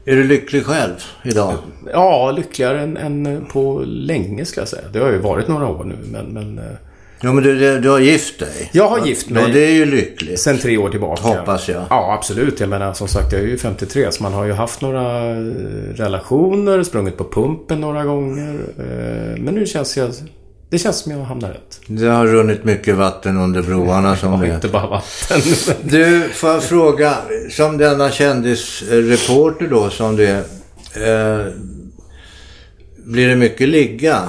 Är 0.05 0.17
du 0.17 0.25
lycklig 0.25 0.65
själv 0.65 0.95
idag? 1.25 1.55
Ja, 1.93 2.31
lyckligare 2.31 2.81
än, 2.81 2.97
än 2.97 3.47
på 3.53 3.83
länge 3.87 4.45
ska 4.45 4.61
jag 4.61 4.69
säga. 4.69 4.89
Det 4.93 4.99
har 4.99 5.11
ju 5.11 5.19
varit 5.19 5.49
några 5.49 5.69
år 5.69 5.85
nu, 5.85 5.97
men... 6.13 6.27
men 6.27 6.59
eh, 6.59 6.65
Ja, 7.21 7.33
men 7.33 7.45
du, 7.45 7.59
du, 7.59 7.81
du 7.81 7.89
har 7.89 7.99
gift 7.99 8.39
dig. 8.39 8.71
jag 8.73 8.89
har 8.89 9.07
gift 9.07 9.31
mig. 9.31 9.43
Ja, 9.43 9.49
det 9.53 9.61
är 9.67 9.71
ju 9.73 9.85
lyckligt. 9.85 10.41
Sen 10.41 10.59
tre 10.59 10.77
år 10.79 10.91
tillbaka. 10.91 11.23
Hoppas 11.23 11.69
jag. 11.69 11.85
Ja, 11.91 12.15
absolut. 12.19 12.61
Jag 12.61 12.69
menar, 12.69 12.93
som 12.93 13.09
sagt, 13.09 13.33
jag 13.33 13.43
är 13.43 13.47
ju 13.47 13.59
53, 13.59 14.13
så 14.13 14.23
man 14.23 14.33
har 14.33 14.45
ju 14.45 14.53
haft 14.53 14.81
några 14.81 15.31
eh, 15.31 15.37
relationer, 15.95 16.83
sprungit 16.83 17.17
på 17.17 17.25
pumpen 17.25 17.81
några 17.81 18.05
gånger. 18.05 18.55
eh, 18.79 19.41
Men 19.43 19.55
nu 19.55 19.67
känns 19.67 19.97
jag... 19.97 20.11
Det 20.71 20.79
känns 20.79 20.97
som 20.99 21.13
jag 21.13 21.19
hamnar 21.19 21.49
rätt. 21.49 21.81
Det 21.87 22.07
har 22.07 22.27
runnit 22.27 22.65
mycket 22.65 22.95
vatten 22.97 23.37
under 23.37 23.63
broarna 23.63 24.17
som 24.17 24.41
det 24.41 24.55
inte 24.55 24.69
bara 24.69 24.87
vatten. 24.87 25.41
Du, 25.83 26.29
får 26.35 26.51
jag 26.51 26.63
fråga, 26.63 27.15
som 27.51 27.79
denna 27.79 28.11
kändisreporter 28.11 29.67
då 29.69 29.91
som 29.91 30.17
du 30.17 30.27
är. 30.27 30.39
Eh, 30.95 31.47
blir 33.05 33.29
det 33.29 33.37
mycket 33.37 33.69
ligga? 33.69 34.23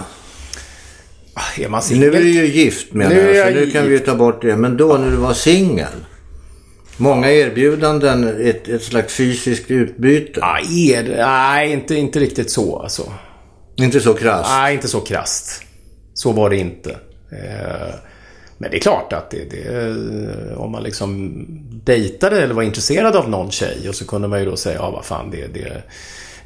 Är 1.58 1.70
man 1.70 1.82
Nu 1.92 2.08
är 2.08 2.12
singel? 2.12 2.24
du 2.24 2.30
ju 2.30 2.46
gift 2.46 2.94
menar 2.94 3.16
Nu 3.16 3.22
jag, 3.22 3.36
jag 3.36 3.48
så 3.48 3.54
nu 3.54 3.72
kan 3.72 3.84
vi 3.88 3.92
ju 3.92 4.00
ta 4.00 4.16
bort 4.16 4.42
det. 4.42 4.56
Men 4.56 4.78
då 4.78 4.98
när 4.98 5.12
du 5.12 5.18
var 5.18 5.34
singel? 5.34 5.88
Många 6.98 7.32
erbjudanden, 7.32 8.42
ett, 8.48 8.68
ett 8.68 8.84
slags 8.84 9.14
fysiskt 9.14 9.72
utbyte. 9.72 10.42
Är 10.70 11.04
det? 11.04 11.26
Nej, 11.26 11.72
inte, 11.72 11.96
inte 11.96 12.20
riktigt 12.20 12.52
så 12.52 12.80
alltså. 12.80 13.12
Inte 13.76 14.00
så 14.00 14.14
krasst. 14.14 14.50
Nej, 14.50 14.76
inte 14.76 14.88
så 14.88 15.00
krasst. 15.00 15.62
Så 16.14 16.32
var 16.32 16.50
det 16.50 16.58
inte. 16.58 16.92
Eh, 17.32 17.96
Men 18.58 18.72
det 18.72 18.78
är 18.78 18.82
klart 18.82 19.14
att 19.14 19.32
det, 19.32 19.52
det, 19.52 20.56
om 20.56 20.72
man 20.72 20.84
liksom 20.84 21.46
dejtade 21.86 22.42
eller 22.44 22.54
var 22.54 22.64
intresserad 22.64 23.16
av 23.16 23.30
någon 23.30 23.52
tjej 23.52 23.90
och 23.90 23.96
så 23.96 24.08
kunde 24.08 24.28
man 24.28 24.40
ju 24.40 24.46
då 24.46 24.56
säga, 24.56 24.76
ja 24.76 24.92
vad 24.92 25.06
fan 25.06 25.32
det, 25.32 25.48
det 25.54 25.62
är 25.62 25.84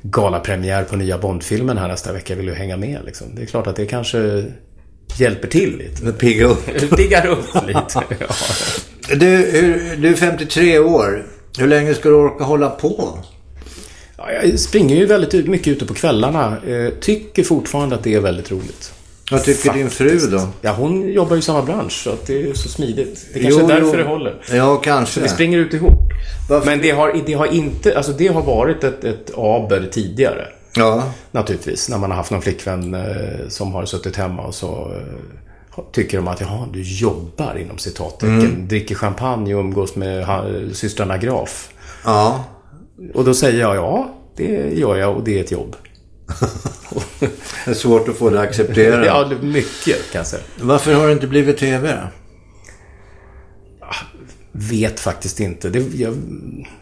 galapremiär 0.02 0.84
på 0.84 0.96
nya 0.96 1.18
Bondfilmen 1.18 1.78
här 1.78 1.88
nästa 1.88 2.14
vecka, 2.14 2.36
vill 2.36 2.46
du 2.46 2.54
hänga 2.54 2.78
med 2.78 3.00
liksom? 3.06 3.28
Det 3.36 3.42
är 3.42 3.46
klart 3.46 3.68
att 3.68 3.76
det 3.76 3.86
kanske 3.86 4.46
hjälper 5.20 5.48
till 5.48 5.78
lite. 5.78 6.12
Pigga 6.12 6.46
upp. 6.48 6.66
Piggar 6.98 7.28
upp 7.28 7.68
lite. 7.68 8.04
Ja. 9.10 9.16
Du, 9.16 9.26
hur, 9.26 9.96
du 9.98 10.10
är 10.10 10.14
53 10.14 10.80
år. 10.80 11.26
Hur 11.58 11.68
länge 11.68 11.94
ska 11.94 12.10
du 12.10 12.16
orka 12.16 12.44
hålla 12.44 12.70
på? 12.70 13.18
Ja, 14.18 14.32
jag 14.44 14.60
springer 14.60 14.96
ju 14.96 15.06
väldigt 15.06 15.48
mycket 15.48 15.68
ute 15.68 15.86
på 15.86 15.94
kvällarna. 15.94 16.58
Eh, 16.68 16.90
Tycker 17.00 17.44
fortfarande 17.44 17.96
att 17.96 18.04
det 18.04 18.14
är 18.14 18.20
väldigt 18.20 18.52
roligt. 18.52 18.94
Vad 19.32 19.44
tycker 19.44 19.74
din 19.74 19.90
fru 19.90 20.20
då? 20.32 20.48
Ja, 20.62 20.72
hon 20.72 21.12
jobbar 21.14 21.36
ju 21.36 21.40
i 21.40 21.42
samma 21.42 21.62
bransch 21.62 21.92
så 22.04 22.10
att 22.10 22.28
det 22.28 22.42
är 22.42 22.54
så 22.54 22.70
smidigt. 22.70 23.26
Det 23.34 23.40
kanske 23.40 23.62
är 23.64 23.68
därför 23.68 23.98
det 23.98 24.04
håller. 24.04 24.42
Ja, 24.52 24.76
kanske. 24.78 25.22
Vi 25.22 25.30
springer 25.30 25.58
ut 25.58 25.74
ihop. 25.74 26.00
Varför- 26.50 26.66
Men 26.66 26.82
det 26.82 26.92
har, 26.92 27.22
det 27.26 27.34
har 27.34 27.46
inte, 27.46 27.98
alltså 27.98 28.12
det 28.12 28.28
har 28.28 28.42
varit 28.42 28.84
ett, 28.84 29.04
ett 29.04 29.32
aber 29.38 29.90
tidigare. 29.92 30.48
Ja. 30.76 31.04
Naturligtvis. 31.32 31.90
När 31.90 31.98
man 31.98 32.10
har 32.10 32.18
haft 32.18 32.32
någon 32.32 32.42
flickvän 32.42 32.94
eh, 32.94 33.48
som 33.48 33.74
har 33.74 33.86
suttit 33.86 34.16
hemma 34.16 34.44
och 34.44 34.56
så 34.56 34.92
eh, 34.96 35.84
tycker 35.92 36.18
de 36.18 36.28
att 36.28 36.42
jaha, 36.42 36.68
du 36.74 36.82
jobbar 36.82 37.56
inom 37.56 37.78
citattecken. 37.78 38.40
Mm. 38.40 38.68
Dricker 38.68 38.96
champagne 38.96 39.56
och 39.56 39.60
umgås 39.60 39.96
med 39.96 40.28
systrarna 40.74 41.18
Graf. 41.18 41.70
Ja. 42.06 42.44
Och 43.14 43.26
då 43.26 43.34
säger 43.34 43.60
jag 43.60 43.76
ja, 43.76 44.14
det 44.36 44.74
gör 44.74 44.96
jag 44.96 45.16
och 45.16 45.24
det 45.24 45.40
är 45.40 45.44
ett 45.44 45.52
jobb. 45.52 45.76
Det 47.66 47.72
är 47.72 47.74
svårt 47.74 48.08
att 48.10 48.16
få 48.16 48.30
det 48.30 48.42
accepterat. 48.42 49.06
Ja, 49.06 49.32
mycket 49.42 50.12
kan 50.12 50.20
jag 50.20 50.28
säga. 50.28 50.44
Varför 50.62 50.94
har 50.94 51.08
det 51.08 51.14
inte 51.14 51.28
blivit 51.28 51.58
TV? 51.58 51.98
Vet 54.56 55.00
faktiskt 55.00 55.40
inte. 55.40 55.70
Det, 55.70 55.80
jag, 55.96 56.14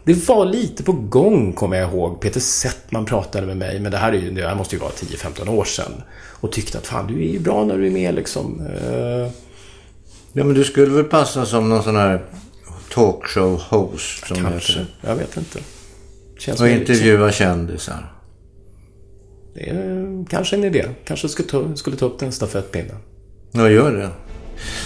det 0.04 0.28
var 0.28 0.44
lite 0.44 0.82
på 0.82 0.92
gång, 0.92 1.52
kommer 1.52 1.76
jag 1.76 1.90
ihåg. 1.90 2.20
Peter 2.20 2.40
Settman 2.40 3.04
pratade 3.04 3.46
med 3.46 3.56
mig, 3.56 3.80
men 3.80 3.92
det 3.92 3.98
här, 3.98 4.12
är 4.12 4.16
ju, 4.16 4.30
det 4.30 4.48
här 4.48 4.54
måste 4.54 4.74
ju 4.76 4.80
vara 4.80 4.90
10-15 4.90 5.48
år 5.48 5.64
sedan. 5.64 5.92
Och 6.40 6.52
tyckte 6.52 6.78
att 6.78 6.86
fan, 6.86 7.06
du 7.06 7.14
är 7.28 7.32
ju 7.32 7.38
bra 7.38 7.64
när 7.64 7.78
du 7.78 7.86
är 7.86 7.90
med 7.90 8.14
liksom. 8.14 8.60
Eh, 8.66 9.30
Ja, 10.34 10.44
men 10.44 10.54
du 10.54 10.64
skulle 10.64 10.94
väl 10.94 11.04
passa 11.04 11.46
som 11.46 11.68
någon 11.68 11.82
sån 11.82 11.96
här 11.96 12.24
talkshow-host 12.94 14.26
som 14.28 14.36
kanske. 14.36 14.72
heter. 14.72 14.86
Jag 15.00 15.16
vet 15.16 15.36
inte. 15.36 15.58
Känns 16.38 16.60
Och 16.60 16.68
intervjua 16.68 17.32
kändisar. 17.32 18.12
Liksom, 19.54 19.76
det 19.76 19.80
är 19.80 20.24
kanske 20.30 20.56
en 20.56 20.64
idé. 20.64 20.84
Kanske 21.04 21.28
skulle 21.28 21.48
ta, 21.48 21.76
skulle 21.76 21.96
ta 21.96 22.06
upp 22.06 22.18
den 22.18 22.32
stafettpinnen. 22.32 22.96
Ja, 23.52 23.70
gör 23.70 23.92
det. 23.92 24.08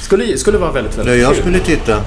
Skulle, 0.03 0.39
skulle 0.39 0.59
vara 0.59 0.72
väldigt, 0.72 0.97
Ja, 0.97 1.03
väldigt 1.03 1.22
jag 1.22 1.32
kul. 1.34 1.43
skulle 1.43 1.59
titta. 1.61 2.05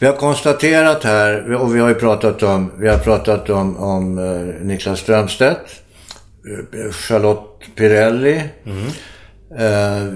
Vi 0.00 0.06
har 0.06 0.16
konstaterat 0.16 1.04
här, 1.04 1.54
och 1.54 1.76
vi 1.76 1.80
har 1.80 1.88
ju 1.88 1.94
pratat 1.94 2.42
om, 2.42 2.72
vi 2.78 2.88
har 2.88 2.98
pratat 2.98 3.50
om, 3.50 3.76
om 3.76 4.18
eh, 4.18 4.66
Niklas 4.66 5.00
Strömstedt, 5.00 5.60
eh, 6.74 6.92
Charlotte 6.92 7.64
Pirelli, 7.76 8.42
eh, 9.58 10.12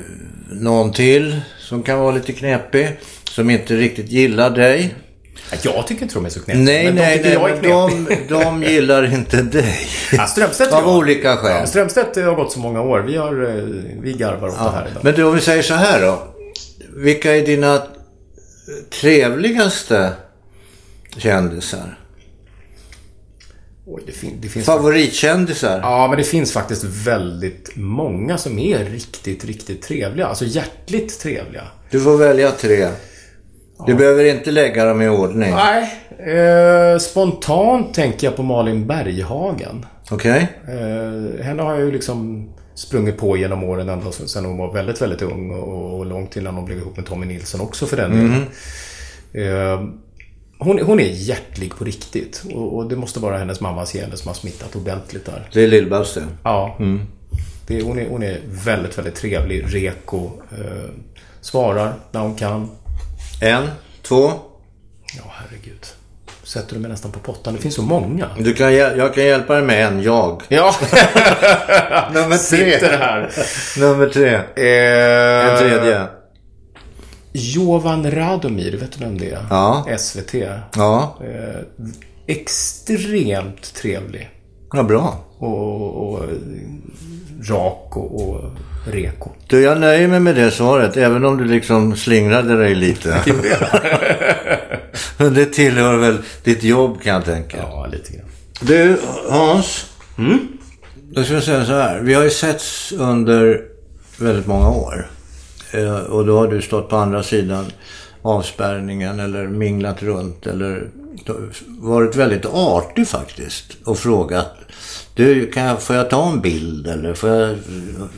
någon 0.50 0.92
till 0.92 1.40
som 1.58 1.82
kan 1.82 1.98
vara 1.98 2.14
lite 2.14 2.32
knepig, 2.32 2.88
som 3.30 3.50
inte 3.50 3.76
riktigt 3.76 4.08
gillar 4.10 4.50
dig. 4.50 4.94
Jag 5.62 5.86
tycker 5.86 6.02
inte 6.02 6.14
de 6.14 6.24
är 6.24 6.30
så 6.30 6.40
knepiga. 6.40 6.64
Nej, 6.64 6.84
men 6.84 6.94
de 6.94 7.02
nej, 7.02 7.16
tycker 7.18 7.38
nej, 7.38 7.50
jag 7.68 7.88
är 7.90 7.96
men 7.96 8.28
de, 8.28 8.62
de 8.62 8.62
gillar 8.62 9.14
inte 9.14 9.42
dig. 9.42 9.78
Ja, 10.12 10.26
Strömstedt 10.26 10.72
Av 10.72 10.82
ja. 10.84 10.96
olika 10.96 11.36
skäl. 11.36 11.60
Ja, 11.60 11.66
Strömstedt 11.66 12.16
har 12.16 12.34
gått 12.34 12.52
så 12.52 12.58
många 12.58 12.82
år. 12.82 13.00
Vi, 13.00 13.16
har, 13.16 13.58
eh, 13.58 13.64
vi 14.02 14.12
garvar 14.12 14.48
åt 14.48 14.58
det 14.58 14.70
här 14.70 14.88
idag. 14.90 15.04
Men 15.04 15.14
du, 15.14 15.24
om 15.24 15.34
vi 15.34 15.40
säger 15.40 15.62
så 15.62 15.74
här 15.74 16.00
då. 16.00 16.22
Vilka 16.96 17.36
är 17.36 17.46
dina 17.46 17.82
trevligaste 19.00 20.12
kändisar? 21.16 21.98
Oj, 23.86 24.02
det, 24.06 24.12
fin- 24.12 24.38
det 24.40 24.48
finns 24.48 24.66
Favoritkändisar? 24.66 25.80
Ja, 25.82 26.06
men 26.08 26.18
det 26.18 26.24
finns 26.24 26.52
faktiskt 26.52 26.84
väldigt 26.84 27.76
många 27.76 28.38
som 28.38 28.58
är 28.58 28.78
riktigt, 28.84 29.44
riktigt 29.44 29.82
trevliga. 29.82 30.26
Alltså 30.26 30.44
hjärtligt 30.44 31.18
trevliga. 31.20 31.62
Du 31.90 32.00
får 32.00 32.16
välja 32.16 32.50
tre. 32.50 32.88
Du 33.86 33.94
behöver 33.94 34.24
inte 34.24 34.50
lägga 34.50 34.84
dem 34.84 35.02
i 35.02 35.08
ordning. 35.08 35.50
Nej. 35.54 36.00
Eh, 36.38 36.98
spontant 36.98 37.94
tänker 37.94 38.26
jag 38.26 38.36
på 38.36 38.42
Malin 38.42 38.86
Berghagen. 38.86 39.86
Okej? 40.10 40.48
Eh, 40.68 41.44
henne 41.44 41.62
har 41.62 41.72
jag 41.74 41.80
ju 41.80 41.92
liksom 41.92 42.48
sprungit 42.74 43.18
på 43.18 43.36
genom 43.36 43.64
åren 43.64 43.88
ända 43.88 44.12
sedan 44.12 44.44
hon 44.44 44.58
var 44.58 44.72
väldigt, 44.72 45.02
väldigt 45.02 45.22
ung 45.22 45.50
och, 45.50 45.98
och 45.98 46.06
långt 46.06 46.36
innan 46.36 46.54
hon 46.54 46.64
blev 46.64 46.78
ihop 46.78 46.96
med 46.96 47.06
Tommy 47.06 47.26
Nilsson 47.26 47.60
också 47.60 47.86
för 47.86 47.96
den 47.96 48.10
delen. 48.10 48.46
Eh, 49.32 49.88
hon, 50.58 50.78
hon 50.80 51.00
är 51.00 51.08
hjärtlig 51.08 51.76
på 51.76 51.84
riktigt 51.84 52.44
och, 52.54 52.76
och 52.76 52.88
det 52.88 52.96
måste 52.96 53.20
vara 53.20 53.38
hennes 53.38 53.60
mammas 53.60 53.92
gener 53.92 54.16
som 54.16 54.28
har 54.28 54.34
smittat 54.34 54.76
ordentligt 54.76 55.26
där. 55.26 55.48
Det 55.52 55.64
är 55.64 55.68
Lill-Basse. 55.68 56.26
Ja. 56.42 56.76
Det, 57.66 57.82
hon, 57.82 57.98
är, 57.98 58.08
hon 58.08 58.22
är 58.22 58.40
väldigt, 58.46 58.98
väldigt 58.98 59.14
trevlig, 59.14 59.64
reko. 59.74 60.30
Eh, 60.50 60.90
svarar 61.40 61.94
när 62.10 62.20
hon 62.20 62.34
kan. 62.34 62.70
En, 63.40 63.64
två. 64.02 64.32
Ja, 65.16 65.22
herregud. 65.26 65.86
Sätter 66.54 66.74
du 66.74 66.80
mig 66.80 66.90
nästan 66.90 67.12
på 67.12 67.18
pottan. 67.18 67.54
Det 67.54 67.60
finns 67.60 67.74
så 67.74 67.82
många. 67.82 68.26
Du 68.38 68.54
kan, 68.54 68.74
jag 68.74 69.14
kan 69.14 69.24
hjälpa 69.24 69.54
dig 69.54 69.62
med 69.62 69.86
en, 69.86 70.02
jag. 70.02 70.42
Ja, 70.48 70.74
Nummer 72.14 72.36
sitter 72.36 72.98
här. 72.98 73.30
Nummer 73.78 74.06
tre. 74.06 74.34
Eh, 74.34 75.50
En 75.52 75.58
tredje. 75.58 76.02
Jovan 77.32 78.10
Radomir, 78.10 78.76
vet 78.76 78.92
du 78.92 79.04
vem 79.04 79.18
det 79.18 79.30
är? 79.30 79.46
Ja. 79.50 79.86
SVT. 79.98 80.34
Ja, 80.76 81.18
Eh, 81.20 81.60
extremt 82.26 83.74
trevlig. 83.74 84.30
Ja 84.74 84.82
bra. 84.82 85.18
Och, 85.38 86.12
och 86.14 86.22
rak 87.48 87.96
och, 87.96 88.28
och 88.28 88.44
reko. 88.92 89.30
Du, 89.46 89.60
jag 89.62 89.80
nöjer 89.80 90.08
mig 90.08 90.20
med 90.20 90.34
det 90.34 90.50
svaret, 90.50 90.96
även 90.96 91.24
om 91.24 91.36
du 91.36 91.44
liksom 91.44 91.96
slingrade 91.96 92.56
dig 92.56 92.74
lite. 92.74 93.20
Men 95.16 95.34
det 95.34 95.46
tillhör 95.46 95.96
väl 95.96 96.16
ditt 96.44 96.62
jobb 96.62 97.02
kan 97.02 97.14
jag 97.14 97.24
tänka. 97.24 97.56
Ja, 97.56 97.86
lite 97.92 98.12
grann. 98.12 98.26
Du, 98.60 98.96
Hans. 99.30 99.86
Då 101.10 101.24
ska 101.24 101.34
jag 101.34 101.42
säga 101.42 101.64
så 101.64 101.72
här. 101.72 102.00
Vi 102.00 102.14
har 102.14 102.22
ju 102.24 102.30
setts 102.30 102.92
under 102.92 103.60
väldigt 104.18 104.46
många 104.46 104.70
år. 104.70 105.06
Eh, 105.72 105.94
Och 105.96 106.26
då 106.26 106.38
har 106.38 106.46
du 106.48 106.62
stått 106.62 106.88
på 106.88 106.96
andra 106.96 107.22
sidan 107.22 107.64
avspärrningen 108.24 109.20
eller 109.20 109.46
minglat 109.46 110.02
runt 110.02 110.46
eller 110.46 110.88
varit 111.66 112.16
väldigt 112.16 112.46
artig 112.46 113.08
faktiskt 113.08 113.76
och 113.84 113.98
frågat. 113.98 114.54
Du, 115.14 115.50
kan 115.52 115.62
jag, 115.62 115.82
får 115.82 115.96
jag 115.96 116.10
ta 116.10 116.30
en 116.30 116.40
bild 116.40 116.86
eller 116.86 117.14
får 117.14 117.30
jag 117.30 117.56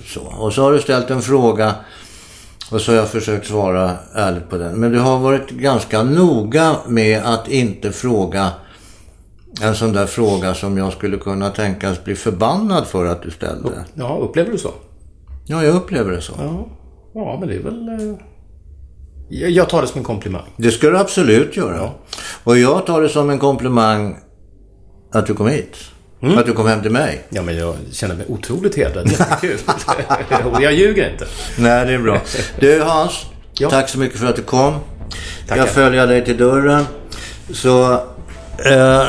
så? 0.06 0.20
Och 0.20 0.52
så 0.52 0.62
har 0.62 0.72
du 0.72 0.80
ställt 0.80 1.10
en 1.10 1.22
fråga 1.22 1.74
och 2.70 2.80
så 2.80 2.92
har 2.92 2.96
jag 2.96 3.08
försökt 3.08 3.46
svara 3.46 3.96
ärligt 4.14 4.50
på 4.50 4.56
den. 4.56 4.80
Men 4.80 4.92
du 4.92 4.98
har 4.98 5.18
varit 5.18 5.50
ganska 5.50 6.02
noga 6.02 6.76
med 6.86 7.22
att 7.24 7.48
inte 7.48 7.92
fråga 7.92 8.50
en 9.62 9.74
sån 9.74 9.92
där 9.92 10.06
fråga 10.06 10.54
som 10.54 10.78
jag 10.78 10.92
skulle 10.92 11.16
kunna 11.16 11.50
tänkas 11.50 12.04
bli 12.04 12.16
förbannad 12.16 12.86
för 12.86 13.06
att 13.06 13.22
du 13.22 13.30
ställde. 13.30 13.84
Ja, 13.94 14.18
upplever 14.22 14.50
du 14.50 14.58
så? 14.58 14.70
Ja, 15.46 15.64
jag 15.64 15.74
upplever 15.74 16.12
det 16.12 16.20
så. 16.22 16.32
Ja, 16.38 16.66
ja 17.14 17.36
men 17.40 17.48
det 17.48 17.54
är 17.54 17.62
väl... 17.62 18.16
Jag 19.28 19.68
tar 19.68 19.82
det 19.82 19.88
som 19.88 19.98
en 19.98 20.04
komplimang. 20.04 20.42
Det 20.56 20.70
ska 20.70 20.90
du 20.90 20.98
absolut 20.98 21.56
göra. 21.56 21.90
Och 22.44 22.58
jag 22.58 22.86
tar 22.86 23.00
det 23.02 23.08
som 23.08 23.30
en 23.30 23.38
komplimang 23.38 24.16
att 25.12 25.26
du 25.26 25.34
kom 25.34 25.48
hit. 25.48 25.76
Att 26.36 26.46
du 26.46 26.52
kom 26.52 26.66
hem 26.66 26.82
till 26.82 26.90
mig. 26.90 27.22
Ja, 27.28 27.42
men 27.42 27.56
jag 27.56 27.74
känner 27.92 28.14
mig 28.14 28.26
otroligt 28.28 28.76
hedrad. 28.76 29.08
Jättekul. 29.10 29.58
Och 30.52 30.62
jag 30.62 30.72
ljuger 30.74 31.10
inte. 31.12 31.26
Nej, 31.58 31.86
det 31.86 31.92
är 31.94 31.98
bra. 31.98 32.20
Du 32.60 32.80
Hans, 32.82 33.26
Ja. 33.58 33.70
tack 33.70 33.88
så 33.88 33.98
mycket 33.98 34.20
för 34.20 34.26
att 34.26 34.36
du 34.36 34.42
kom. 34.42 34.74
Tackar. 35.48 35.62
Jag 35.62 35.68
följer 35.68 36.06
dig 36.06 36.24
till 36.24 36.36
dörren. 36.36 36.86
Så 37.52 37.92
eh, 38.64 39.04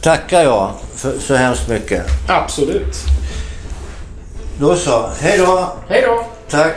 tackar 0.00 0.42
jag 0.42 0.70
för, 0.94 1.18
så 1.18 1.34
hemskt 1.34 1.68
mycket. 1.68 2.02
Absolut. 2.28 2.96
Då 4.60 4.76
så, 4.76 5.10
hej 5.20 5.38
då. 5.38 5.72
Hej 5.88 6.02
då! 6.06 6.26
Tack. 6.50 6.74